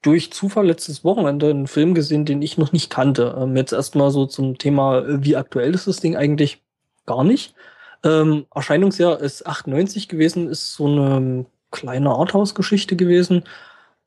[0.01, 3.35] durch Zufall letztes Wochenende einen Film gesehen, den ich noch nicht kannte.
[3.39, 6.61] Ähm, jetzt erstmal so zum Thema, äh, wie aktuell ist das Ding eigentlich?
[7.05, 7.55] Gar nicht.
[8.03, 13.43] Ähm, Erscheinungsjahr ist 98 gewesen, ist so eine kleine Arthouse-Geschichte gewesen.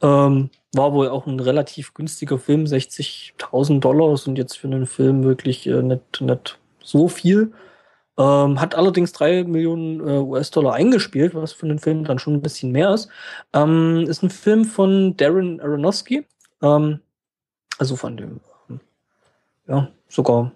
[0.00, 5.22] Ähm, war wohl auch ein relativ günstiger Film, 60.000 Dollar sind jetzt für einen Film
[5.22, 7.52] wirklich äh, nicht, nicht so viel.
[8.18, 12.42] Ähm, hat allerdings drei Millionen äh, US-Dollar eingespielt, was für einen Film dann schon ein
[12.42, 13.08] bisschen mehr ist.
[13.54, 16.26] Ähm, ist ein Film von Darren Aronofsky,
[16.62, 17.00] ähm,
[17.78, 18.80] also von dem, ähm,
[19.66, 20.52] ja, sogar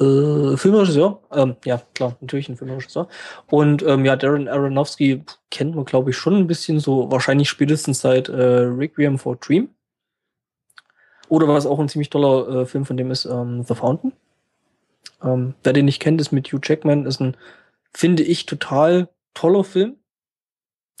[0.00, 3.08] Äh, Filmregisseur, ähm, ja klar, natürlich ein Filmregisseur.
[3.46, 8.00] Und ähm, ja, Darren Aronofsky kennt man, glaube ich, schon ein bisschen so, wahrscheinlich spätestens
[8.00, 9.68] seit äh, Requiem for Dream.
[11.28, 14.12] Oder was auch ein ziemlich toller äh, Film von dem ist, ähm, The Fountain.
[15.22, 17.36] Ähm, wer den nicht kennt, ist mit Hugh Jackman, ist ein,
[17.92, 19.96] finde ich, total toller Film.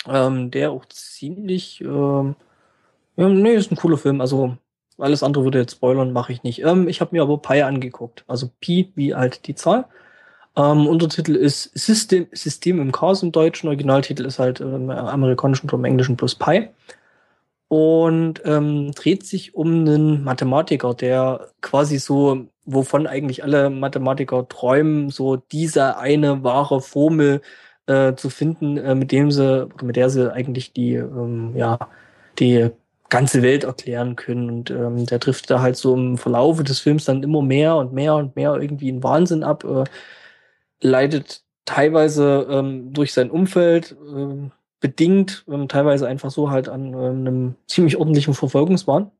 [0.06, 2.36] Ähm, der auch ziemlich, ähm,
[3.16, 4.20] ja, nee, ist ein cooler Film.
[4.20, 4.56] Also
[4.98, 6.62] alles andere würde jetzt spoilern, mache ich nicht.
[6.62, 8.24] Ähm, ich habe mir aber Pi angeguckt.
[8.26, 9.86] Also Pi wie halt die Zahl.
[10.56, 13.68] Ähm, Untertitel ist System, System im Chaos im Deutschen.
[13.68, 16.68] Originaltitel ist halt ähm, im amerikanischen oder im englischen plus Pi.
[17.68, 25.10] Und ähm, dreht sich um einen Mathematiker, der quasi so, wovon eigentlich alle Mathematiker träumen,
[25.10, 27.40] so diese eine wahre Formel
[27.86, 31.78] äh, zu finden, äh, mit dem sie, mit der sie eigentlich die, ähm, ja,
[32.38, 32.70] die
[33.10, 34.50] ganze Welt erklären können.
[34.50, 37.92] Und ähm, der trifft da halt so im Verlaufe des Films dann immer mehr und
[37.92, 39.84] mehr und mehr irgendwie in Wahnsinn ab, äh,
[40.80, 44.50] leidet teilweise ähm, durch sein Umfeld äh,
[44.80, 49.10] bedingt, ähm, teilweise einfach so halt an ähm, einem ziemlich ordentlichen Verfolgungswahn.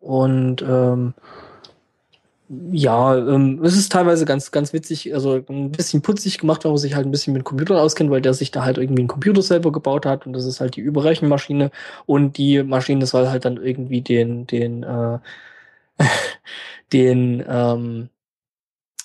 [0.00, 1.14] Und ähm,
[2.72, 6.78] ja, ähm, es ist teilweise ganz, ganz witzig, also ein bisschen putzig gemacht, wenn man
[6.78, 9.40] sich halt ein bisschen mit Computern auskennt, weil der sich da halt irgendwie einen Computer
[9.42, 11.70] selber gebaut hat und das ist halt die Überrechenmaschine
[12.06, 15.18] und die Maschine soll halt dann irgendwie den, den, äh,
[16.92, 18.08] den, ähm,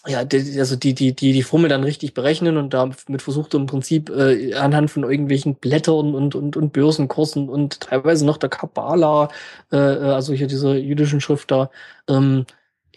[0.08, 3.66] ja, also die, die, die, die Formel dann richtig berechnen und damit versucht er im
[3.68, 9.30] Prinzip äh, anhand von irgendwelchen Blättern und, und, und Börsenkursen und teilweise noch der Kabbala,
[9.72, 11.70] äh, äh also hier dieser jüdischen Schrift da,
[12.08, 12.46] ähm,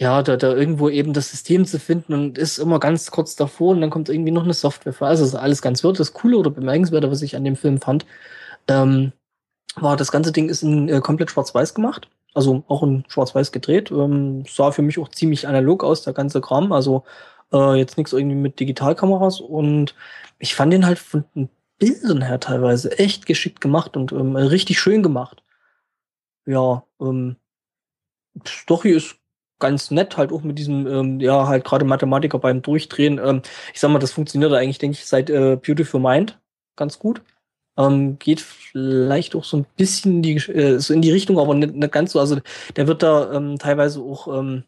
[0.00, 3.72] ja, da, da irgendwo eben das System zu finden und ist immer ganz kurz davor
[3.72, 5.06] und dann kommt irgendwie noch eine Software für.
[5.06, 5.98] Also ist alles ganz wird.
[5.98, 8.06] Das Coole oder Bemerkenswerte, was ich an dem Film fand,
[8.68, 9.12] ähm,
[9.74, 12.08] war, das ganze Ding ist in äh, komplett schwarz-weiß gemacht.
[12.32, 13.90] Also auch in schwarz-weiß gedreht.
[13.90, 16.70] Ähm, sah für mich auch ziemlich analog aus, der ganze Kram.
[16.70, 17.04] Also
[17.52, 19.40] äh, jetzt nichts irgendwie mit Digitalkameras.
[19.40, 19.96] Und
[20.38, 21.48] ich fand den halt von den
[21.78, 25.42] Bildern her teilweise echt geschickt gemacht und ähm, richtig schön gemacht.
[26.46, 27.36] Ja, ähm,
[28.46, 29.17] Story ist
[29.59, 33.20] ganz nett, halt auch mit diesem, ähm, ja, halt gerade Mathematiker beim Durchdrehen.
[33.22, 33.43] Ähm,
[33.74, 36.39] ich sag mal, das funktioniert eigentlich, denke ich, seit äh, Beautiful Mind
[36.76, 37.22] ganz gut.
[37.76, 41.55] Ähm, geht vielleicht auch so ein bisschen in die, äh, so in die Richtung, aber
[41.55, 42.20] nicht, nicht ganz so.
[42.20, 42.39] Also
[42.76, 44.64] der wird da ähm, teilweise auch ähm,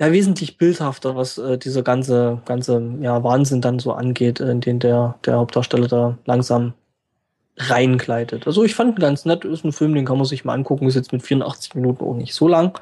[0.00, 4.60] ja wesentlich bildhafter, was äh, dieser ganze, ganze ja, Wahnsinn dann so angeht, äh, in
[4.60, 6.74] den der, der Hauptdarsteller da langsam
[7.56, 8.46] reinkleidet.
[8.46, 10.86] Also ich fand ihn ganz nett, ist ein Film, den kann man sich mal angucken,
[10.86, 12.78] ist jetzt mit 84 Minuten auch nicht so lang.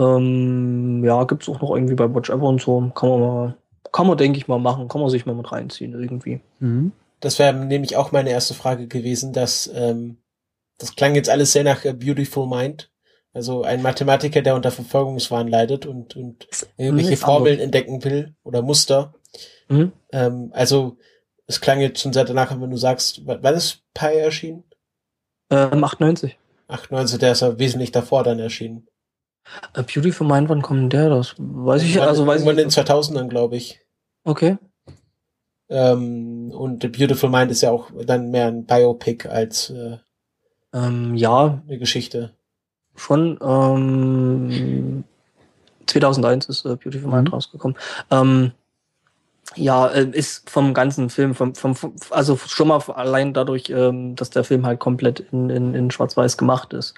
[0.00, 2.90] Ähm, ja, gibt's auch noch irgendwie bei Watch Ever und so.
[2.94, 3.56] Kann man mal,
[3.92, 4.88] kann man, denke ich mal, machen.
[4.88, 6.40] Kann man sich mal mit reinziehen irgendwie.
[6.58, 6.92] Mhm.
[7.20, 10.16] Das wäre nämlich auch meine erste Frage gewesen, dass ähm,
[10.78, 12.90] das klang jetzt alles sehr nach A Beautiful Mind.
[13.32, 19.14] Also ein Mathematiker, der unter Verfolgungswahn leidet und, und irgendwelche Formeln entdecken will oder Muster.
[19.68, 19.92] Mhm.
[20.12, 20.96] Ähm, also
[21.46, 24.64] es klang jetzt schon sehr danach, wenn du sagst, wann ist Pi erschienen?
[25.50, 26.38] Ähm, 98.
[26.68, 28.88] 98, der ist ja wesentlich davor dann erschienen.
[29.72, 31.08] A Beautiful Mind, wann kommt der?
[31.08, 32.48] Das weiß ich, also weiß ich.
[32.48, 33.80] in den 2000ern, glaube ich.
[34.24, 34.58] Okay.
[35.68, 39.98] Ähm, und The Beautiful Mind ist ja auch dann mehr ein Biopic als äh,
[40.72, 42.32] ähm, ja eine Geschichte.
[42.96, 45.04] Schon ähm,
[45.86, 47.34] 2001 ist äh, Beautiful Mind mhm.
[47.34, 47.76] rausgekommen.
[48.10, 48.52] Ähm,
[49.56, 51.74] ja, äh, ist vom ganzen Film, vom, vom,
[52.10, 56.36] also schon mal allein dadurch, ähm, dass der Film halt komplett in, in, in Schwarz-Weiß
[56.36, 56.94] gemacht ist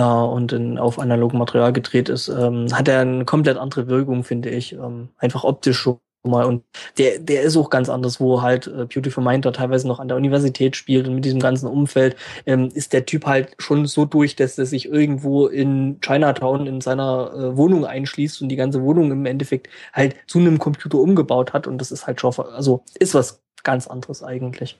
[0.00, 4.24] äh, und in, auf analogem Material gedreht ist, ähm, hat er eine komplett andere Wirkung,
[4.24, 4.72] finde ich.
[4.72, 6.44] Ähm, einfach optisch schon mal.
[6.46, 6.64] Und
[6.98, 10.08] der, der ist auch ganz anders, wo halt äh, Beautiful Mind da teilweise noch an
[10.08, 12.16] der Universität spielt und mit diesem ganzen Umfeld
[12.46, 16.80] ähm, ist der Typ halt schon so durch, dass er sich irgendwo in Chinatown in
[16.80, 21.52] seiner äh, Wohnung einschließt und die ganze Wohnung im Endeffekt halt zu einem Computer umgebaut
[21.52, 21.66] hat.
[21.66, 24.78] Und das ist halt schon, also ist was ganz anderes eigentlich.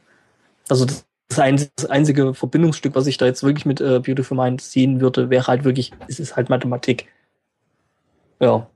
[0.68, 1.04] Also das
[1.36, 5.46] das einzige Verbindungsstück, was ich da jetzt wirklich mit äh, Beautiful Mind sehen würde, wäre
[5.46, 7.08] halt wirklich, es ist halt Mathematik.
[8.40, 8.68] Ja.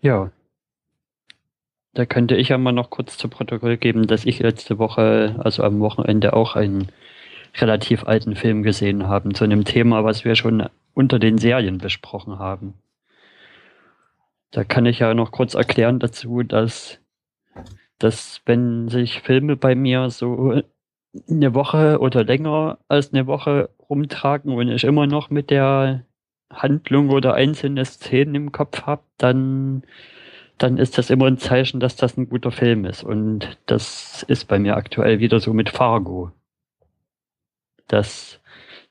[0.00, 0.30] Ja.
[1.92, 5.64] Da könnte ich ja mal noch kurz zu Protokoll geben, dass ich letzte Woche, also
[5.64, 6.88] am Wochenende, auch einen
[7.56, 12.38] relativ alten Film gesehen habe, zu einem Thema, was wir schon unter den Serien besprochen
[12.38, 12.74] haben.
[14.52, 16.98] Da kann ich ja noch kurz erklären dazu, dass
[18.00, 20.62] dass wenn sich Filme bei mir so
[21.28, 26.04] eine Woche oder länger als eine Woche rumtragen und ich immer noch mit der
[26.50, 29.82] Handlung oder einzelne Szenen im Kopf habe, dann,
[30.58, 33.04] dann ist das immer ein Zeichen, dass das ein guter Film ist.
[33.04, 36.32] Und das ist bei mir aktuell wieder so mit Fargo.
[37.86, 38.40] Dass,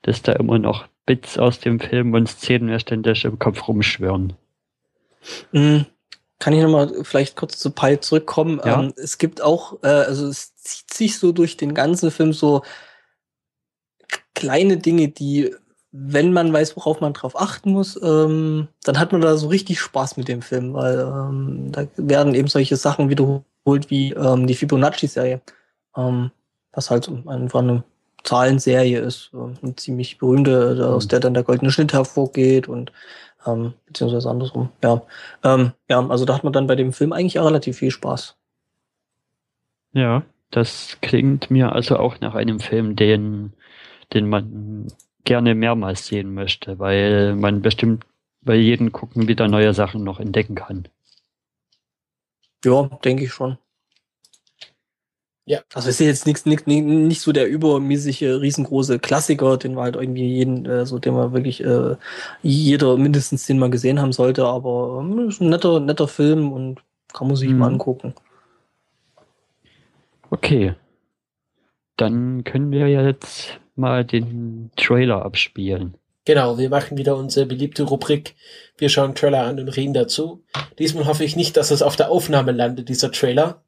[0.02, 4.34] dass da immer noch Bits aus dem Film und Szenen ständig im Kopf rumschwören.
[5.52, 5.86] Mhm.
[6.40, 8.60] Kann ich nochmal vielleicht kurz zu Pi zurückkommen?
[8.64, 8.80] Ja.
[8.80, 12.62] Ähm, es gibt auch, äh, also es zieht sich so durch den ganzen Film so
[14.34, 15.54] kleine Dinge, die,
[15.92, 19.80] wenn man weiß, worauf man drauf achten muss, ähm, dann hat man da so richtig
[19.80, 24.54] Spaß mit dem Film, weil ähm, da werden eben solche Sachen wiederholt wie ähm, die
[24.54, 25.42] Fibonacci-Serie,
[25.94, 26.30] ähm,
[26.72, 27.84] was halt einfach eine
[28.24, 31.08] Zahlenserie ist, äh, eine ziemlich berühmte, aus mhm.
[31.08, 32.92] der dann der goldene Schnitt hervorgeht und
[33.46, 34.70] ähm, beziehungsweise andersrum.
[34.82, 35.02] Ja,
[35.44, 38.36] ähm, ja, also da hat man dann bei dem Film eigentlich auch relativ viel Spaß.
[39.92, 43.52] Ja, das klingt mir also auch nach einem Film, den,
[44.12, 44.88] den man
[45.24, 48.04] gerne mehrmals sehen möchte, weil man bestimmt
[48.42, 50.88] bei jedem Gucken wieder neue Sachen noch entdecken kann.
[52.64, 53.58] Ja, denke ich schon.
[55.46, 55.60] Ja.
[55.74, 60.26] Also ist jetzt nichts, nicht, nicht so der übermäßige, riesengroße Klassiker, den wir halt irgendwie
[60.26, 61.96] jeden, äh, so den wir wirklich äh,
[62.42, 66.80] jeder mindestens den mal gesehen haben sollte, aber ähm, ist ein netter, netter Film und
[67.12, 67.58] kann man sich mhm.
[67.58, 68.14] mal angucken.
[70.30, 70.74] Okay.
[71.96, 75.96] Dann können wir ja jetzt mal den Trailer abspielen.
[76.24, 78.36] Genau, wir machen wieder unsere beliebte Rubrik.
[78.78, 80.44] Wir schauen Trailer an und reden dazu.
[80.78, 83.64] Diesmal hoffe ich nicht, dass es auf der Aufnahme landet, dieser Trailer.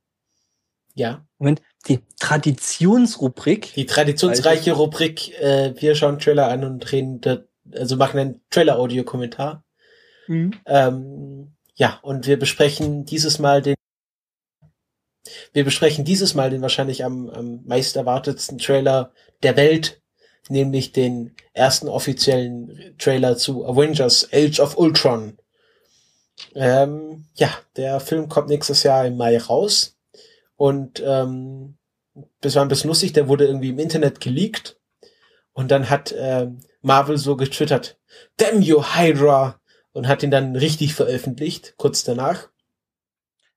[0.94, 1.24] Ja.
[1.38, 3.72] Moment, die Traditionsrubrik.
[3.74, 7.20] Die traditionsreiche Rubrik, äh, wir schauen Trailer an und reden,
[7.72, 9.64] also machen einen Trailer-Audio-Kommentar.
[10.28, 10.52] Mhm.
[10.66, 13.74] Ähm, ja, und wir besprechen dieses Mal den
[15.52, 19.12] wir besprechen dieses Mal den wahrscheinlich am, am meist erwartetsten Trailer
[19.42, 20.00] der Welt,
[20.48, 25.38] nämlich den ersten offiziellen Trailer zu Avengers Age of Ultron.
[26.54, 29.91] Ähm, ja, der Film kommt nächstes Jahr im Mai raus.
[30.62, 31.76] Und ähm,
[32.40, 34.78] das war ein bisschen lustig, der wurde irgendwie im Internet geleakt.
[35.52, 36.50] Und dann hat äh,
[36.82, 37.98] Marvel so getwittert,
[38.36, 39.60] Damn you, Hydra!
[39.90, 42.48] Und hat ihn dann richtig veröffentlicht, kurz danach.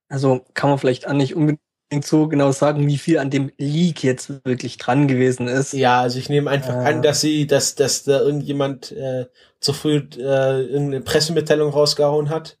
[0.08, 1.60] Also kann man vielleicht auch nicht unbedingt
[2.02, 5.74] so genau sagen, wie viel an dem Leak jetzt wirklich dran gewesen ist.
[5.74, 9.26] Ja, also ich nehme einfach äh, an, dass sie, dass, dass da irgendjemand äh,
[9.60, 12.58] zu früh äh, irgendeine Pressemitteilung rausgehauen hat.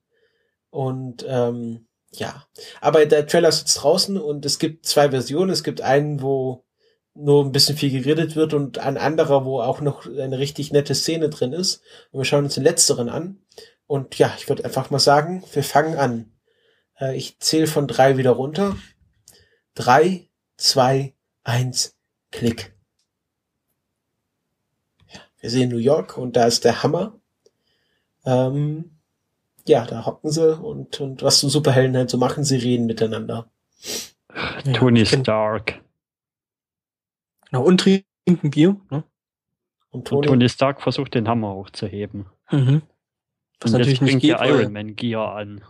[0.70, 2.46] Und ähm, ja,
[2.80, 5.50] aber der Trailer ist jetzt draußen und es gibt zwei Versionen.
[5.50, 6.64] Es gibt einen, wo
[7.14, 10.94] nur ein bisschen viel geredet wird und ein anderer, wo auch noch eine richtig nette
[10.94, 11.82] Szene drin ist.
[12.10, 13.40] Und wir schauen uns den letzteren an.
[13.86, 16.32] Und ja, ich würde einfach mal sagen, wir fangen an.
[16.98, 18.76] Äh, ich zähle von drei wieder runter.
[19.74, 21.14] Drei, zwei,
[21.44, 21.96] eins,
[22.32, 22.74] Klick.
[25.12, 27.20] Ja, wir sehen New York und da ist der Hammer.
[28.24, 28.95] Ähm,
[29.68, 33.50] ja, da hocken sie und, und was so Superhelden halt so machen, sie reden miteinander.
[34.74, 35.80] Tony Stark.
[37.50, 38.76] Genau, und trinken Bier.
[38.90, 39.04] Ne?
[39.90, 42.26] Und Tony, und Tony, Stark versucht den Hammer hochzuheben.
[42.50, 42.82] Mhm.
[43.60, 45.64] Was und natürlich nicht geht, der Iron Man Gear an.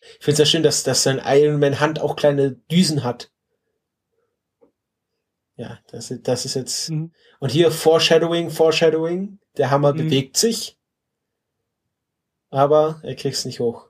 [0.00, 3.32] Ich finde es ja schön, dass, dass sein Iron Man Hand auch kleine Düsen hat.
[5.56, 6.90] Ja, das, das ist jetzt.
[6.90, 7.12] Mhm.
[7.40, 9.40] Und hier Foreshadowing, Foreshadowing.
[9.56, 9.98] Der Hammer mhm.
[9.98, 10.75] bewegt sich
[12.50, 13.88] aber er kriegt's nicht hoch.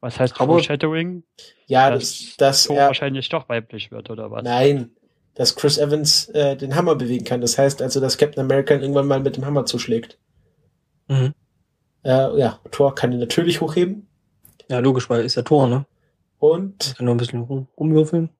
[0.00, 1.24] Was heißt aber, Foreshadowing?
[1.66, 4.42] Ja, dass, dass er wahrscheinlich doch weiblich wird, oder was?
[4.42, 4.90] Nein,
[5.34, 7.40] dass Chris Evans äh, den Hammer bewegen kann.
[7.40, 10.18] Das heißt also, dass Captain America ihn irgendwann mal mit dem Hammer zuschlägt.
[11.08, 11.34] Mhm.
[12.04, 14.06] Äh, ja, Thor kann ihn natürlich hochheben.
[14.68, 15.86] Ja, logisch, weil er ist ja Thor, ne?
[16.38, 16.94] Und?
[16.96, 18.30] Kann nur ein bisschen rum, rumwürfeln.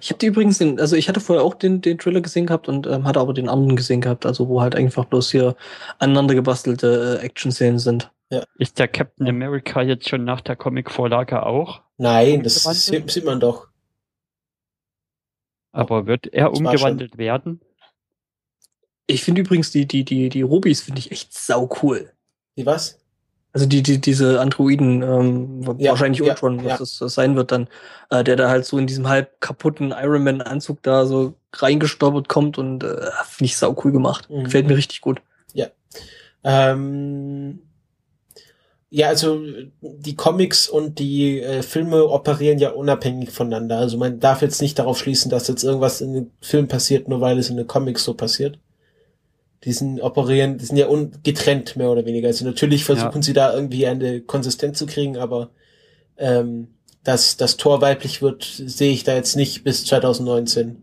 [0.00, 2.68] Ich habe die übrigens den, also ich hatte vorher auch den, den Trailer gesehen gehabt
[2.68, 5.56] und ähm, hatte aber den anderen gesehen gehabt, also wo halt einfach bloß hier
[5.98, 8.10] aneinander gebastelte äh, Action-Szenen sind.
[8.30, 8.44] Ja.
[8.58, 11.82] Ist der Captain America jetzt schon nach der Comic-Vorlage auch?
[11.98, 13.68] Nein, das sieht, sieht, man doch.
[15.72, 17.60] Aber wird er umgewandelt werden?
[19.06, 22.12] Ich finde übrigens die, die, die, die Rubis finde ich echt sau cool.
[22.56, 22.99] Die was?
[23.52, 26.76] Also die, die, diese Androiden, ähm, ja, wahrscheinlich ja, Ultron, was ja.
[26.78, 27.66] das, das, sein wird dann,
[28.10, 32.58] äh, der da halt so in diesem halb kaputten Iron Man-Anzug da so reingestoppert kommt
[32.58, 34.30] und äh, finde ich sau cool gemacht.
[34.30, 34.44] Mhm.
[34.44, 35.20] Gefällt mir richtig gut.
[35.52, 35.66] Ja.
[36.44, 37.60] Ähm,
[38.88, 39.40] ja, also
[39.80, 43.78] die Comics und die äh, Filme operieren ja unabhängig voneinander.
[43.78, 47.20] Also man darf jetzt nicht darauf schließen, dass jetzt irgendwas in den Film passiert, nur
[47.20, 48.58] weil es in den Comics so passiert
[49.64, 50.88] die sind operieren, die sind ja
[51.22, 52.28] getrennt mehr oder weniger.
[52.28, 53.22] Also natürlich versuchen ja.
[53.22, 55.50] sie da irgendwie eine Konsistenz zu kriegen, aber
[56.16, 56.68] ähm,
[57.04, 60.82] dass das Tor weiblich wird, sehe ich da jetzt nicht bis 2019.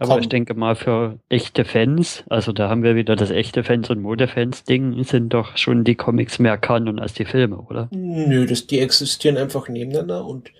[0.00, 0.20] Aber Komm.
[0.20, 4.00] ich denke mal für echte Fans, also da haben wir wieder das echte Fans und
[4.00, 7.88] Modefans-Ding, sind doch schon die Comics mehr Kanon als die Filme, oder?
[7.90, 10.52] Nö, das, die existieren einfach nebeneinander und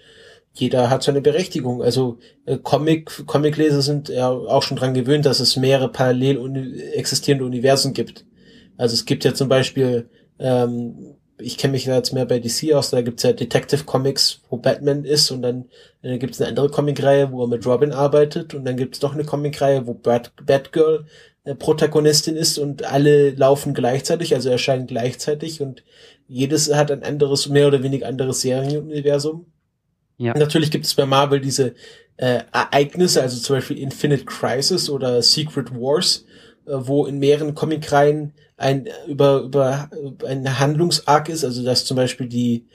[0.61, 1.83] jeder hat seine Berechtigung.
[1.83, 6.81] Also äh, Comic, Comicleser sind ja auch schon dran gewöhnt, dass es mehrere parallel uni
[6.95, 8.25] existierende Universen gibt.
[8.77, 10.09] Also es gibt ja zum Beispiel
[10.39, 14.41] ähm, ich kenne mich da jetzt mehr bei DC aus, da gibt's ja Detective Comics,
[14.51, 15.67] wo Batman ist und dann
[16.03, 19.25] äh, gibt's eine andere Comicreihe, wo er mit Robin arbeitet und dann gibt's doch eine
[19.25, 21.07] Comicreihe, wo Bat Batgirl
[21.45, 25.85] äh, Protagonistin ist und alle laufen gleichzeitig, also erscheinen gleichzeitig und
[26.27, 29.47] jedes hat ein anderes, mehr oder weniger anderes Serienuniversum.
[30.19, 30.37] Ja.
[30.37, 31.75] Natürlich gibt es bei Marvel diese
[32.17, 36.27] äh, Ereignisse, also zum Beispiel Infinite Crisis oder Secret Wars,
[36.67, 39.89] äh, wo in mehreren Comicreihen ein über über
[40.27, 42.67] ein Handlungsarg ist, also dass zum Beispiel die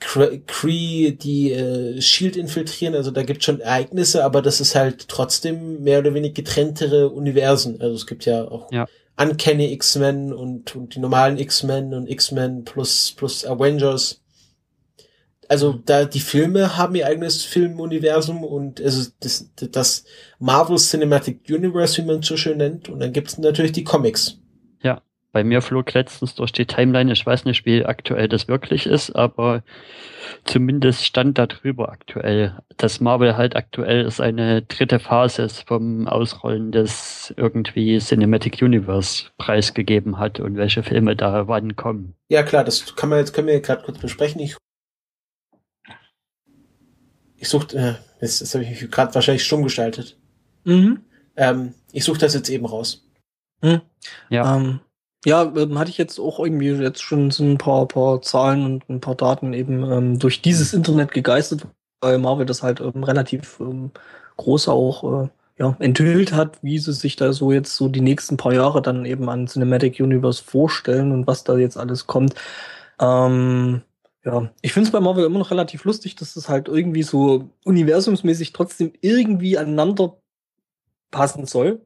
[0.00, 5.84] Cree die äh, Shield infiltrieren, also da gibt schon Ereignisse, aber das ist halt trotzdem
[5.84, 7.80] mehr oder weniger getrenntere Universen.
[7.80, 8.86] Also es gibt ja auch ja.
[9.16, 14.21] Uncanny X-Men und, und die normalen X-Men und X-Men plus plus Avengers
[15.52, 20.06] also da die Filme haben ihr eigenes Filmuniversum und also das, das
[20.38, 23.84] Marvel Cinematic Universe, wie man es so schön nennt, und dann gibt es natürlich die
[23.84, 24.38] Comics.
[24.80, 28.86] Ja, bei mir flog letztens durch die Timeline, ich weiß nicht, wie aktuell das wirklich
[28.86, 29.62] ist, aber
[30.46, 36.72] zumindest stand da drüber aktuell, dass Marvel halt aktuell ist eine dritte Phase vom Ausrollen
[36.72, 42.14] des irgendwie Cinematic Universe preisgegeben hat und welche Filme da wann kommen.
[42.30, 44.40] Ja klar, das kann man jetzt können wir gerade kurz besprechen.
[44.40, 44.56] Ich
[47.42, 50.16] ich suche, äh, jetzt, jetzt habe ich mich gerade wahrscheinlich stumm gestaltet.
[50.62, 51.00] Mhm.
[51.34, 53.04] Ähm, ich suche das jetzt eben raus.
[53.62, 53.80] Mhm.
[54.30, 54.56] Ja.
[54.56, 54.78] Ähm,
[55.24, 58.88] ja, ähm, hatte ich jetzt auch irgendwie jetzt schon so ein paar, paar Zahlen und
[58.88, 61.66] ein paar Daten eben ähm, durch dieses Internet gegeistert,
[62.00, 63.90] weil Marvel das halt ähm, relativ ähm,
[64.36, 65.28] groß auch äh,
[65.58, 69.04] ja, enthüllt hat, wie sie sich da so jetzt so die nächsten paar Jahre dann
[69.04, 72.36] eben an Cinematic Universe vorstellen und was da jetzt alles kommt.
[73.00, 73.82] Ähm,
[74.24, 77.50] ja, ich finde es bei Marvel immer noch relativ lustig, dass es halt irgendwie so
[77.64, 80.16] universumsmäßig trotzdem irgendwie aneinander
[81.10, 81.84] passen soll.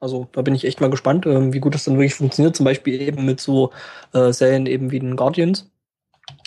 [0.00, 2.56] Also da bin ich echt mal gespannt, äh, wie gut das dann wirklich funktioniert.
[2.56, 3.72] Zum Beispiel eben mit so
[4.12, 5.70] äh, Serien eben wie den Guardians.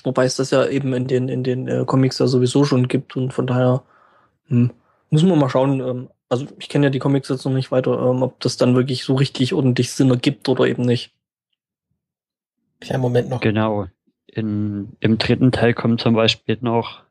[0.04, 3.16] Wobei es das ja eben in den, in den äh, Comics ja sowieso schon gibt
[3.16, 3.84] und von daher
[4.48, 4.72] hm,
[5.10, 5.80] müssen wir mal schauen.
[5.80, 8.76] Ähm, also ich kenne ja die Comics jetzt noch nicht weiter, ähm, ob das dann
[8.76, 11.14] wirklich so richtig ordentlich Sinn ergibt oder eben nicht.
[12.82, 13.40] Kleinen Moment noch.
[13.40, 13.88] Genau
[14.40, 17.04] in, im dritten Teil kommt zum Beispiel noch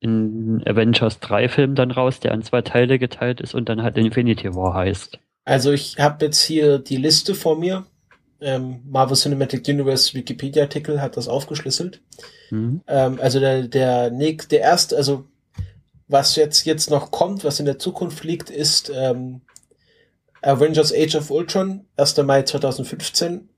[0.00, 3.96] in Avengers 3 Film dann raus, der an zwei Teile geteilt ist und dann halt
[3.96, 5.18] Infinity War heißt.
[5.44, 7.86] Also ich habe jetzt hier die Liste vor mir.
[8.40, 12.02] Ähm, Marvel Cinematic Universe Wikipedia Artikel hat das aufgeschlüsselt.
[12.50, 12.82] Mhm.
[12.86, 15.24] Ähm, also der der Nick, der erste, also
[16.08, 19.40] was jetzt jetzt noch kommt, was in der Zukunft liegt, ist ähm,
[20.42, 22.18] Avengers Age of Ultron, 1.
[22.18, 23.48] Mai 2015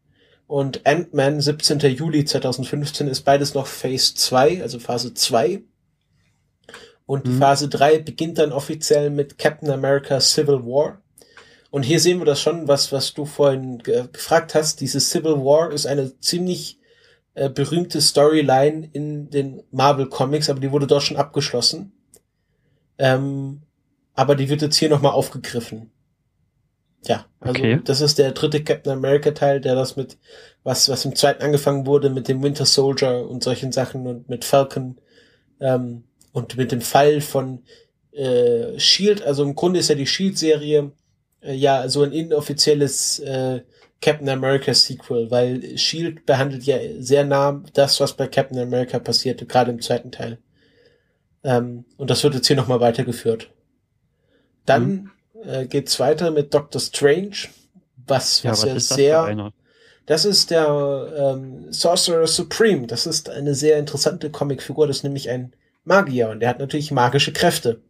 [0.49, 1.79] und Ant-Man 17.
[1.81, 5.63] Juli 2015 ist beides noch Phase 2, also Phase 2.
[7.05, 7.39] Und mhm.
[7.39, 11.03] Phase 3 beginnt dann offiziell mit Captain America Civil War.
[11.71, 14.81] Und hier sehen wir das schon, was, was du vorhin ge gefragt hast.
[14.81, 16.81] Diese Civil War ist eine ziemlich
[17.35, 21.93] äh, berühmte Storyline in den Marvel Comics, aber die wurde dort schon abgeschlossen.
[22.97, 23.61] Ähm,
[24.15, 25.91] aber die wird jetzt hier nochmal aufgegriffen.
[27.07, 27.81] Ja, also okay.
[27.85, 30.19] das ist der dritte Captain America Teil, der das mit
[30.65, 34.45] was was im zweiten angefangen wurde mit dem Winter Soldier und solchen Sachen und mit
[34.45, 34.99] Falcon
[35.61, 37.63] ähm, und mit dem Fall von
[38.13, 39.23] äh, Shield.
[39.23, 40.93] Also im Grunde ist ja die Shield Serie
[41.41, 43.63] äh, ja so ein inoffizielles äh,
[44.01, 49.47] Captain America Sequel, weil Shield behandelt ja sehr nah das, was bei Captain America passierte,
[49.47, 50.39] gerade im zweiten Teil.
[51.45, 53.51] Ähm, und das wird jetzt hier nochmal weitergeführt.
[54.67, 55.11] Dann mhm
[55.45, 57.49] äh, geht's weiter mit Doctor Strange,
[58.07, 59.53] was, was ja, was ja sehr,
[60.09, 62.87] das ist der ähm, Sorcerer Supreme.
[62.87, 64.87] Das ist eine sehr interessante Comicfigur.
[64.87, 65.53] Das ist nämlich ein
[65.85, 67.83] Magier und der hat natürlich magische Kräfte.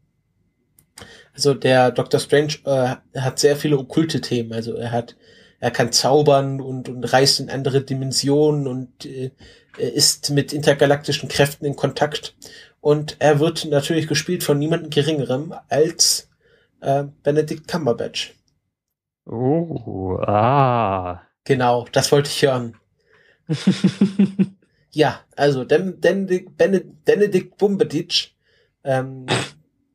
[1.33, 4.53] Also der Doctor Strange äh, hat sehr viele okkulte Themen.
[4.53, 5.15] Also er hat,
[5.61, 9.31] er kann zaubern und, und reist in andere Dimensionen und äh,
[9.77, 12.35] ist mit intergalaktischen Kräften in Kontakt.
[12.81, 16.28] Und er wird natürlich gespielt von niemandem geringerem als
[16.81, 18.35] äh, Benedict Cumberbatch.
[19.27, 21.23] Oh, ah.
[21.45, 22.77] Genau, das wollte ich hören.
[24.91, 26.27] ja, also Den, Den,
[26.57, 28.35] Benedict, Benedict Bumbeditch,
[28.85, 29.27] ähm,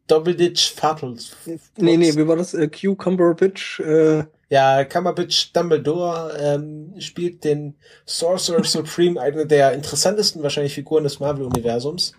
[0.08, 1.36] Doppelitch Fatals.
[1.78, 2.54] Nee, nee, wie war das?
[2.54, 3.80] Äh, Q Cumberbatch?
[3.80, 11.20] Äh ja, Cumberbatch Dumbledore ähm, spielt den Sorcerer Supreme, eine der interessantesten wahrscheinlich Figuren des
[11.20, 12.14] Marvel-Universums.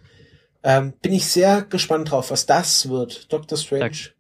[0.65, 3.33] Ähm, bin ich sehr gespannt drauf, was das wird.
[3.33, 4.14] Doctor Strange.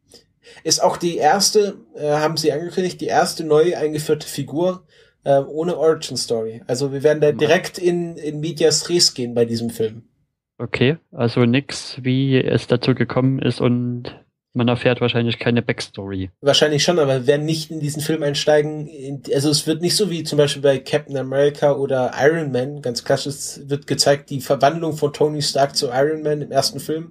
[0.62, 4.86] Ist auch die erste, äh, haben sie angekündigt, die erste neu eingeführte Figur
[5.24, 6.62] äh, ohne Origin Story.
[6.66, 10.02] Also wir werden da direkt in, in Medias Res gehen bei diesem Film.
[10.58, 14.14] Okay, also nix, wie es dazu gekommen ist und
[14.56, 16.30] man erfährt wahrscheinlich keine Backstory.
[16.40, 19.20] Wahrscheinlich schon, aber wir werden nicht in diesen Film einsteigen.
[19.34, 23.04] Also es wird nicht so wie zum Beispiel bei Captain America oder Iron Man, ganz
[23.04, 27.10] klassisch wird gezeigt, die Verwandlung von Tony Stark zu Iron Man im ersten Film,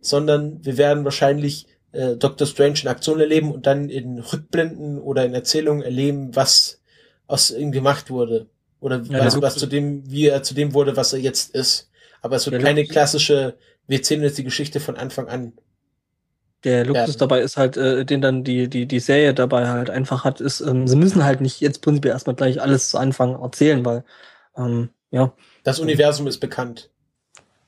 [0.00, 5.24] sondern wir werden wahrscheinlich äh, Doctor Strange in Aktion erleben und dann in Rückblenden oder
[5.24, 6.80] in Erzählungen erleben, was
[7.26, 8.46] aus ihm gemacht wurde.
[8.80, 11.88] Oder ja, was, was zu dem, wie er zu dem wurde, was er jetzt ist.
[12.20, 13.56] Aber es wird ja, keine klassische,
[13.86, 15.52] wir erzählen jetzt die Geschichte von Anfang an.
[16.64, 17.18] Der Luxus ja.
[17.18, 20.60] dabei ist halt, äh, den dann die, die, die Serie dabei halt einfach hat, ist,
[20.60, 24.04] ähm, sie müssen halt nicht jetzt prinzipiell erstmal gleich alles zu Anfang erzählen, weil,
[24.56, 25.32] ähm, ja.
[25.64, 26.90] Das Universum ist bekannt.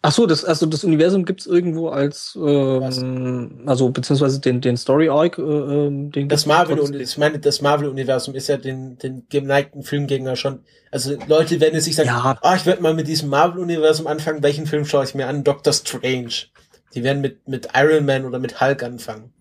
[0.06, 5.09] Ach so, das, also das Universum gibt's irgendwo als, ähm, also beziehungsweise den, den Story
[5.09, 8.98] Arc, äh, ähm, den Das Marvel und ich meine, das Marvel Universum ist ja den,
[8.98, 10.60] den geneigten Filmgänger schon.
[10.90, 12.36] Also Leute werden jetzt sich sagen, ja.
[12.39, 14.43] ah, ich werde mal mit diesem Marvel Universum anfangen.
[14.43, 15.43] Welchen Film schaue ich mir an?
[15.43, 16.35] Doctor Strange.
[16.94, 19.32] Die werden mit mit Iron Man oder mit Hulk anfangen.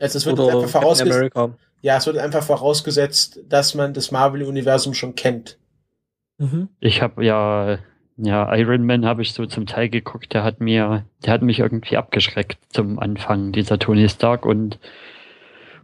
[0.00, 1.36] Also es wird oder einfach vorausgesetzt.
[1.80, 5.58] Ja, es wird einfach vorausgesetzt, dass man das Marvel Universum schon kennt.
[6.38, 6.70] Mhm.
[6.80, 7.78] Ich habe ja
[8.16, 11.58] ja, Iron Man habe ich so zum Teil geguckt, der hat mir, der hat mich
[11.58, 14.78] irgendwie abgeschreckt zum Anfang, dieser Tony Stark und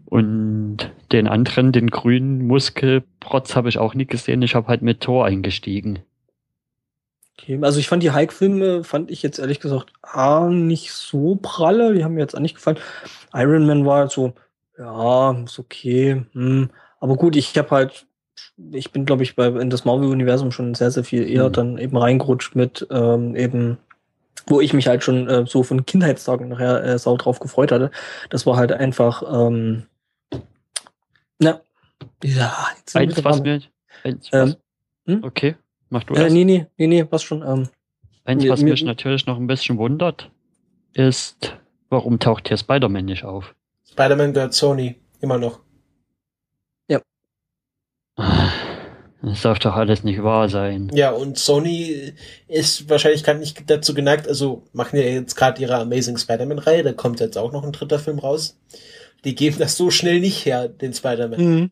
[0.07, 4.41] und den anderen, den grünen Muskelprotz, habe ich auch nie gesehen.
[4.43, 5.99] Ich habe halt mit Thor eingestiegen.
[7.39, 11.93] Okay, also ich fand die Hulk-Filme, fand ich jetzt ehrlich gesagt, ah, nicht so pralle.
[11.93, 12.79] Die haben mir jetzt auch nicht gefallen.
[13.35, 14.33] Iron Man war halt so,
[14.79, 16.25] ja, ist okay.
[16.33, 16.71] Hm.
[17.01, 18.07] Aber gut, ich habe halt
[18.73, 21.53] ich bin, glaube ich, bei, in das Marvel-Universum schon sehr, sehr viel eher mhm.
[21.53, 23.79] dann eben reingerutscht mit ähm, eben,
[24.47, 27.91] wo ich mich halt schon äh, so von Kindheitstagen nachher äh, sau drauf gefreut hatte.
[28.31, 29.85] Das war halt einfach, ähm,
[31.39, 31.61] na,
[32.23, 33.61] ja, jetzt eins, was mir,
[34.05, 34.57] eins, was,
[35.07, 35.25] ähm, hm?
[35.25, 35.57] okay,
[35.91, 37.43] mach du äh, Nee, nee, nee, nee, was schon.
[37.43, 37.69] Ähm,
[38.25, 40.31] eins, was mir, mich natürlich noch ein bisschen wundert,
[40.95, 41.57] ist,
[41.91, 43.55] warum taucht hier Spider-Man nicht auf?
[43.91, 45.61] Spider-Man gehört Sony, immer noch.
[48.17, 50.91] Das darf doch alles nicht wahr sein.
[50.95, 52.13] Ja, und Sony
[52.49, 56.93] ist wahrscheinlich gar nicht dazu geneigt, also machen ja jetzt gerade ihre Amazing Spider-Man-Reihe, da
[56.93, 58.59] kommt jetzt auch noch ein dritter Film raus.
[59.25, 61.41] Die geben das so schnell nicht her, den Spider-Man.
[61.41, 61.71] Mhm.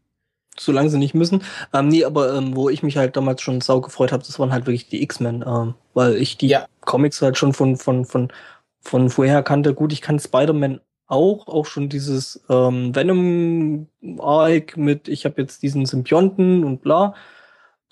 [0.59, 1.43] Solange sie nicht müssen.
[1.73, 4.53] Ähm, nee, aber ähm, wo ich mich halt damals schon sau gefreut habe, das waren
[4.53, 6.67] halt wirklich die X-Men, ähm, weil ich die ja.
[6.81, 8.33] Comics halt schon von, von, von,
[8.81, 9.75] von vorher kannte.
[9.75, 15.87] Gut, ich kann Spider-Man auch, auch schon dieses ähm, Venom-Arc mit, ich habe jetzt diesen
[15.87, 17.15] Symbionten und bla,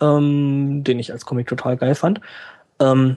[0.01, 2.21] ähm, den ich als Comic total geil fand.
[2.81, 3.17] Ähm,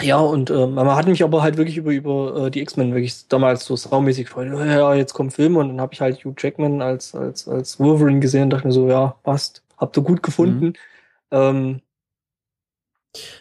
[0.00, 3.28] ja, und äh, man hat mich aber halt wirklich über, über äh, die X-Men wirklich
[3.28, 4.48] damals so saumäßig gefreut.
[4.52, 8.20] Ja, jetzt kommen Filme und dann habe ich halt Hugh Jackman als, als, als Wolverine
[8.20, 10.66] gesehen und dachte mir so, ja, passt, habt ihr gut gefunden.
[10.66, 10.72] Mhm.
[11.30, 11.80] Ähm,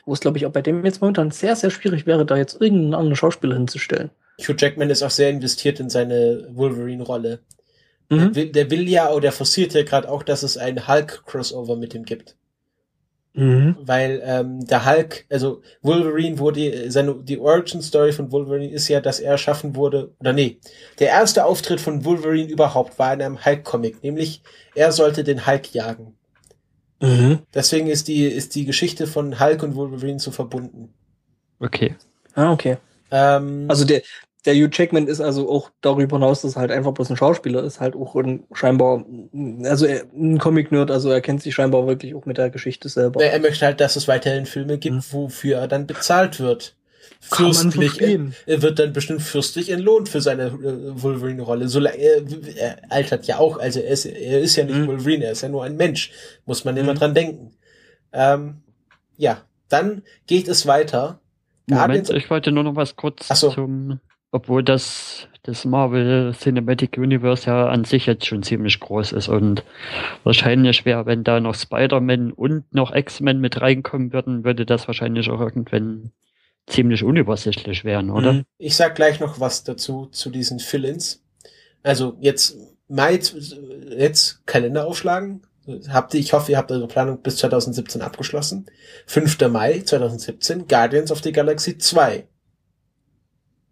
[0.06, 2.62] wo es, glaube ich, auch bei dem jetzt momentan sehr, sehr schwierig wäre, da jetzt
[2.62, 4.12] irgendeinen anderen Schauspieler hinzustellen.
[4.48, 7.40] Hugh Jackman ist auch sehr investiert in seine Wolverine-Rolle.
[8.10, 8.34] Mhm.
[8.34, 12.04] Der, der, will ja, oder forciert ja gerade auch, dass es ein Hulk-Crossover mit ihm
[12.04, 12.36] gibt.
[13.34, 13.78] Mhm.
[13.80, 19.00] Weil ähm, der Hulk, also Wolverine wurde, seine die Origin Story von Wolverine ist ja,
[19.00, 20.58] dass er erschaffen wurde, oder nee,
[21.00, 24.42] der erste Auftritt von Wolverine überhaupt war in einem Hulk-Comic, nämlich
[24.76, 26.18] er sollte den Hulk jagen.
[27.02, 27.40] Mhm.
[27.54, 30.94] Deswegen ist die, ist die Geschichte von Hulk und Wolverine so verbunden.
[31.60, 31.96] Okay.
[32.36, 32.78] Ah, okay.
[33.12, 34.02] Ähm, also der,
[34.46, 37.64] der Hugh Jackman ist also auch darüber hinaus, dass er halt einfach bloß ein Schauspieler
[37.64, 39.06] ist, halt auch ein, scheinbar,
[39.64, 43.24] also er, ein Comic-Nerd, also er kennt sich scheinbar wirklich auch mit der Geschichte selber.
[43.24, 45.04] Er möchte halt, dass es weiterhin Filme gibt, hm.
[45.12, 46.76] wofür er dann bezahlt wird.
[47.20, 51.68] Fürstlich, er, er, wird dann bestimmt fürstlich entlohnt für seine äh, Wolverine-Rolle.
[51.68, 52.24] So, er,
[52.56, 54.88] er altert ja auch, also er ist, er ist ja nicht hm.
[54.88, 56.12] Wolverine, er ist ja nur ein Mensch.
[56.46, 56.84] Muss man hm.
[56.84, 57.54] immer dran denken.
[58.12, 58.64] Ähm,
[59.18, 61.20] ja, dann geht es weiter.
[61.68, 63.52] Moment, ich wollte nur noch was kurz so.
[63.52, 64.00] zum
[64.32, 69.64] obwohl das, das Marvel Cinematic Universe ja an sich jetzt schon ziemlich groß ist und
[70.24, 75.30] wahrscheinlich wäre, wenn da noch Spider-Man und noch X-Men mit reinkommen würden, würde das wahrscheinlich
[75.30, 76.12] auch irgendwann
[76.68, 78.34] ziemlich unübersichtlich werden, oder?
[78.34, 78.46] Mhm.
[78.58, 81.24] Ich sag gleich noch was dazu, zu diesen Fill-ins.
[81.84, 83.20] Also jetzt Mai,
[83.98, 85.42] jetzt Kalender aufschlagen.
[85.90, 88.66] Habt ihr, ich hoffe, ihr habt eure Planung bis 2017 abgeschlossen.
[89.06, 89.40] 5.
[89.50, 92.28] Mai 2017, Guardians of the Galaxy 2.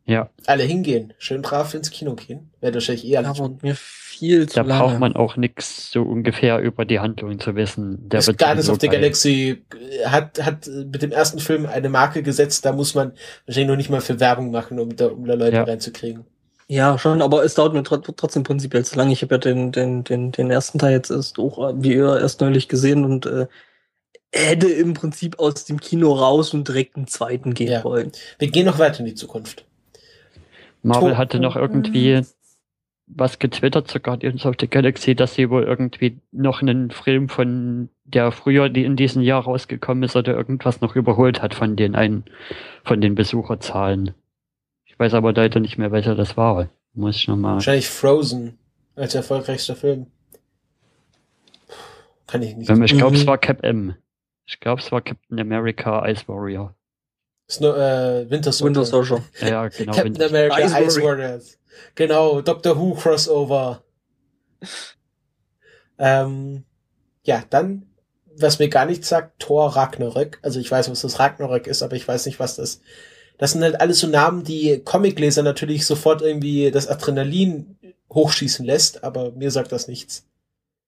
[0.10, 0.30] Ja.
[0.48, 2.50] Alle hingehen, schön brav ins Kino gehen.
[2.62, 4.82] Wäre wahrscheinlich eher Aber mir viel zu Da lange.
[4.82, 8.10] braucht man auch nichts so ungefähr über die Handlung zu wissen.
[8.10, 9.64] Der das Guardians of the Galaxy
[10.06, 13.14] hat, hat mit dem ersten Film eine Marke gesetzt, da muss man
[13.46, 15.64] wahrscheinlich noch nicht mal für Werbung machen, um da, um da Leute ja.
[15.64, 16.26] reinzukriegen.
[16.68, 19.14] Ja, schon, aber es dauert mir trotzdem prinzipiell zu lange.
[19.14, 22.42] Ich habe ja den, den, den, den ersten Teil jetzt erst auch, wie ihr erst
[22.42, 23.48] neulich gesehen und äh,
[24.32, 27.84] hätte im Prinzip aus dem Kino raus und direkt einen zweiten gehen ja.
[27.84, 28.12] wollen.
[28.38, 29.66] Wir gehen noch weiter in die Zukunft.
[30.82, 32.22] Marvel Tor- hatte noch irgendwie
[33.12, 37.90] was getwittert zu Guardians of the Galaxy, dass sie wohl irgendwie noch einen Film von
[38.04, 41.96] der früher die in diesem Jahr rausgekommen ist oder irgendwas noch überholt hat von den
[41.96, 42.24] einen
[42.84, 44.14] von den Besucherzahlen.
[44.86, 46.70] Ich weiß aber leider nicht mehr, welcher das war.
[46.94, 47.56] Muss ich nochmal.
[47.56, 48.58] Wahrscheinlich Frozen
[48.96, 50.08] als erfolgreichster Film.
[52.28, 52.70] Kann ich nicht.
[52.70, 53.28] Ähm, Ich glaube, es Mhm.
[53.28, 53.96] war Cap M.
[54.46, 56.76] Ich glaube, es war Captain America Ice Warrior.
[57.50, 58.82] Snow, äh, Winter Soldier.
[58.82, 59.24] Winter Soldier.
[59.42, 59.94] Ja, genau.
[59.94, 61.58] Captain America Ice Ice, Warriors.
[61.96, 63.84] Genau, Doctor Who Crossover.
[65.98, 66.64] ähm,
[67.24, 67.88] ja, dann,
[68.36, 70.40] was mir gar nichts sagt, Thor Ragnarök.
[70.42, 72.82] Also ich weiß, was das Ragnarök ist, aber ich weiß nicht, was das.
[73.38, 77.78] Das sind halt alles so Namen, die Comicleser natürlich sofort irgendwie das Adrenalin
[78.12, 80.28] hochschießen lässt, aber mir sagt das nichts.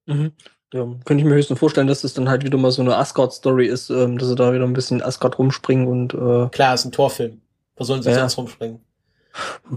[0.06, 0.34] Mhm.
[0.74, 3.68] Ja, könnte ich mir höchstens vorstellen, dass das dann halt wieder mal so eine Asgard-Story
[3.68, 6.92] ist, ähm, dass sie da wieder ein bisschen Asgard rumspringen und äh, Klar, ist ein
[6.94, 7.42] Torfilm.
[7.76, 8.20] Wo sollen sie Ja.
[8.20, 8.80] sonst rumspringen?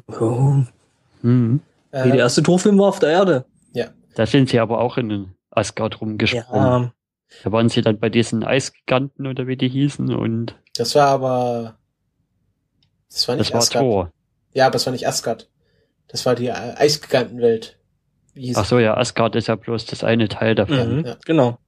[0.08, 0.64] ja,
[1.22, 1.60] Mhm.
[1.92, 3.44] wie der Äh, erste Torfilm war auf der Erde.
[4.16, 6.82] Da sind sie aber auch in Asgard rumgesprungen.
[6.84, 6.92] Ja,
[7.42, 11.74] Da waren sie dann bei diesen Eisgiganten oder wie die hießen und das war aber.
[13.10, 13.82] Das war nicht das war Asgard.
[13.84, 14.10] Thor.
[14.52, 15.48] Ja, aber es war nicht Asgard.
[16.06, 17.76] Das war die äh, Eisgigantenwelt.
[18.55, 20.98] Ach so, ja, Asgard ist ja bloß das eine Teil davon.
[20.98, 21.16] mhm, Ja.
[21.24, 21.59] genau.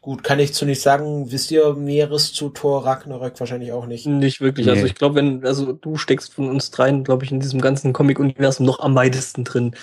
[0.00, 1.30] Gut, kann ich zu nicht sagen.
[1.32, 4.06] Wisst ihr Näheres zu Thor Ragnarök wahrscheinlich auch nicht.
[4.06, 4.66] Nicht wirklich.
[4.66, 4.72] Nee.
[4.72, 7.92] Also ich glaube, wenn, also du steckst von uns dreien, glaube ich, in diesem ganzen
[7.92, 9.74] Comic-Universum noch am weitesten drin.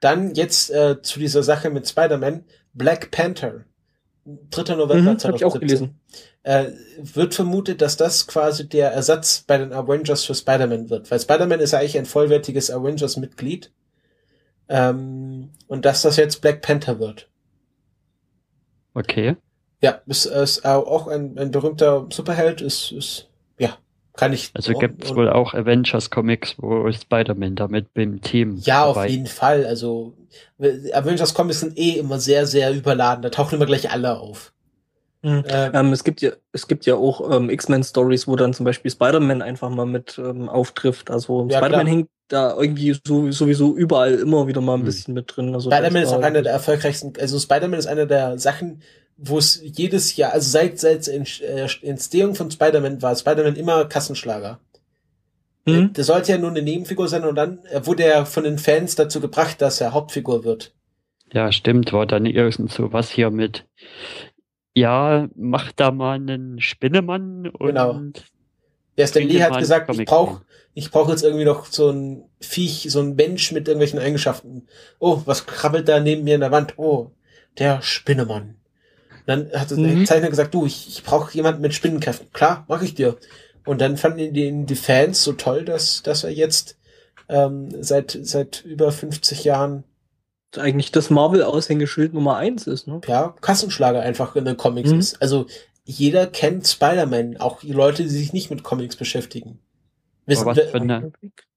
[0.00, 2.44] Dann jetzt äh, zu dieser Sache mit Spider-Man.
[2.72, 3.64] Black Panther.
[4.50, 4.76] 3.
[4.76, 5.98] November Mhm, hab ich auch gelesen.
[6.44, 6.66] Äh,
[7.02, 11.10] wird vermutet, dass das quasi der Ersatz bei den Avengers für Spider-Man wird.
[11.10, 13.72] Weil Spider-Man ist ja eigentlich ein vollwertiges Avengers-Mitglied.
[14.68, 17.28] Ähm, und dass das jetzt Black Panther wird.
[18.94, 19.36] Okay.
[19.80, 23.28] Ja, ist, ist auch ein, ein berühmter Superheld, ist, ist
[23.58, 23.76] ja,
[24.14, 24.50] kann ich.
[24.54, 29.08] Also gibt's und- wohl auch Avengers Comics, wo Spider-Man damit beim Team Ja, auf dabei-
[29.08, 29.64] jeden Fall.
[29.66, 30.14] Also
[30.58, 33.22] Avengers Comics sind eh immer sehr, sehr überladen.
[33.22, 34.52] Da tauchen immer gleich alle auf.
[35.22, 35.44] Mhm.
[35.46, 38.90] Äh, Ähm, es gibt ja, es gibt ja auch ähm, X-Men-Stories, wo dann zum Beispiel
[38.90, 41.10] Spider-Man einfach mal mit ähm, auftrifft.
[41.10, 44.84] Also Ja, Spider-Man hängt da irgendwie so, sowieso überall immer wieder mal ein Hm.
[44.86, 45.54] bisschen mit drin.
[45.54, 47.12] Also Spider-Man ist auch einer der erfolgreichsten.
[47.18, 48.82] Also Spider-Man ist einer der Sachen,
[49.16, 54.60] wo es jedes Jahr, also seit seit äh, Entstehung von Spider-Man war Spider-Man immer Kassenschlager.
[55.66, 55.92] Mhm.
[55.92, 58.94] Der sollte ja nur eine Nebenfigur sein und dann äh, wurde er von den Fans
[58.94, 60.72] dazu gebracht, dass er Hauptfigur wird.
[61.32, 63.66] Ja, stimmt, war dann irgend so was hier mit,
[64.74, 68.00] ja, mach da mal einen Spinnemann und Genau.
[68.98, 70.42] Der Stan Lee hat gesagt, ich brauche
[70.74, 74.68] ich brauche jetzt irgendwie noch so ein Viech, so ein Mensch mit irgendwelchen Eigenschaften.
[74.98, 76.74] Oh, was krabbelt da neben mir in der Wand?
[76.76, 77.10] Oh,
[77.58, 78.56] der Spinnemann.
[79.26, 80.06] Dann hat der Mhm.
[80.06, 82.32] Zeichner gesagt, du, ich, ich brauche jemanden mit Spinnenkräften.
[82.32, 83.16] Klar, mache ich dir.
[83.66, 86.76] Und dann fanden die, die Fans so toll, dass, dass er jetzt
[87.28, 89.84] ähm, seit, seit über 50 Jahren
[90.56, 93.00] eigentlich das Marvel-Aushängeschild Nummer eins ist, ne?
[93.06, 94.98] ja, Kassenschlager einfach in den Comics Mhm.
[94.98, 95.20] ist.
[95.20, 95.46] Also
[95.88, 99.58] jeder kennt Spider-Man, auch die Leute, die sich nicht mit Comics beschäftigen.
[100.26, 101.12] Wissen, was für eine,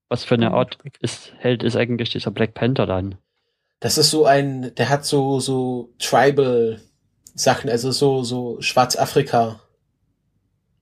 [0.08, 3.16] was für eine Art ist, Held ist eigentlich dieser Black Panther dann?
[3.82, 6.80] Das ist so ein, der hat so, so Tribal
[7.34, 9.60] Sachen, also so, so Schwarzafrika.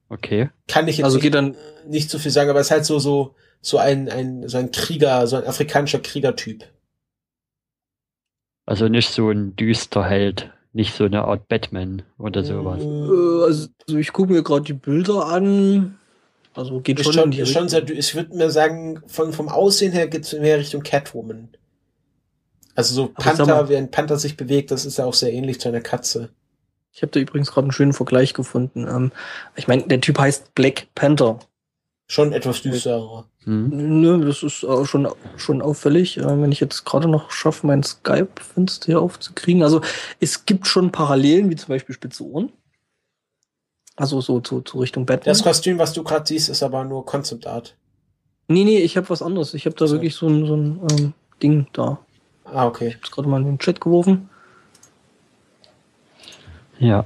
[0.09, 0.51] Okay.
[0.67, 1.55] Kann ich jetzt Also nicht, geht dann,
[1.87, 4.71] nicht so viel sagen, aber es ist halt so, so, so ein, ein, so ein
[4.71, 6.65] Krieger, so ein afrikanischer Kriegertyp.
[8.67, 12.81] Also nicht so ein düster Held, nicht so eine Art Batman oder sowas.
[12.81, 15.97] äh, also ich gucke mir gerade die Bilder an.
[16.55, 19.91] Also geht Ist schon, schon, ist schon sehr, ich würde mir sagen, von, vom Aussehen
[19.91, 21.49] her geht's mehr Richtung Catwoman.
[22.75, 25.31] Also so Aber Panther, mal- wie ein Panther sich bewegt, das ist ja auch sehr
[25.33, 26.29] ähnlich zu einer Katze.
[26.91, 28.87] Ich habe da übrigens gerade einen schönen Vergleich gefunden.
[28.87, 29.11] Ähm,
[29.55, 31.39] ich meine, der Typ heißt Black Panther.
[32.07, 33.27] Schon etwas düsterer.
[33.49, 34.01] Hm?
[34.01, 35.07] Nö, das ist äh, schon,
[35.37, 36.17] schon auffällig.
[36.17, 39.63] Äh, wenn ich jetzt gerade noch schaffe, mein Skype-Fenster hier aufzukriegen.
[39.63, 39.81] Also
[40.19, 42.51] es gibt schon Parallelen, wie zum Beispiel spitze Ohren.
[43.95, 45.31] Also so zu, zu Richtung Batman.
[45.31, 47.75] Das Kostüm, was du gerade siehst, ist aber nur Concept Art.
[48.47, 49.55] nee, nee, ich habe was anderes.
[49.55, 49.95] Ich habe da So.
[49.95, 51.99] wirklich so ein, so ein ähm, Ding da.
[52.45, 52.89] Ah, okay.
[52.89, 54.29] Ich habe es gerade mal in den Chat geworfen.
[56.77, 57.05] Ja.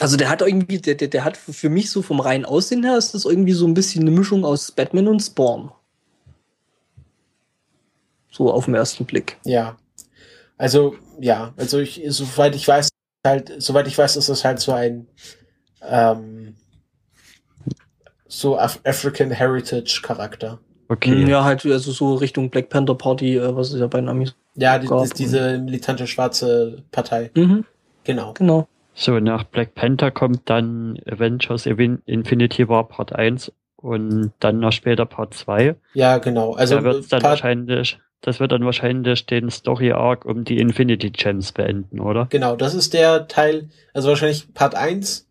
[0.00, 2.96] Also der hat irgendwie, der, der, der hat für mich so vom reinen Aussehen her,
[2.96, 5.72] ist das irgendwie so ein bisschen eine Mischung aus Batman und Spawn.
[8.30, 9.38] So auf den ersten Blick.
[9.44, 9.76] Ja.
[10.56, 12.88] Also, ja, also ich, soweit ich weiß,
[13.26, 15.08] halt, soweit ich weiß, ist das halt so ein
[15.82, 16.54] ähm,
[18.28, 20.58] so Af African Heritage Charakter.
[20.88, 21.24] Okay.
[21.28, 24.34] Ja, halt also so Richtung Black Panther Party, äh, was es ja bei den Amis.
[24.54, 27.30] Ja, die, die, diese militante schwarze Partei.
[27.34, 27.64] Mhm,
[28.04, 28.32] Genau.
[28.32, 28.66] genau.
[29.00, 35.06] So, nach Black Panther kommt dann Avengers Infinity War Part 1 und dann noch später
[35.06, 35.76] Part 2.
[35.94, 36.54] Ja, genau.
[36.54, 40.58] Also da wird's dann Part, wahrscheinlich, das wird dann wahrscheinlich den Story Arc um die
[40.58, 42.26] Infinity Gems beenden, oder?
[42.28, 45.28] genau, das ist der Teil, also wahrscheinlich Part 1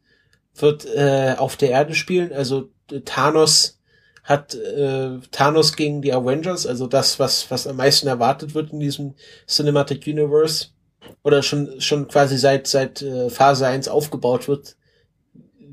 [0.56, 3.82] wird äh, auf der Erde spielen, also äh, Thanos
[4.24, 8.80] hat äh, Thanos gegen die Avengers, also das, was, was am meisten erwartet wird in
[8.80, 9.16] diesem
[9.46, 10.68] Cinematic Universe,
[11.24, 14.78] oder schon, schon quasi seit, seit äh, Phase 1 aufgebaut wird,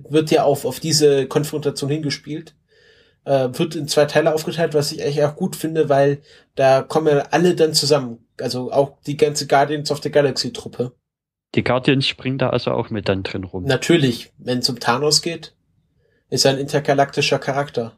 [0.09, 2.55] wird ja auf, auf diese Konfrontation hingespielt.
[3.25, 6.21] Äh, wird in zwei Teile aufgeteilt, was ich eigentlich auch gut finde, weil
[6.57, 8.19] da kommen ja alle dann zusammen.
[8.39, 10.93] Also auch die ganze Guardians of the Galaxy Truppe.
[11.55, 13.65] Die Guardians springen da also auch mit dann drin rum.
[13.65, 15.55] Natürlich, wenn es um Thanos geht,
[16.29, 17.97] ist er ein intergalaktischer Charakter.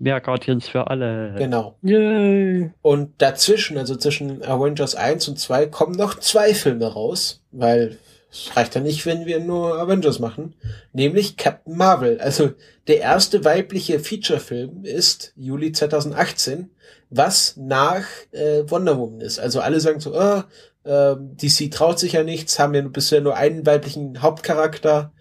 [0.00, 1.34] Mehr Guardians für alle.
[1.36, 1.76] Genau.
[1.82, 2.70] Yay.
[2.80, 7.98] Und dazwischen, also zwischen Avengers 1 und 2, kommen noch zwei Filme raus, weil
[8.32, 10.54] es reicht ja nicht, wenn wir nur Avengers machen,
[10.94, 12.18] nämlich Captain Marvel.
[12.18, 12.52] Also
[12.86, 16.70] der erste weibliche Featurefilm ist Juli 2018,
[17.10, 19.38] was nach äh, Wonder Woman ist.
[19.38, 20.46] Also alle sagen so, ah,
[20.84, 25.12] äh, DC traut sich ja nichts, haben ja bisher nur einen weiblichen Hauptcharakter,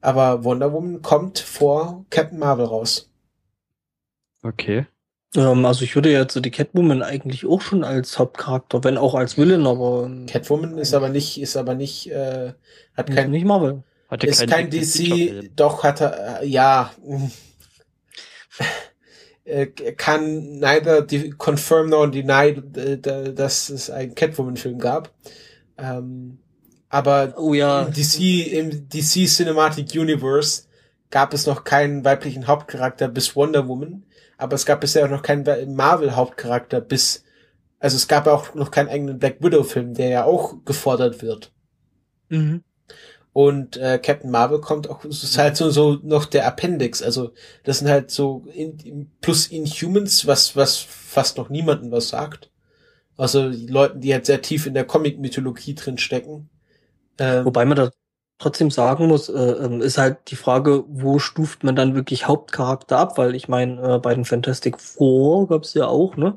[0.00, 3.11] aber Wonder Woman kommt vor Captain Marvel raus.
[4.42, 4.86] Okay.
[5.34, 9.14] Ähm, also ich würde jetzt so die Catwoman eigentlich auch schon als Hauptcharakter, wenn auch
[9.14, 12.52] als Villain, aber ähm, Catwoman ist aber nicht, ist aber nicht, äh,
[12.94, 13.82] hat kein, nicht Marvel.
[14.08, 14.68] Hatte ist kein.
[14.70, 16.92] DC, doch hat er, äh, ja,
[19.44, 25.12] äh, kann neither de confirm nor deny, äh, da- dass es einen Catwoman-Film gab.
[25.78, 26.38] Ähm,
[26.88, 27.82] aber Oh ja.
[27.84, 30.64] im DC, im DC Cinematic Universe
[31.10, 34.04] gab es noch keinen weiblichen Hauptcharakter bis Wonder Woman,
[34.42, 37.24] aber es gab bisher auch noch keinen Marvel-Hauptcharakter bis,
[37.78, 41.52] also es gab auch noch keinen eigenen Black Widow-Film, der ja auch gefordert wird.
[42.28, 42.64] Mhm.
[43.32, 47.02] Und äh, Captain Marvel kommt auch, es ist halt so, so noch der Appendix.
[47.02, 47.32] Also
[47.64, 52.50] das sind halt so in, plus Inhumans, was, was fast noch niemanden was sagt.
[53.16, 56.50] Also die Leuten, die halt sehr tief in der Comic-Mythologie drin stecken.
[57.18, 57.90] Ähm, Wobei man da
[58.42, 62.98] trotzdem sagen muss, äh, ähm, ist halt die Frage, wo stuft man dann wirklich Hauptcharakter
[62.98, 63.18] ab?
[63.18, 66.36] Weil ich meine, äh, bei den Fantastic Four gab es ja auch, ne?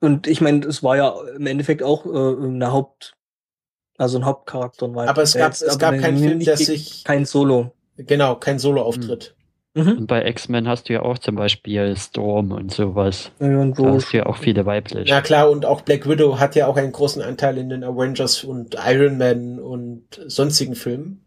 [0.00, 3.16] Und ich meine, es war ja im Endeffekt auch äh, eine Haupt,
[3.98, 4.86] also ein Hauptcharakter.
[4.86, 7.72] aber es gab, es gab keinen Film, der sich, Kein Solo.
[7.96, 9.36] genau, kein Solo-Auftritt.
[9.74, 9.98] Mhm.
[9.98, 13.32] Und bei X-Men hast du ja auch zum Beispiel Storm und sowas.
[13.40, 15.08] Ja, und Da so hast du ja auch viele weiblich.
[15.08, 18.44] Ja klar, und auch Black Widow hat ja auch einen großen Anteil in den Avengers
[18.44, 21.18] und Iron Man und sonstigen Filmen.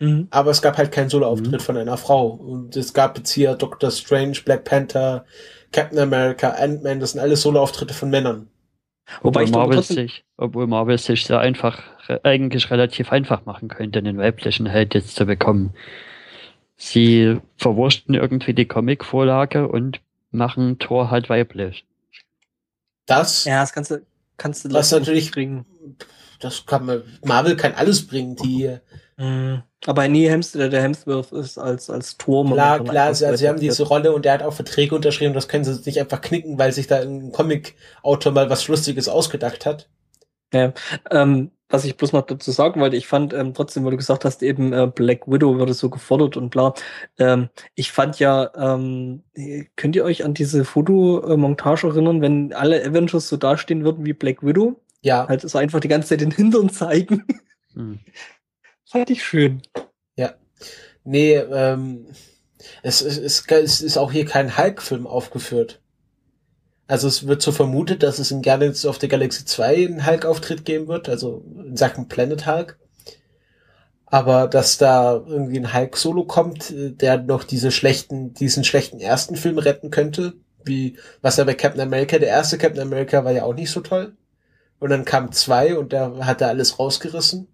[0.00, 0.26] Mhm.
[0.30, 1.60] aber es gab halt keinen Solo-Auftritt Mhm.
[1.60, 2.26] von einer Frau.
[2.30, 5.24] Und es gab jetzt hier Doctor Strange, Black Panther,
[5.70, 8.48] Captain America, Ant-Man, das sind alles Solo-Auftritte von Männern.
[9.20, 14.00] Wobei Obwohl Marvel, sich, obwohl Marvel sich sehr einfach, re- eigentlich relativ einfach machen könnte,
[14.00, 15.72] einen weiblichen Held jetzt zu bekommen.
[16.84, 20.00] Sie verwurschten irgendwie die Comic-Vorlage und
[20.32, 21.86] machen Thor halt weiblich.
[23.06, 24.02] Das, ja, das kannst du,
[24.36, 25.64] kannst du leicht natürlich- kriegen.
[26.40, 28.78] das kann man, Marvel kann alles bringen, die,
[29.16, 29.62] Mhm.
[29.86, 33.60] Aber nie Hemsworth, der Hemsworth ist als, als Tor klar, klar, einfach sie, sie haben
[33.60, 36.72] diese Rolle und der hat auch Verträge unterschrieben, das können sie nicht einfach knicken, weil
[36.72, 39.88] sich da ein Comic-Autor mal was Lustiges ausgedacht hat.
[41.10, 44.24] Ähm, was ich bloß noch dazu sagen wollte, ich fand ähm, trotzdem, weil du gesagt
[44.24, 46.74] hast, eben äh, Black Widow würde so gefordert und bla.
[47.18, 49.22] Ähm, ich fand ja, ähm,
[49.76, 54.42] könnt ihr euch an diese Fotomontage erinnern, wenn alle Avengers so dastehen würden wie Black
[54.42, 54.80] Widow?
[55.00, 57.24] Ja, Halt so einfach die ganze Zeit den Hintern zeigen.
[57.74, 58.00] Hm.
[58.90, 59.62] fand ich schön.
[61.04, 62.06] nee, ähm,
[62.82, 65.81] es, es, es, es ist auch hier kein Hulk-Film aufgeführt.
[66.92, 70.66] Also es wird so vermutet, dass es in Guardians of the Galaxy 2 einen Hulk-Auftritt
[70.66, 72.78] geben wird, also in Sachen Planet Hulk.
[74.04, 79.36] Aber dass da irgendwie ein Hulk-Solo kommt, äh, der noch diese schlechten, diesen schlechten ersten
[79.36, 83.44] Film retten könnte, wie was ja bei Captain America, der erste Captain America war ja
[83.44, 84.14] auch nicht so toll.
[84.78, 87.48] Und dann kam zwei und der hat da alles rausgerissen.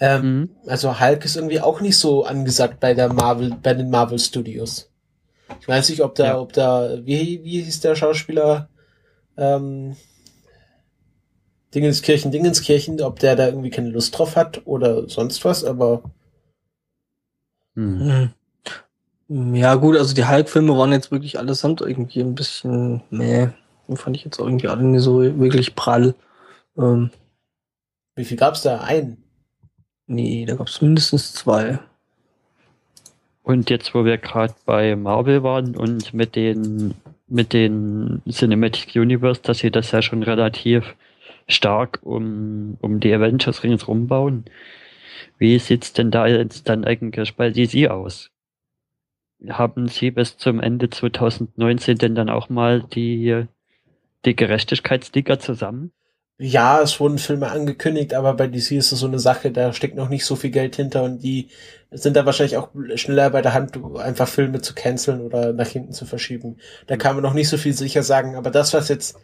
[0.00, 0.50] Ähm, Mhm.
[0.66, 4.87] also Hulk ist irgendwie auch nicht so angesagt bei der Marvel, bei den Marvel Studios.
[5.60, 6.38] Ich weiß nicht, ob da, Ja.
[6.40, 8.68] ob da, wie, wie hieß der Schauspieler,
[9.36, 9.96] ähm,
[11.74, 16.02] Dingenskirchen, Dingenskirchen, ob der da irgendwie keine Lust drauf hat oder sonst was, aber
[17.74, 18.30] Hm.
[19.28, 19.54] Hm.
[19.54, 23.48] Ja, gut, also die Hulk-Filme waren jetzt wirklich allesamt irgendwie ein bisschen, nee,
[23.94, 26.14] fand ich jetzt auch irgendwie alle nicht so wirklich prall.
[26.78, 27.10] Ähm,
[28.16, 28.80] wie viel gab's da?
[28.80, 29.22] Einen.
[30.06, 31.78] nee, da gab es mindestens zwei.
[33.48, 36.94] Und jetzt, wo wir gerade bei Marvel waren und mit den,
[37.28, 40.94] mit den Cinematic Universe, dass sie das ja schon relativ
[41.48, 44.44] stark um, um die Avengers ringsrum bauen.
[45.38, 48.30] Wie sieht's denn da jetzt dann eigentlich bei DC aus?
[49.48, 53.46] haben Sie bis zum Ende 2019 denn dann auch mal die,
[54.26, 55.92] die Gerechtigkeitsliga zusammen?
[56.40, 59.96] Ja, es wurden Filme angekündigt, aber bei DC ist es so eine Sache, da steckt
[59.96, 61.48] noch nicht so viel Geld hinter und die
[61.90, 65.92] sind da wahrscheinlich auch schneller bei der Hand, einfach Filme zu canceln oder nach hinten
[65.92, 66.58] zu verschieben.
[66.86, 69.16] Da kann man noch nicht so viel sicher sagen, aber das, was jetzt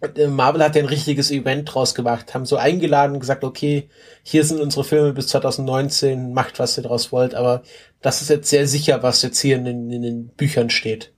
[0.00, 3.88] äh, Marvel hat ja ein richtiges Event draus gemacht, haben so eingeladen und gesagt, okay,
[4.22, 7.62] hier sind unsere Filme bis 2019, macht was ihr draus wollt, aber
[8.00, 11.12] das ist jetzt sehr sicher, was jetzt hier in den, in den Büchern steht.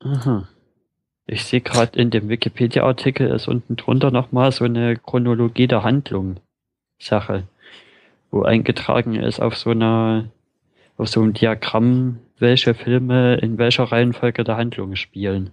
[0.00, 0.46] Aha.
[1.32, 6.40] Ich sehe gerade in dem Wikipedia-Artikel ist unten drunter nochmal so eine Chronologie der Handlung
[6.98, 7.44] Sache,
[8.32, 10.28] wo eingetragen ist auf so einer,
[10.96, 15.52] auf so einem Diagramm, welche Filme in welcher Reihenfolge der Handlung spielen.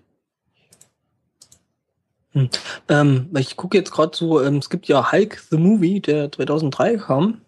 [2.31, 2.49] Hm.
[2.89, 6.97] Ähm, ich gucke jetzt gerade so, ähm, es gibt ja Hulk the Movie, der 2003
[6.97, 7.41] kam.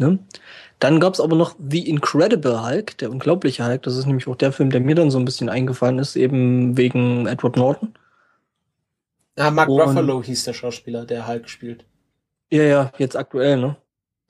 [0.00, 0.18] Ne?
[0.78, 3.82] Dann gab es aber noch The Incredible Hulk, der unglaubliche Hulk.
[3.82, 6.78] Das ist nämlich auch der Film, der mir dann so ein bisschen eingefallen ist, eben
[6.78, 7.92] wegen Edward Norton.
[9.36, 11.84] Ah, Mark Und, Ruffalo hieß der Schauspieler, der Hulk spielt.
[12.50, 13.76] Ja, ja, jetzt aktuell, ne?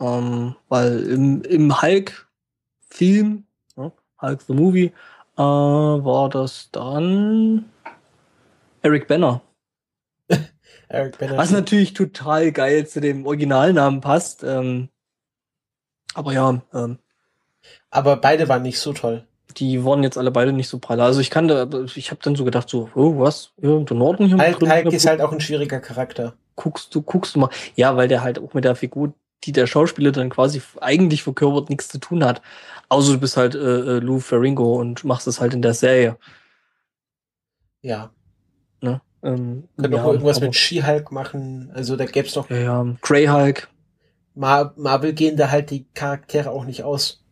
[0.01, 3.45] Ähm, weil im, im Hulk-Film,
[3.77, 3.93] ne?
[4.21, 4.93] Hulk the Movie,
[5.37, 7.67] äh, war das dann
[8.83, 9.41] Eric Banner.
[10.89, 11.37] Eric Banner.
[11.37, 14.43] Was natürlich total geil zu dem Originalnamen passt.
[14.43, 14.89] Ähm,
[16.15, 16.61] aber ja.
[16.75, 16.99] Ähm,
[17.91, 19.25] aber beide waren nicht so toll.
[19.57, 21.03] Die waren jetzt alle beide nicht so pralle.
[21.03, 23.51] Also ich kann da, ich habe dann so gedacht, so, oh, was?
[23.61, 26.35] Irgendein Norden hier Hulk, drin, Hulk ist halt auch ein schwieriger Charakter.
[26.55, 27.51] Guckst du, guckst du mal.
[27.75, 29.13] Ja, weil der halt auch mit der Figur,
[29.45, 32.43] die der Schauspieler dann quasi eigentlich verkörpert, nichts zu tun hat.
[32.89, 36.17] Außer du bist halt äh, äh Lou Ferringo und machst es halt in der Serie.
[37.83, 38.11] Ja.
[38.81, 39.01] Ne?
[39.23, 41.73] Ähm, Können ja, auch irgendwas mit She-Hulk machen.
[41.75, 42.49] Also da gäbe es doch.
[42.51, 42.87] Ja, ja.
[43.01, 43.69] Grey Hulk.
[44.35, 47.25] Mar Marvel gehen da halt die Charaktere auch nicht aus.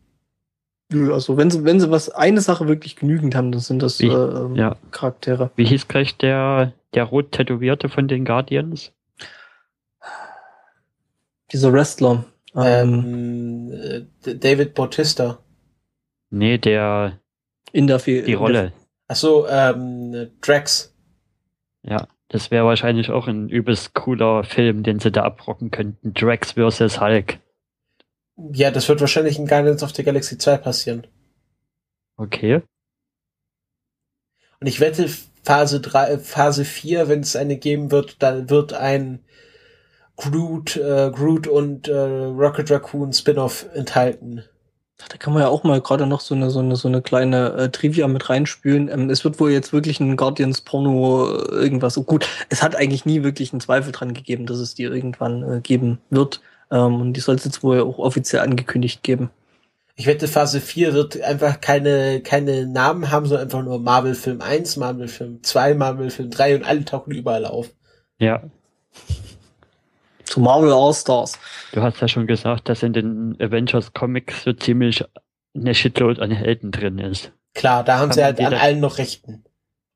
[0.91, 4.07] Also wenn sie, wenn sie was, eine Sache wirklich genügend haben, dann sind das Wie,
[4.07, 4.75] äh, ja.
[4.91, 5.51] Charaktere.
[5.55, 8.91] Wie hieß gleich der, der rot tätowierte von den Guardians?
[11.51, 12.25] Dieser Wrestler.
[12.55, 15.39] Ähm, ähm, David Bautista.
[16.31, 17.19] Nee, der
[17.71, 18.73] in der die Rolle.
[19.07, 20.95] Achso, ähm, Drax.
[21.83, 22.07] Ja.
[22.29, 26.13] Das wäre wahrscheinlich auch ein übelst cooler Film, den sie da abrocken könnten.
[26.13, 27.01] Drax vs.
[27.01, 27.39] Hulk.
[28.53, 31.07] Ja, das wird wahrscheinlich in Guardians of the Galaxy 2 passieren.
[32.15, 32.61] Okay.
[34.59, 35.09] Und ich wette,
[35.43, 39.23] Phase 3, Phase 4, wenn es eine geben wird, dann wird ein
[40.15, 44.43] Groot, äh, Groot und äh, Rocket Raccoon Spin-off enthalten.
[45.07, 47.53] Da kann man ja auch mal gerade noch so eine, so eine, so eine kleine
[47.53, 48.89] äh, Trivia mit reinspülen.
[48.89, 51.97] Ähm, es wird wohl jetzt wirklich ein Guardians Porno äh, irgendwas.
[51.97, 55.43] Oh, gut, es hat eigentlich nie wirklich einen Zweifel dran gegeben, dass es die irgendwann
[55.43, 56.41] äh, geben wird.
[56.69, 59.29] Ähm, und die soll es jetzt wohl auch offiziell angekündigt geben.
[59.95, 64.41] Ich wette, Phase 4 wird einfach keine, keine Namen haben, sondern einfach nur Marvel Film
[64.41, 67.69] 1, Marvel Film 2, Marvel Film 3 und alle tauchen überall auf.
[68.17, 68.43] Ja,
[70.29, 71.39] zu Marvel All-Stars.
[71.73, 75.03] Du hast ja schon gesagt, dass in den Avengers Comics so ziemlich
[75.55, 77.31] eine Shitload an Helden drin ist.
[77.55, 79.43] Klar, da haben kann sie halt an dann, allen noch Rechten.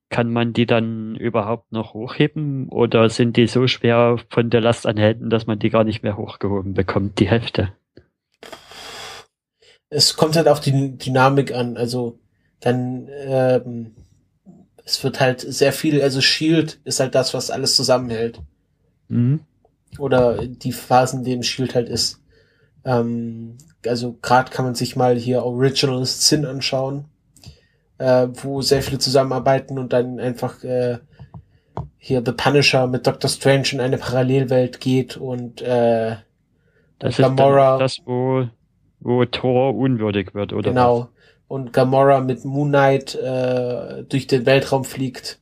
[0.10, 4.88] Kann man die dann überhaupt noch hochheben oder sind die so schwer von der Last
[4.88, 7.72] an Helden, dass man die gar nicht mehr hochgehoben bekommt, die Hälfte?
[9.90, 12.20] Es kommt halt auf die Dynamik an, also
[12.60, 13.96] dann ähm,
[14.84, 18.42] es wird halt sehr viel, also Shield ist halt das, was alles zusammenhält.
[19.08, 19.42] Mhm
[20.00, 22.22] oder die Phasen, in denen Shield halt ist.
[22.86, 23.58] Ähm,
[23.88, 27.06] also gerade kann man sich mal hier Original Sin anschauen,
[27.98, 31.00] äh, wo sehr viele zusammenarbeiten und dann einfach äh,
[31.98, 36.18] hier The Punisher mit Doctor Strange in eine Parallelwelt geht und äh,
[37.00, 37.76] das Gamora.
[37.76, 38.46] Ist das, wo,
[39.00, 40.70] wo Thor unwürdig wird, oder?
[40.70, 41.00] Genau.
[41.00, 41.08] Was?
[41.48, 45.40] Und Gamora mit Moon Knight äh, durch den Weltraum fliegt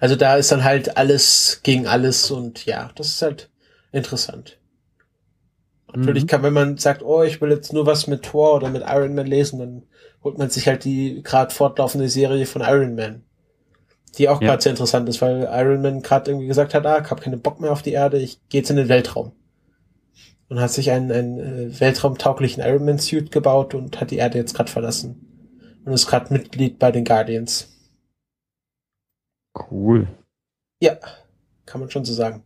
[0.00, 3.50] also da ist dann halt alles gegen alles und ja, das ist halt
[3.92, 4.58] interessant.
[5.94, 6.26] Natürlich mhm.
[6.28, 9.14] kann, wenn man sagt, oh, ich will jetzt nur was mit Thor oder mit Iron
[9.14, 9.82] Man lesen, dann
[10.24, 13.22] holt man sich halt die gerade fortlaufende Serie von Iron Man.
[14.18, 14.48] Die auch ja.
[14.48, 17.36] gerade sehr interessant ist, weil Iron Man gerade irgendwie gesagt hat, ah, ich habe keine
[17.36, 19.32] Bock mehr auf die Erde, ich gehe jetzt in den Weltraum.
[20.48, 24.38] Und hat sich einen, einen äh, weltraumtauglichen Iron Man Suit gebaut und hat die Erde
[24.38, 25.26] jetzt gerade verlassen.
[25.84, 27.71] Und ist gerade Mitglied bei den Guardians.
[29.54, 30.06] Cool.
[30.80, 30.98] Ja,
[31.66, 32.42] kann man schon so sagen.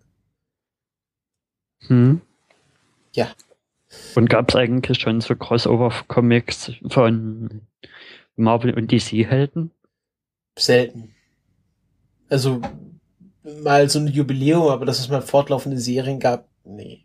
[1.86, 2.20] Hm.
[3.14, 3.28] Ja.
[4.14, 7.62] Und gab es eigentlich schon so Crossover-Comics von
[8.34, 9.70] Marvel und DC-Helden?
[10.58, 11.14] Selten.
[12.28, 12.60] Also
[13.62, 17.04] mal so ein Jubiläum, aber dass es mal fortlaufende Serien gab, nee.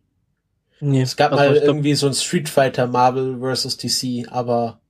[0.79, 4.81] Nee, Es gab also mal irgendwie so ein Street Fighter Marvel versus DC, aber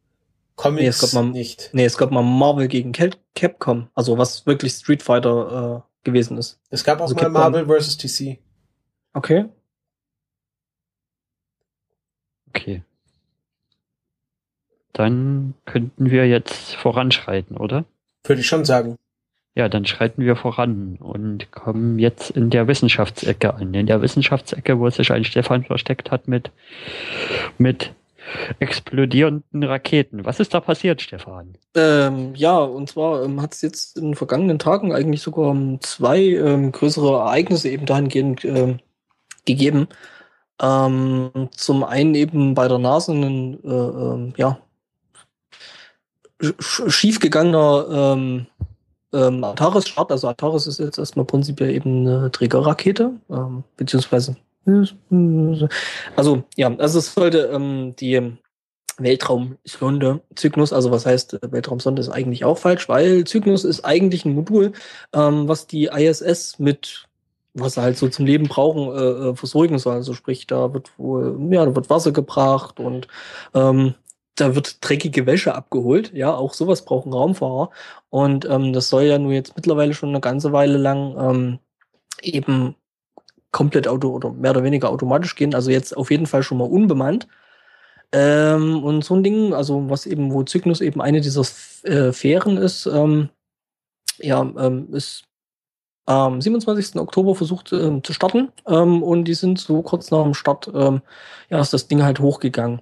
[0.56, 1.70] Comics Nee, es gab mal- nicht.
[1.74, 6.38] Nee, es gab mal Marvel gegen Cal- Capcom, also was wirklich Street Fighter äh, gewesen
[6.38, 6.60] ist.
[6.70, 8.38] Es gab auch Also mal Capcom- Marvel versus DC.
[9.14, 9.46] Okay.
[12.50, 12.84] Okay.
[14.94, 17.86] Dann könnten wir jetzt voranschreiten, oder?
[18.26, 18.98] Würde ich schon sagen.
[19.56, 23.74] Ja, dann schreiten wir voran und kommen jetzt in der Wissenschaftsecke an.
[23.74, 26.52] In der Wissenschaftsecke, wo sich ein Stefan versteckt hat mit,
[27.58, 27.94] mit
[28.60, 30.26] explodierenden Raketen.
[30.26, 31.54] Was ist da passiert, Stefan?
[31.76, 35.80] Ähm, ja, und zwar ähm, hat es jetzt in den vergangenen Tagen eigentlich sogar ähm,
[35.82, 38.80] zwei ähm, größere Ereignisse eben dahingehend ähm,
[39.46, 39.88] gegeben.
[40.62, 44.60] Ähm, zum einen eben bei der NASA ein äh, ja,
[46.60, 48.48] sch schiefgegangener ähm,
[49.12, 50.12] Antares-Start.
[50.12, 53.12] Also Antares ist jetzt erstmal prinzipiell eben eine Trägerrakete,
[53.76, 54.38] beziehungsweise
[56.16, 58.38] also ja, also es sollte ähm, die
[58.98, 64.26] Weltraumsonde Cygnus, also was heißt äh, Weltraumsonde ist eigentlich auch falsch, weil Cygnus ist eigentlich
[64.26, 64.74] ein Modul,
[65.14, 67.08] ähm, was die ISS mit
[67.54, 69.96] was sie halt so zum Leben brauchen, äh, äh, versorgen soll.
[69.96, 73.08] Also sprich, da wird wohl, ja, da wird Wasser gebracht und
[73.54, 73.96] ähm,
[74.36, 76.14] da wird dreckige Wäsche abgeholt.
[76.14, 77.72] Ja, auch sowas brauchen Raumfahrer.
[78.10, 81.60] Und ähm, das soll ja nur jetzt mittlerweile schon eine ganze Weile lang ähm,
[82.22, 82.76] eben
[83.52, 85.54] komplett auto oder mehr oder weniger automatisch gehen.
[85.54, 87.28] Also jetzt auf jeden Fall schon mal unbemannt.
[88.14, 91.46] Ähm, und so ein Ding, also was eben, wo Cygnus eben eine dieser
[91.84, 93.30] äh, Fähren ist, ähm,
[94.20, 95.24] ja, ähm, ist
[96.06, 96.98] am 27.
[96.98, 101.02] Oktober versucht ähm, zu starten ähm, und die sind so kurz nach dem Start, ähm,
[101.50, 102.82] ja, ist das Ding halt hochgegangen.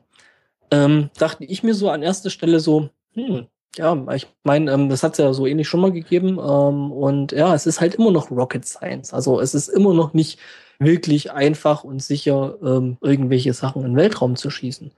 [0.72, 3.48] Dachte ich mir so an erster Stelle so, hm,
[3.78, 7.32] ja, ich meine, ähm, das hat es ja so ähnlich schon mal gegeben ähm, und
[7.32, 9.14] ja, es ist halt immer noch Rocket Science.
[9.14, 10.40] Also es ist immer noch nicht
[10.80, 14.92] wirklich einfach und sicher, ähm, irgendwelche Sachen in den Weltraum zu schießen.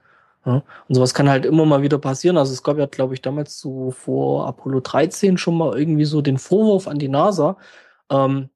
[0.46, 2.36] Ja, und sowas kann halt immer mal wieder passieren.
[2.38, 6.20] Also es gab ja, glaube ich, damals so vor Apollo 13 schon mal irgendwie so
[6.22, 7.56] den Vorwurf an die NASA.
[8.10, 8.50] Ähm,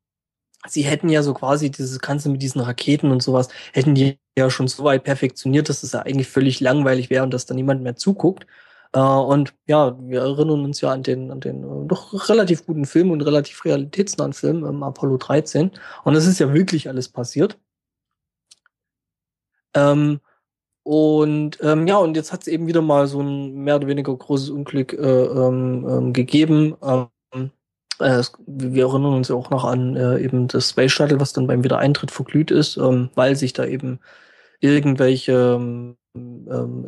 [0.68, 4.50] sie hätten ja so quasi dieses Ganze mit diesen Raketen und sowas, hätten die ja
[4.50, 7.82] schon so weit perfektioniert, dass es ja eigentlich völlig langweilig wäre und dass da niemand
[7.82, 8.46] mehr zuguckt.
[8.92, 12.84] Äh, und ja, wir erinnern uns ja an den, an den äh, doch relativ guten
[12.84, 15.70] Film und relativ realitätsnahen Film ähm, Apollo 13.
[16.04, 17.58] Und es ist ja wirklich alles passiert.
[19.74, 20.20] Ähm,
[20.82, 24.16] und ähm, ja, und jetzt hat es eben wieder mal so ein mehr oder weniger
[24.16, 26.76] großes Unglück äh, ähm, ähm, gegeben.
[26.82, 27.50] Ähm,
[27.98, 31.46] äh, wir erinnern uns ja auch noch an äh, eben das Space Shuttle, was dann
[31.46, 34.00] beim Wiedereintritt verglüht ist, ähm, weil sich da eben
[34.60, 36.84] irgendwelche ähm, ähm,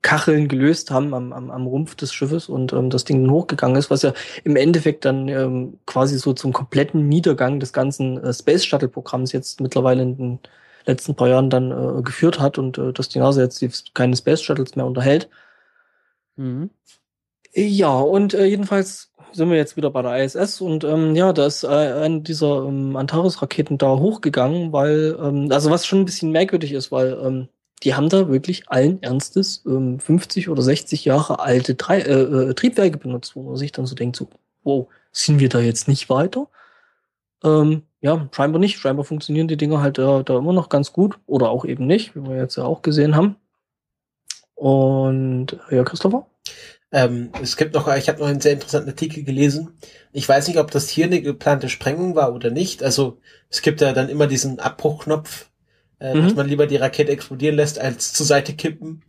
[0.00, 3.76] Isolationskacheln gelöst haben am, am, am Rumpf des Schiffes und ähm, das Ding dann hochgegangen
[3.76, 4.12] ist, was ja
[4.44, 9.32] im Endeffekt dann ähm, quasi so zum kompletten Niedergang des ganzen äh, Space Shuttle Programms
[9.32, 10.38] jetzt mittlerweile in den
[10.86, 14.16] letzten paar Jahren dann äh, geführt hat und äh, dass die NASA jetzt die, keine
[14.16, 15.28] Space Shuttles mehr unterhält.
[16.36, 16.70] Mhm.
[17.52, 21.46] Ja, und äh, jedenfalls sind wir jetzt wieder bei der ISS und ähm, ja, da
[21.46, 26.32] ist äh, eine dieser ähm, Antares-Raketen da hochgegangen, weil, ähm, also was schon ein bisschen
[26.32, 27.48] merkwürdig ist, weil ähm,
[27.82, 32.54] die haben da wirklich allen Ernstes ähm, 50 oder 60 Jahre alte Drei äh, äh,
[32.54, 34.28] Triebwerke benutzt, wo man sich dann so denkt, so,
[34.62, 36.48] wow, sind wir da jetzt nicht weiter?
[37.42, 38.78] Ähm, ja, scheinbar nicht.
[38.78, 42.14] Scheinbar funktionieren die Dinger halt äh, da immer noch ganz gut oder auch eben nicht,
[42.14, 43.36] wie wir jetzt ja auch gesehen haben.
[44.54, 46.26] Und ja, Christopher?
[46.92, 49.78] Ähm, es gibt noch, ich habe noch einen sehr interessanten Artikel gelesen.
[50.12, 52.82] Ich weiß nicht, ob das hier eine geplante Sprengung war oder nicht.
[52.82, 55.49] Also es gibt ja dann immer diesen Abbruchknopf,
[56.00, 56.22] äh, Mhm.
[56.22, 59.02] dass man lieber die Rakete explodieren lässt, als zur Seite kippen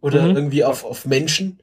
[0.00, 0.36] oder Mhm.
[0.36, 1.60] irgendwie auf, auf Menschen.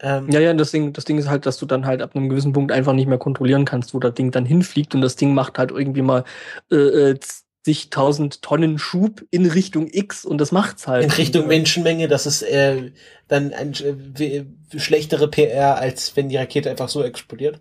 [0.00, 2.28] Ähm, Ja, ja, das Ding, das Ding ist halt, dass du dann halt ab einem
[2.28, 5.34] gewissen Punkt einfach nicht mehr kontrollieren kannst, wo das Ding dann hinfliegt und das Ding
[5.34, 6.24] macht halt irgendwie mal
[6.70, 7.18] äh, äh,
[7.64, 11.04] zigtausend Tonnen Schub in Richtung X und das macht's halt.
[11.04, 12.92] in Richtung Menschenmenge, das ist äh,
[13.26, 14.44] dann ein äh,
[14.78, 17.60] schlechtere PR, als wenn die Rakete einfach so explodiert.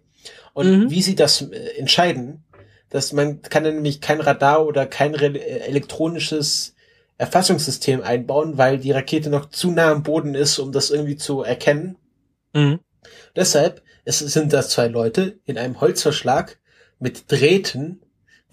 [0.54, 0.90] Und Mhm.
[0.92, 2.44] wie sie das äh, entscheiden,
[2.90, 6.76] dass man kann dann nämlich kein Radar oder kein äh, elektronisches
[7.18, 11.42] Erfassungssystem einbauen, weil die Rakete noch zu nah am Boden ist, um das irgendwie zu
[11.42, 11.98] erkennen.
[12.54, 12.80] Mhm.
[13.36, 16.60] Deshalb es sind das zwei Leute in einem Holzverschlag
[16.98, 18.00] mit Drähten,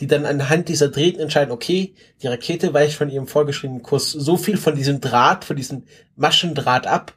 [0.00, 4.36] die dann anhand dieser Drähten entscheiden, okay, die Rakete weicht von ihrem vorgeschriebenen Kurs so
[4.36, 5.84] viel von diesem Draht, von diesem
[6.16, 7.16] Maschendraht ab.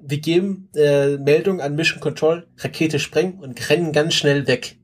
[0.00, 4.77] Wir geben äh, Meldung an Mission Control, Rakete sprengen und rennen ganz schnell weg.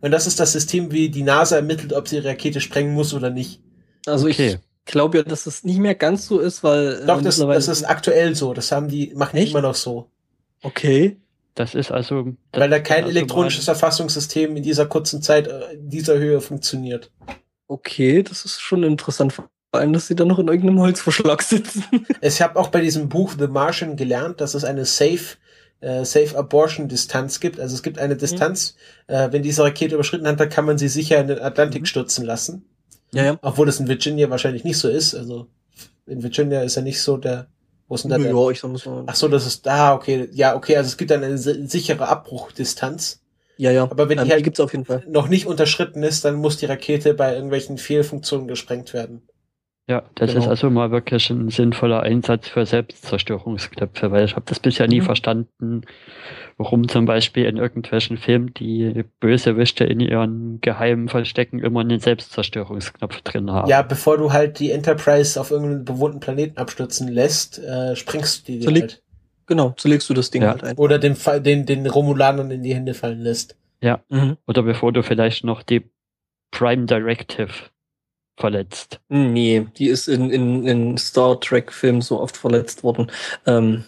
[0.00, 3.14] Und das ist das System, wie die NASA ermittelt, ob sie die Rakete sprengen muss
[3.14, 3.60] oder nicht.
[4.06, 4.58] Also Okay.
[4.84, 7.68] ich glaube ja, dass es nicht mehr ganz so ist, weil äh, Doch, das, das
[7.68, 8.54] ist aktuell so.
[8.54, 10.10] Das haben die, machen die immer noch so.
[10.62, 11.16] okay.
[11.54, 12.34] Das ist also.
[12.52, 16.40] Das Weil da kein also elektronisches Erfassungssystem in dieser kurzen Zeit, äh, in dieser Höhe
[16.40, 17.10] funktioniert.
[17.66, 19.32] Okay, das ist schon interessant.
[19.32, 21.82] Vor allem, dass sie dann noch in irgendeinem Holzverschlag sitzen.
[22.22, 25.36] Ich habe auch bei diesem Buch The Martian gelernt, dass es eine Safe
[25.80, 27.60] äh, Safe Abortion Distanz gibt.
[27.60, 28.76] Also es gibt eine Distanz,
[29.08, 29.14] mhm.
[29.14, 31.86] äh, wenn diese Rakete überschritten hat, dann kann man sie sicher in den Atlantik mhm.
[31.86, 32.64] stürzen lassen.
[33.12, 33.38] Ja, ja.
[33.42, 35.14] Obwohl das in Virginia wahrscheinlich nicht so ist.
[35.14, 35.46] Also
[36.06, 37.46] in Virginia ist ja nicht so der.
[37.86, 38.32] Wo ist denn da sag
[38.70, 39.04] mal so.
[39.06, 40.28] Ach so, das ist da, ah, okay.
[40.32, 43.22] Ja, okay, also es gibt dann eine sichere Abbruchdistanz.
[43.56, 43.84] Ja, ja.
[43.84, 45.04] Aber wenn ähm, die, halt gibt's auf jeden Fall.
[45.08, 49.22] noch nicht unterschritten ist, dann muss die Rakete bei irgendwelchen Fehlfunktionen gesprengt werden.
[49.88, 50.42] Ja, das genau.
[50.42, 55.00] ist also mal wirklich ein sinnvoller Einsatz für Selbstzerstörungsknöpfe, weil ich habe das bisher nie
[55.00, 55.06] mhm.
[55.06, 55.80] verstanden,
[56.58, 63.22] warum zum Beispiel in irgendwelchen Filmen die Bösewichte in ihren geheimen Verstecken immer einen Selbstzerstörungsknopf
[63.22, 63.70] drin haben.
[63.70, 68.52] Ja, bevor du halt die Enterprise auf irgendeinen bewohnten Planeten abstürzen lässt, äh, springst du
[68.52, 69.02] die so halt.
[69.46, 70.50] Genau, so legst du das Ding ja.
[70.50, 70.76] halt ein.
[70.76, 73.56] Oder den, den, den Romulanern in die Hände fallen lässt.
[73.80, 74.36] Ja, mhm.
[74.46, 75.90] oder bevor du vielleicht noch die
[76.50, 77.52] Prime Directive
[78.38, 79.00] verletzt.
[79.08, 83.10] Nee, die ist in, in, in Star Trek-Filmen so oft verletzt worden.
[83.46, 83.84] Ähm,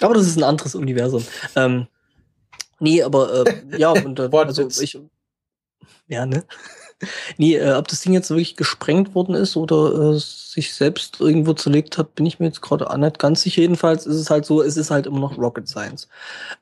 [0.00, 1.24] aber das ist ein anderes Universum.
[1.56, 1.86] Ähm,
[2.78, 4.98] nee, aber äh, ja, und äh, also ich.
[6.08, 6.44] Ja, ne?
[7.36, 11.52] nee, äh, ob das Ding jetzt wirklich gesprengt worden ist oder äh, sich selbst irgendwo
[11.52, 13.62] zerlegt hat, bin ich mir jetzt gerade auch nicht ganz sicher.
[13.62, 16.08] Jedenfalls ist es halt so, es ist halt immer noch Rocket Science.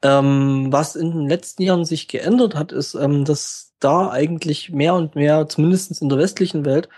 [0.03, 4.95] Ähm, was in den letzten Jahren sich geändert hat, ist, ähm, dass da eigentlich mehr
[4.95, 6.89] und mehr, zumindest in der westlichen Welt,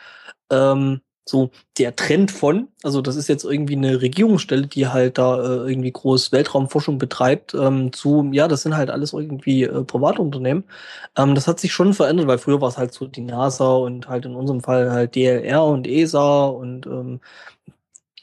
[0.51, 1.01] ähm,
[1.31, 5.71] so der Trend von, also das ist jetzt irgendwie eine Regierungsstelle, die halt da äh,
[5.71, 10.65] irgendwie groß Weltraumforschung betreibt, ähm, zu, ja, das sind halt alles irgendwie äh, Privatunternehmen.
[11.17, 14.09] Ähm, das hat sich schon verändert, weil früher war es halt so die NASA und
[14.09, 17.21] halt in unserem Fall halt DLR und ESA und ähm,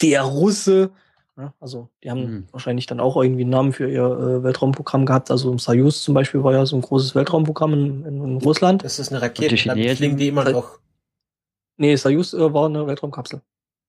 [0.02, 0.92] der Russe
[1.38, 2.48] ja, also die haben mhm.
[2.52, 5.30] wahrscheinlich dann auch irgendwie einen Namen für ihr äh, Weltraumprogramm gehabt.
[5.30, 8.84] Also Soyuz zum Beispiel war ja so ein großes Weltraumprogramm in, in, in Russland.
[8.84, 10.80] Das ist eine Rakete, die damit fliegen die immer noch.
[11.78, 13.42] Nee, Soyuz äh, war eine Weltraumkapsel.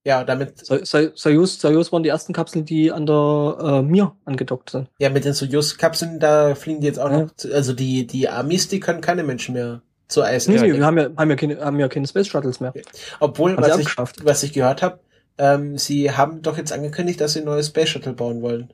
[0.05, 0.65] Ja, damit.
[0.65, 4.87] Soyuz, Soyuz waren die ersten Kapseln, die an der äh, Mir angedockt sind.
[4.99, 7.19] Ja, mit den Soyuz-Kapseln, da fliegen die jetzt auch ja.
[7.23, 10.47] noch, also die, die Amis, die können keine Menschen mehr zur ISS.
[10.47, 12.73] Nee, nee, wir haben ja, haben ja keine, haben ja keine Space Shuttles mehr.
[13.19, 14.99] Obwohl, was ich, was ich gehört habe,
[15.39, 18.71] ähm, sie haben doch jetzt angekündigt, dass sie ein neues Space Shuttle bauen wollen.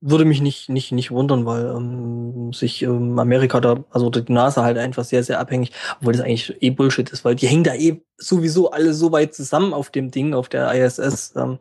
[0.00, 4.64] Würde mich nicht, nicht, nicht wundern, weil ähm, sich ähm, Amerika da, also die NASA
[4.64, 7.74] halt einfach sehr, sehr abhängig, obwohl das eigentlich eh Bullshit ist, weil die hängen da
[7.74, 11.34] eh sowieso alle so weit zusammen auf dem Ding, auf der ISS.
[11.36, 11.58] Ähm,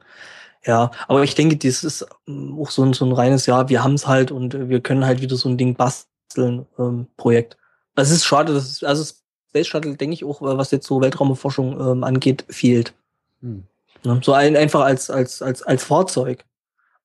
[0.65, 3.83] ja, aber ich denke, das ist ähm, auch so ein, so ein reines Jahr, wir
[3.83, 7.57] haben es halt und wir können halt wieder so ein Ding basteln, ähm, Projekt.
[7.95, 9.03] Es ist schade, dass es, also
[9.49, 12.93] Space Shuttle, denke ich auch, was jetzt so Weltraumforschung ähm, angeht, fehlt.
[13.41, 13.65] Hm.
[14.03, 14.19] Ne?
[14.23, 16.45] So ein, einfach als, als, als, als Fahrzeug.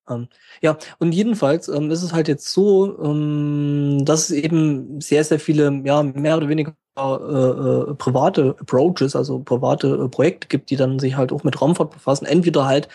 [0.09, 0.27] Ähm,
[0.61, 5.39] ja, und jedenfalls ähm, ist es halt jetzt so, ähm, dass es eben sehr, sehr
[5.39, 10.75] viele, ja, mehr oder weniger äh, äh, private Approaches, also private äh, Projekte gibt, die
[10.75, 12.25] dann sich halt auch mit Raumfahrt befassen.
[12.25, 12.89] Entweder halt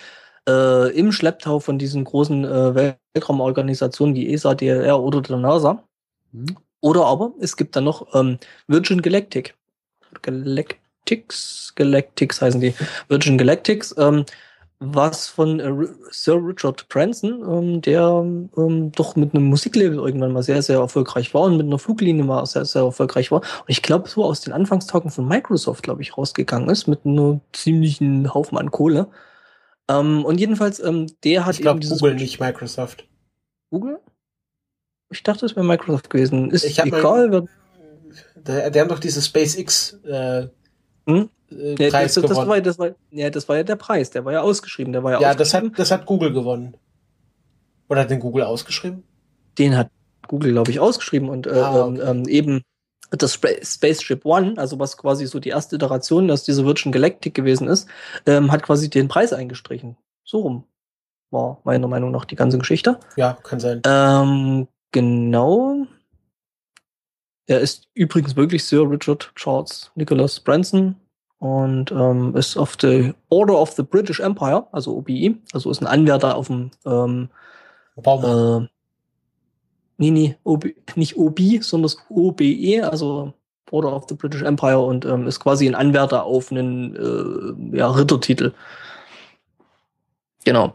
[0.49, 5.85] äh, im Schlepptau von diesen großen äh, Weltraumorganisationen wie ESA, DLR oder der NASA.
[6.33, 6.57] Mhm.
[6.81, 9.55] Oder aber es gibt dann noch ähm, Virgin Galactic.
[10.21, 12.75] Galactic Galactics, Galactics heißen die,
[13.09, 14.25] Virgin Galactics, ähm,
[14.81, 15.73] was von äh,
[16.11, 18.25] Sir Richard Branson, ähm, der
[18.57, 22.25] ähm, doch mit einem Musiklabel irgendwann mal sehr, sehr erfolgreich war und mit einer Fluglinie
[22.25, 23.41] mal sehr, sehr erfolgreich war.
[23.41, 27.41] Und ich glaube, so aus den Anfangstagen von Microsoft, glaube ich, rausgegangen ist, mit einem
[27.53, 29.09] ziemlichen Haufen an Kohle.
[29.89, 33.07] Ähm, und jedenfalls, ähm, der hat ich glaub, eben dieses Google, nicht Microsoft.
[33.71, 34.01] Google?
[35.11, 36.51] Ich dachte, es wäre Microsoft gewesen.
[36.51, 37.29] Ist ich egal.
[37.29, 37.49] Mal,
[38.35, 40.49] der, der haben doch diese SpaceX äh,
[41.07, 41.29] hm?
[41.51, 42.49] Äh, Preis das, das, gewonnen.
[42.49, 44.93] War, das, war, ja, das war ja der Preis, der war ja ausgeschrieben.
[44.93, 46.77] Der war ja, ja das, hat, das hat Google gewonnen.
[47.89, 49.05] Oder hat den Google ausgeschrieben?
[49.59, 49.91] Den hat
[50.27, 52.01] Google, glaube ich, ausgeschrieben und äh, ah, okay.
[52.01, 52.63] ähm, eben
[53.11, 57.69] das Spaceship One, also was quasi so die erste Iteration aus dieser Virgin Galactic gewesen
[57.69, 57.89] ist,
[58.27, 59.97] ähm, hat quasi den Preis eingestrichen.
[60.25, 60.65] So rum
[61.31, 62.99] war meiner Meinung nach die ganze Geschichte.
[63.17, 63.83] Ja, kann sein.
[63.87, 65.87] Ähm, genau.
[67.47, 70.97] Er ist übrigens wirklich Sir Richard Charles Nicholas Branson
[71.39, 75.87] und ähm, ist auf der Order of the British Empire, also OBE, also ist ein
[75.87, 77.29] Anwärter auf dem ähm,
[77.97, 78.61] Äh,
[79.99, 80.66] nee, nee, OB,
[80.97, 83.35] nicht OB, sondern das OBE, also
[83.71, 87.91] Order of the British Empire und ähm, ist quasi ein Anwärter auf einen äh, ja,
[87.91, 88.53] Rittertitel.
[90.45, 90.73] Genau.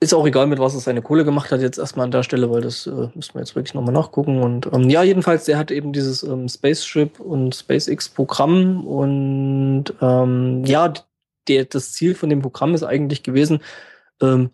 [0.00, 2.50] Ist auch egal, mit was er seine Kohle gemacht hat, jetzt erstmal an der Stelle,
[2.50, 4.40] weil das äh, müssen wir jetzt wirklich nochmal nachgucken.
[4.40, 10.92] Und ähm, ja, jedenfalls, der hat eben dieses ähm, Spaceship und SpaceX-Programm und ähm, ja,
[11.48, 13.60] der, das Ziel von dem Programm ist eigentlich gewesen,
[14.22, 14.50] ähm,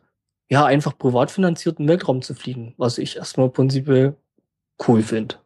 [0.49, 4.15] ja, einfach privat finanzierten Weltraum zu fliegen, was ich erstmal prinzipiell
[4.87, 5.37] cool finde.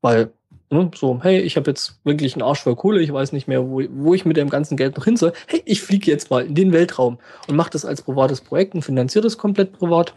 [0.00, 0.32] Weil
[0.72, 0.90] Ne?
[0.94, 3.82] So, hey, ich habe jetzt wirklich einen Arsch voll Kohle, ich weiß nicht mehr, wo,
[3.90, 5.34] wo ich mit dem ganzen Geld noch hin soll.
[5.46, 8.80] Hey, ich fliege jetzt mal in den Weltraum und mache das als privates Projekt und
[8.80, 10.14] finanziere das komplett privat.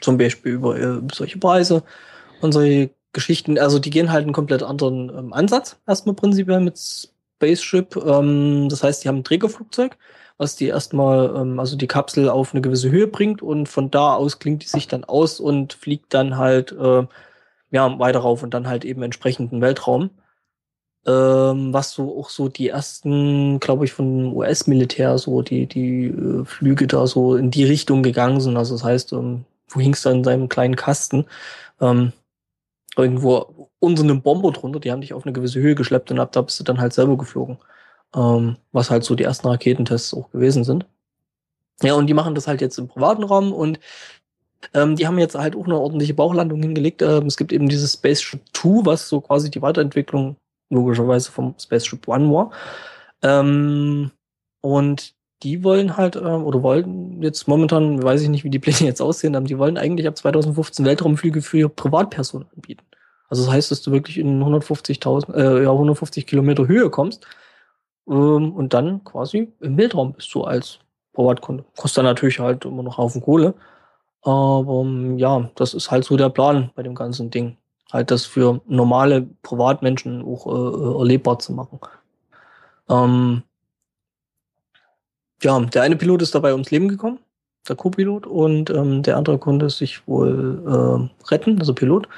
[0.00, 1.82] Zum Beispiel über äh, solche Preise
[2.40, 3.58] und solche Geschichten.
[3.58, 7.96] Also die gehen halt einen komplett anderen ähm, Ansatz, erstmal prinzipiell mit Spaceship.
[7.96, 9.98] Ähm, das heißt, die haben ein Trägerflugzeug,
[10.38, 14.14] was die erstmal, ähm, also die Kapsel auf eine gewisse Höhe bringt und von da
[14.14, 17.04] aus klingt die sich dann aus und fliegt dann halt äh,
[17.70, 20.10] ja, weiter rauf und dann halt eben entsprechenden Weltraum.
[21.06, 26.44] Ähm, was so auch so die ersten, glaube ich, von US-Militär so die, die äh,
[26.44, 28.56] Flüge da so in die Richtung gegangen sind.
[28.58, 31.24] Also das heißt, ähm, wo hingst du in seinem kleinen Kasten?
[31.80, 32.12] Ähm,
[32.96, 36.32] irgendwo unter einem Bomber drunter, die haben dich auf eine gewisse Höhe geschleppt und ab
[36.32, 37.58] da bist du dann halt selber geflogen.
[38.14, 40.86] Ähm, was halt so die ersten Raketentests auch gewesen sind.
[41.82, 43.80] Ja, und die machen das halt jetzt im privaten Raum und
[44.74, 47.02] ähm, die haben jetzt halt auch eine ordentliche Bauchlandung hingelegt.
[47.02, 50.36] Ähm, es gibt eben dieses Spaceship 2, was so quasi die Weiterentwicklung
[50.70, 52.50] logischerweise vom Spaceship One war.
[53.22, 54.10] Ähm,
[54.60, 58.80] und die wollen halt, äh, oder wollen jetzt momentan, weiß ich nicht, wie die Pläne
[58.80, 62.84] jetzt aussehen, aber die wollen eigentlich ab 2015 Weltraumflüge für Privatpersonen anbieten.
[63.28, 67.26] Also das heißt, dass du wirklich in 150.000, äh, ja, 150 Kilometer Höhe kommst
[68.08, 70.80] ähm, und dann quasi im Weltraum bist du als
[71.12, 71.64] Privatkunde.
[71.76, 73.54] Kostet dann natürlich halt immer noch Haufen Kohle.
[74.22, 77.56] Aber ähm, ja, das ist halt so der Plan bei dem ganzen Ding.
[77.92, 81.80] Halt das für normale Privatmenschen auch äh, äh, erlebbar zu machen.
[82.88, 83.42] Ähm,
[85.42, 87.18] ja, der eine Pilot ist dabei ums Leben gekommen,
[87.68, 92.08] der Co-Pilot, und ähm, der andere konnte sich wohl äh, retten, also Pilot,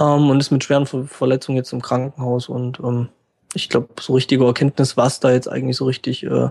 [0.00, 2.48] ähm, und ist mit schweren Ver Verletzungen jetzt im Krankenhaus.
[2.48, 3.08] Und ähm,
[3.54, 6.50] ich glaube, so richtige Erkenntnis, was da jetzt eigentlich so richtig äh,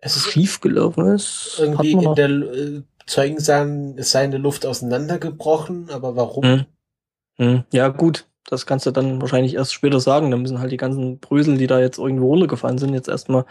[0.00, 4.40] Es ist schief gelaufen ist, irgendwie in der äh, Zeugen sagen, es sei in der
[4.40, 6.44] Luft auseinandergebrochen, aber warum?
[6.44, 6.66] Hm.
[7.38, 7.64] Hm.
[7.72, 8.26] Ja, gut.
[8.44, 10.30] Das kannst du dann wahrscheinlich erst später sagen.
[10.30, 13.44] Da müssen halt die ganzen Brösel, die da jetzt irgendwo runtergefallen sind, jetzt erstmal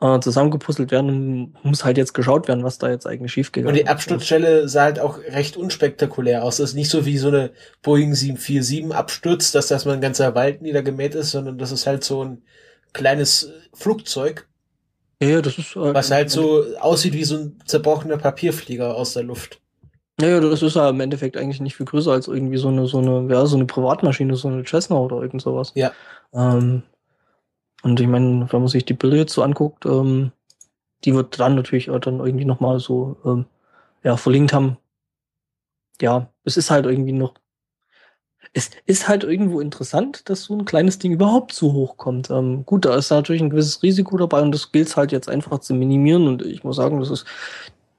[0.00, 3.74] äh, zusammengepuzzelt werden und muss halt jetzt geschaut werden, was da jetzt eigentlich Und schiefgegangen
[3.74, 3.88] die ist.
[3.88, 6.56] Absturzstelle sah halt auch recht unspektakulär aus.
[6.56, 7.52] Das ist nicht so wie so eine
[7.82, 12.04] Boeing 747 abstürzt, dass das mal ein ganzer Wald niedergemäht ist, sondern das ist halt
[12.04, 12.42] so ein
[12.92, 14.48] kleines äh, Flugzeug,
[15.22, 19.12] Ja, ja, das ist äh, was halt so aussieht wie so ein zerbrochener Papierflieger aus
[19.12, 19.60] der Luft.
[20.20, 22.86] Ja, ja, das ist ja im Endeffekt eigentlich nicht viel größer als irgendwie so eine,
[22.86, 25.72] so eine, ja, so eine Privatmaschine, so eine Cessna oder irgend sowas.
[25.74, 25.92] Ja.
[26.34, 26.82] Ähm,
[27.82, 30.32] und ich meine, wenn man sich die Bilder jetzt so anguckt, ähm,
[31.04, 33.46] die wird dann natürlich auch dann irgendwie nochmal so, ähm,
[34.02, 34.76] ja, verlinkt haben.
[36.00, 37.34] Ja, es ist halt irgendwie noch,
[38.52, 42.30] es ist halt irgendwo interessant, dass so ein kleines Ding überhaupt so hoch kommt.
[42.30, 45.60] Ähm, gut, da ist natürlich ein gewisses Risiko dabei und das gilt halt jetzt einfach
[45.60, 47.26] zu minimieren und ich muss sagen, das ist,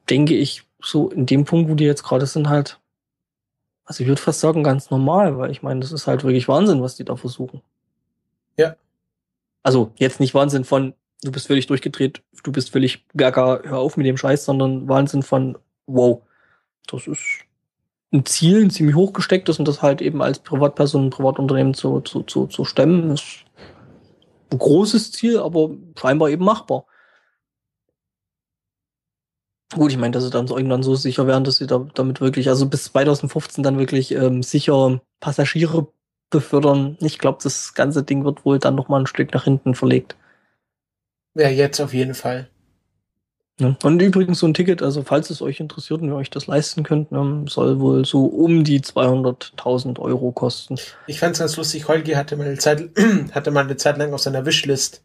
[0.09, 2.79] denke ich, so in dem Punkt, wo die jetzt gerade sind, halt,
[3.85, 6.81] also ich würde fast sagen, ganz normal, weil ich meine, das ist halt wirklich Wahnsinn,
[6.81, 7.61] was die da versuchen.
[8.57, 8.75] Ja.
[9.63, 13.95] Also jetzt nicht Wahnsinn von, du bist völlig durchgedreht, du bist völlig gaga, hör auf
[13.95, 16.23] mit dem Scheiß, sondern Wahnsinn von, wow,
[16.87, 17.45] das ist
[18.13, 22.47] ein Ziel, ein ziemlich hochgestecktes und das halt eben als Privatperson, Privatunternehmen zu, zu, zu,
[22.47, 23.45] zu stemmen, ist
[24.51, 26.85] ein großes Ziel, aber scheinbar eben machbar.
[29.73, 32.19] Gut, ich meine, dass sie dann so irgendwann so sicher werden, dass sie da, damit
[32.19, 35.87] wirklich, also bis 2015 dann wirklich ähm, sicher Passagiere
[36.29, 36.97] befördern.
[36.99, 40.17] Ich glaube, das ganze Ding wird wohl dann noch mal ein Stück nach hinten verlegt.
[41.35, 42.49] Ja, jetzt auf jeden Fall.
[43.61, 43.77] Ne?
[43.83, 46.81] Und übrigens so ein Ticket, also falls es euch interessiert und ihr euch das leisten
[46.81, 50.77] könnt, ne, soll wohl so um die 200.000 Euro kosten.
[51.05, 52.89] Ich fand's ganz lustig, Holgi hatte mal eine Zeit,
[53.33, 55.03] hatte mal eine Zeit lang auf seiner Wishlist,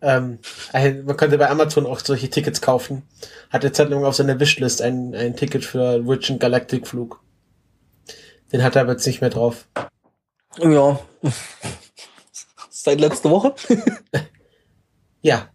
[0.00, 0.38] ähm,
[0.72, 3.02] ein, man könnte bei Amazon auch solche Tickets kaufen,
[3.50, 7.20] hatte eine Zeit lang auf seiner Wishlist ein, ein Ticket für Virgin Galactic Flug.
[8.50, 9.68] Den hat er aber jetzt nicht mehr drauf.
[10.58, 10.98] Ja.
[12.70, 13.54] Seit letzter Woche?
[15.22, 15.50] Ja,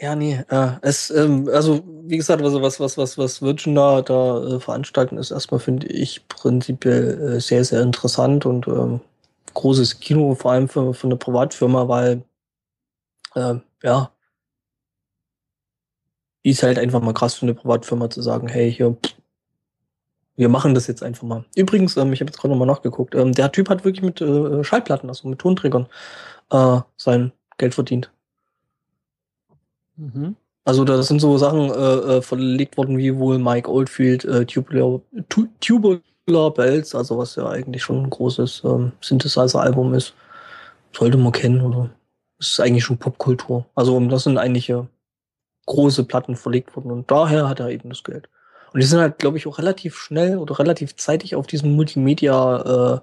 [0.00, 4.00] Ja, nee, äh, es, ähm, also wie gesagt, also was, was, was, was Virgin da,
[4.00, 9.00] da äh, veranstalten, ist erstmal, finde ich, prinzipiell äh, sehr, sehr interessant und ähm,
[9.54, 12.22] großes Kino, vor allem für, für eine Privatfirma, weil
[13.34, 14.12] äh, ja,
[16.42, 18.96] ist halt einfach mal krass für eine Privatfirma zu sagen, hey, hier,
[20.36, 21.44] wir machen das jetzt einfach mal.
[21.56, 24.62] Übrigens, ähm, ich habe jetzt gerade nochmal nachgeguckt, ähm, der Typ hat wirklich mit äh,
[24.64, 25.88] Schallplatten, also mit Tonträgern,
[26.50, 28.12] äh, sein Geld verdient.
[29.98, 30.36] Mhm.
[30.64, 35.00] Also da sind so Sachen äh, äh, verlegt worden wie wohl Mike Oldfield, äh, Tubular,
[35.28, 40.14] tu, Tubular Bells, also was ja eigentlich schon ein großes ähm, Synthesizer-Album ist.
[40.92, 41.90] Sollte man kennen, oder?
[42.38, 43.66] Ist eigentlich schon Popkultur.
[43.74, 44.84] Also um das sind eigentlich äh,
[45.66, 48.28] große Platten verlegt worden und daher hat er eben das Geld.
[48.72, 52.96] Und die sind halt, glaube ich, auch relativ schnell oder relativ zeitig auf diesem Multimedia
[52.96, 53.00] äh,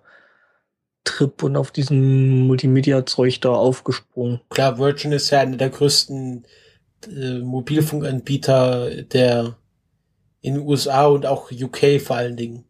[1.04, 4.42] Trip und auf diesem Multimedia-Zeug da aufgesprungen.
[4.50, 6.46] Klar, Virgin ist ja einer der größten
[7.08, 9.58] äh, Mobilfunkanbieter der
[10.42, 12.66] in den USA und auch UK vor allen Dingen.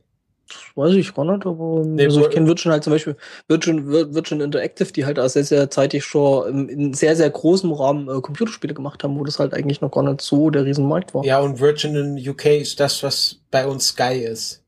[0.48, 3.16] Das weiß ich gar nicht, aber nee, also ich kenne Virgin halt zum Beispiel
[3.48, 8.08] Virgin, Virgin Interactive, die halt auch sehr, sehr zeitig schon in sehr, sehr großem Rahmen
[8.08, 11.26] äh, Computerspiele gemacht haben, wo das halt eigentlich noch gar nicht so der Riesenmarkt war.
[11.26, 14.64] Ja, und Virgin in UK ist das, was bei uns Sky ist.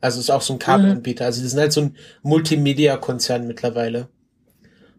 [0.00, 1.24] Also ist auch so ein Kabelanbieter.
[1.24, 1.26] Mhm.
[1.26, 4.08] Also die sind halt so ein Multimedia-Konzern mittlerweile.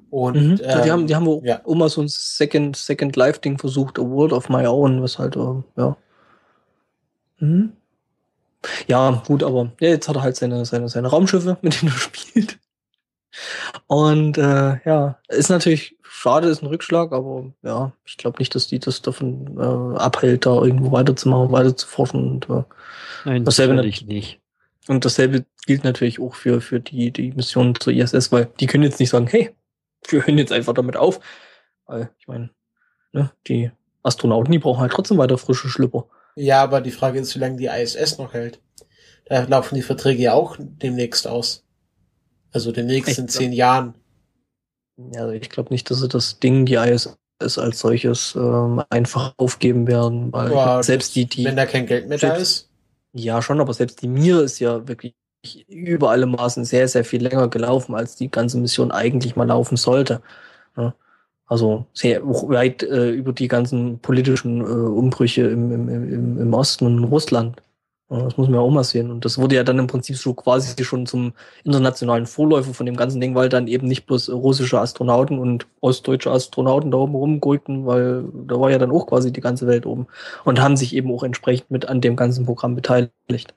[0.09, 0.59] Und mhm.
[0.63, 1.61] ähm, die haben, die haben ja.
[1.65, 5.35] auch mal so ein Second, Second Life-Ding versucht, A World of My Own, was halt,
[5.35, 5.97] äh, ja.
[7.39, 7.73] Mhm.
[8.87, 11.97] Ja, gut, aber ja, jetzt hat er halt seine, seine, seine Raumschiffe, mit denen er
[11.99, 12.59] spielt.
[13.87, 18.67] Und äh, ja, ist natürlich schade, ist ein Rückschlag, aber ja, ich glaube nicht, dass
[18.67, 22.31] die das davon äh, abhält, da irgendwo weiterzumachen, weiter zu forschen.
[22.31, 22.63] Und, äh,
[23.25, 24.07] Nein, dasselbe nicht.
[24.07, 24.39] nicht.
[24.87, 28.83] Und dasselbe gilt natürlich auch für, für die, die Mission zur ISS, weil die können
[28.83, 29.53] jetzt nicht sagen, hey,
[30.11, 31.19] wir hören jetzt einfach damit auf.
[31.85, 32.49] Weil, ich meine,
[33.13, 33.71] ne, die
[34.03, 36.07] Astronauten, die brauchen halt trotzdem weiter frische Schlüpper.
[36.35, 38.59] Ja, aber die Frage ist, wie lange die ISS noch hält.
[39.25, 41.65] Da laufen die Verträge ja auch demnächst aus.
[42.51, 43.19] Also demnächst Echt?
[43.19, 43.95] in zehn Jahren.
[44.97, 49.33] Ja, also ich glaube nicht, dass sie das Ding, die ISS als solches ähm, einfach
[49.37, 51.45] aufgeben werden, weil Boah, selbst die, die.
[51.45, 52.69] Wenn da kein Geld mehr selbst, da ist.
[53.13, 55.13] Ja, schon, aber selbst die Mir ist ja wirklich
[55.67, 59.77] über alle Maßen sehr, sehr viel länger gelaufen, als die ganze Mission eigentlich mal laufen
[59.77, 60.21] sollte.
[60.75, 60.93] Ja.
[61.47, 66.85] Also sehr weit äh, über die ganzen politischen äh, Umbrüche im, im, im, im Osten
[66.85, 67.61] und in Russland.
[68.09, 69.11] Ja, das muss man ja auch mal sehen.
[69.11, 71.33] Und das wurde ja dann im Prinzip so quasi schon zum
[71.65, 76.31] internationalen Vorläufer von dem ganzen Ding, weil dann eben nicht bloß russische Astronauten und ostdeutsche
[76.31, 80.07] Astronauten da oben rumgurkten, weil da war ja dann auch quasi die ganze Welt oben
[80.45, 83.53] und haben sich eben auch entsprechend mit an dem ganzen Programm beteiligt.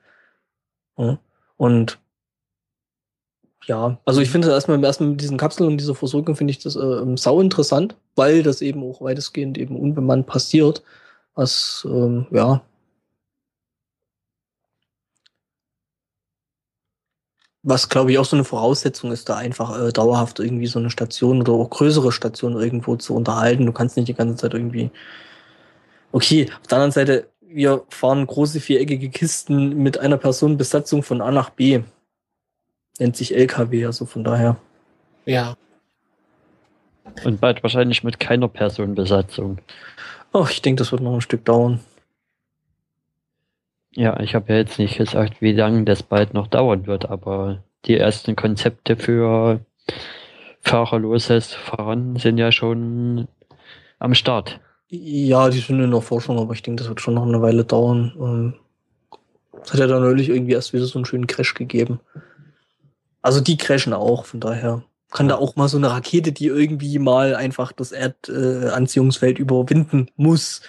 [0.97, 1.17] Ja.
[1.61, 1.99] Und
[3.67, 6.75] ja, also ich finde erstmal, erstmal mit diesen Kapseln und dieser Versorgung finde ich das
[6.75, 10.81] äh, sau interessant, weil das eben auch weitestgehend eben unbemannt passiert.
[11.35, 12.63] Was, ähm, ja,
[17.61, 20.89] was glaube ich auch so eine Voraussetzung ist, da einfach äh, dauerhaft irgendwie so eine
[20.89, 23.67] Station oder auch größere Station irgendwo zu unterhalten.
[23.67, 24.89] Du kannst nicht die ganze Zeit irgendwie.
[26.11, 31.31] Okay, auf der anderen Seite, wir fahren große viereckige Kisten mit einer Personenbesatzung von A
[31.31, 31.81] nach B.
[32.99, 34.57] Nennt sich LKW, also von daher.
[35.25, 35.55] Ja.
[37.23, 39.59] Und bald wahrscheinlich mit keiner Personenbesatzung.
[40.33, 41.79] Ach, ich denke, das wird noch ein Stück dauern.
[43.93, 47.63] Ja, ich habe ja jetzt nicht gesagt, wie lange das bald noch dauern wird, aber
[47.85, 49.59] die ersten Konzepte für
[50.61, 53.27] fahrerloses Fahren sind ja schon
[53.99, 54.59] am Start.
[54.93, 57.63] Ja, die sind in der Forschung, aber ich denke, das wird schon noch eine Weile
[57.63, 58.13] dauern.
[58.19, 58.53] Ähm,
[59.63, 62.01] es hat ja dann neulich irgendwie erst wieder so einen schönen Crash gegeben.
[63.21, 66.99] Also die crashen auch, von daher kann da auch mal so eine Rakete, die irgendwie
[66.99, 70.61] mal einfach das Erdanziehungsfeld äh, überwinden muss,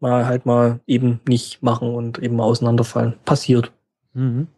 [0.00, 3.14] mal halt mal eben nicht machen und eben mal auseinanderfallen.
[3.24, 3.70] Passiert.
[4.12, 4.48] Mhm.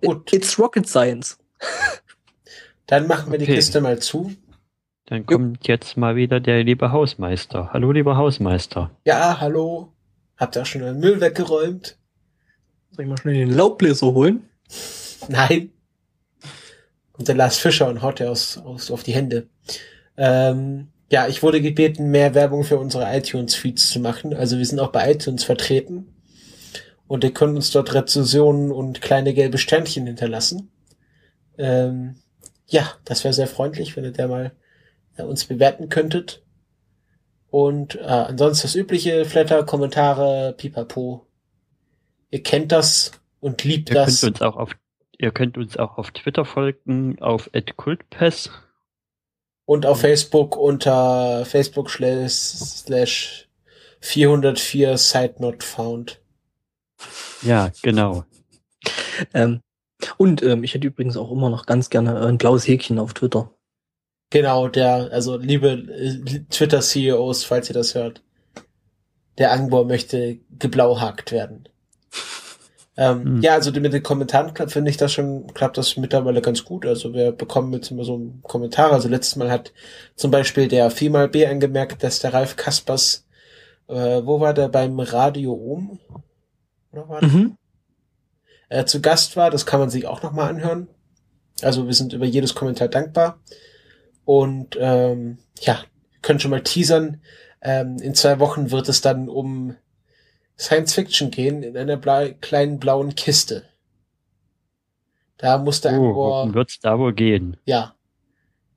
[0.00, 0.32] Gut.
[0.32, 1.38] It's Rocket Science.
[2.86, 3.46] Dann machen wir okay.
[3.46, 4.32] die Kiste mal zu.
[5.12, 5.74] Dann kommt ja.
[5.74, 7.68] jetzt mal wieder der liebe Hausmeister.
[7.74, 8.90] Hallo, lieber Hausmeister.
[9.04, 9.92] Ja, hallo.
[10.38, 11.98] Habt ihr auch schon den Müll weggeräumt?
[12.92, 14.48] Soll ich mal schnell den Laubbläser holen?
[15.28, 15.70] Nein.
[17.12, 19.48] Und der Lars Fischer und haut er aus, aus auf die Hände.
[20.16, 24.32] Ähm, ja, ich wurde gebeten, mehr Werbung für unsere iTunes-Feeds zu machen.
[24.32, 26.06] Also wir sind auch bei iTunes vertreten.
[27.06, 30.70] Und ihr könnt uns dort Rezensionen und kleine gelbe Sternchen hinterlassen.
[31.58, 32.14] Ähm,
[32.66, 34.52] ja, das wäre sehr freundlich, wenn ihr da mal
[35.16, 36.42] äh, uns bewerten könntet.
[37.50, 41.26] Und äh, ansonsten das übliche, Flatter, Kommentare, pipapo.
[42.30, 44.20] Ihr kennt das und liebt ihr das.
[44.20, 44.72] Könnt uns auch auf,
[45.18, 48.50] ihr könnt uns auch auf Twitter folgen, auf @cultpass
[49.66, 53.48] und auf Facebook unter Facebook slash
[54.00, 56.20] 404 Site Not Found.
[57.42, 58.24] Ja, genau.
[59.32, 59.60] Ähm,
[60.16, 63.50] und ähm, ich hätte übrigens auch immer noch ganz gerne ein blaues Häkchen auf Twitter.
[64.32, 68.22] Genau, der, also liebe äh, Twitter-CEOs, falls ihr das hört,
[69.36, 71.68] der Angbor möchte geblauhakt werden.
[72.94, 73.40] Ähm, mhm.
[73.40, 76.84] Ja, also mit den Kommentaren finde ich das schon, klappt das mittlerweile ganz gut.
[76.84, 78.92] Also wir bekommen jetzt immer so einen Kommentar.
[78.92, 79.72] Also letztes Mal hat
[80.14, 83.26] zum Beispiel der Female B angemerkt, dass der Ralf Kaspers,
[83.88, 86.00] äh, wo war der beim Radio Ohm?
[86.92, 87.56] Oder war mhm.
[88.68, 89.50] äh, zu Gast war.
[89.50, 90.86] Das kann man sich auch nochmal anhören.
[91.62, 93.40] Also wir sind über jedes Kommentar dankbar.
[94.24, 95.82] Und ähm, ja,
[96.22, 97.20] können schon mal teasern.
[97.60, 99.76] Ähm, in zwei Wochen wird es dann um
[100.58, 103.68] Science Fiction gehen in einer bla kleinen blauen Kiste.
[105.36, 107.56] Da musste Oh, irgendwo, worum wird's da wohl gehen?
[107.64, 107.96] ja,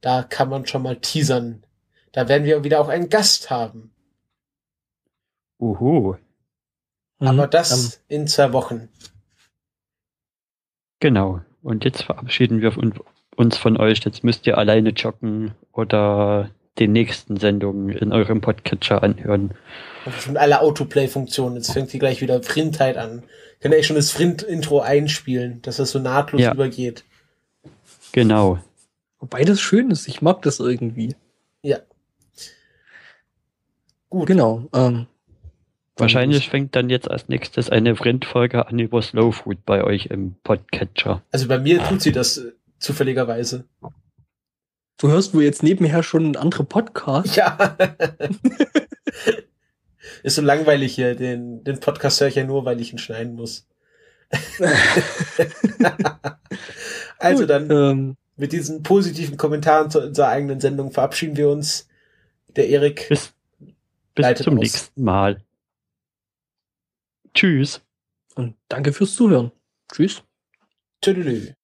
[0.01, 1.65] da kann man schon mal teasern.
[2.11, 3.91] Da werden wir wieder auch einen Gast haben.
[5.59, 6.15] Uhu,
[7.19, 8.89] Mhm, Aber ähm, das in zwei Wochen.
[10.99, 11.41] genau.
[11.61, 12.99] Und jetzt verabschieden wir un-
[13.35, 14.03] uns von euch.
[14.03, 19.53] Jetzt müsst ihr alleine joggen oder die nächsten Sendungen in eurem Podcatcher anhören.
[20.05, 21.55] Und schon alle Autoplay-Funktionen.
[21.55, 23.23] Jetzt fängt hier gleich wieder Frindheit an.
[23.61, 26.53] Kann ja schon das Frind-Intro einspielen, dass das so nahtlos Ja.
[26.53, 27.03] übergeht.
[28.11, 28.59] Genau.
[29.19, 31.15] wobei das schön ist, ich mag das irgendwie.
[31.63, 31.79] Ja.
[34.09, 34.27] Gut.
[34.27, 34.67] Genau.
[34.73, 35.07] Ähm,
[35.97, 40.35] Wahrscheinlich fängt dann jetzt als nächstes eine Vrindfolge an über Slow Food bei euch im
[40.43, 41.21] Podcatcher.
[41.31, 42.41] Also bei mir tut sie das
[42.79, 43.65] zufälligerweise.
[44.97, 47.35] Du hörst wohl jetzt nebenher schon andere Podcasts.
[47.35, 47.77] Ja.
[50.23, 51.15] Ist so langweilig hier.
[51.15, 53.67] Den, den Podcast höre ich ja nur, weil ich ihn schneiden muss.
[57.19, 61.87] also Gut, dann Ähm, mit diesen positiven Kommentaren zu unserer eigenen Sendung verabschieden wir uns.
[62.55, 63.07] Der Erik.
[63.09, 63.33] Bis,
[64.13, 64.59] bis zum aus.
[64.59, 65.41] nächsten Mal.
[67.33, 67.81] Tschüss.
[68.35, 69.51] und danke fürs Zuhören.
[69.91, 70.23] Tschüss.
[71.01, 71.54] Tüdelü.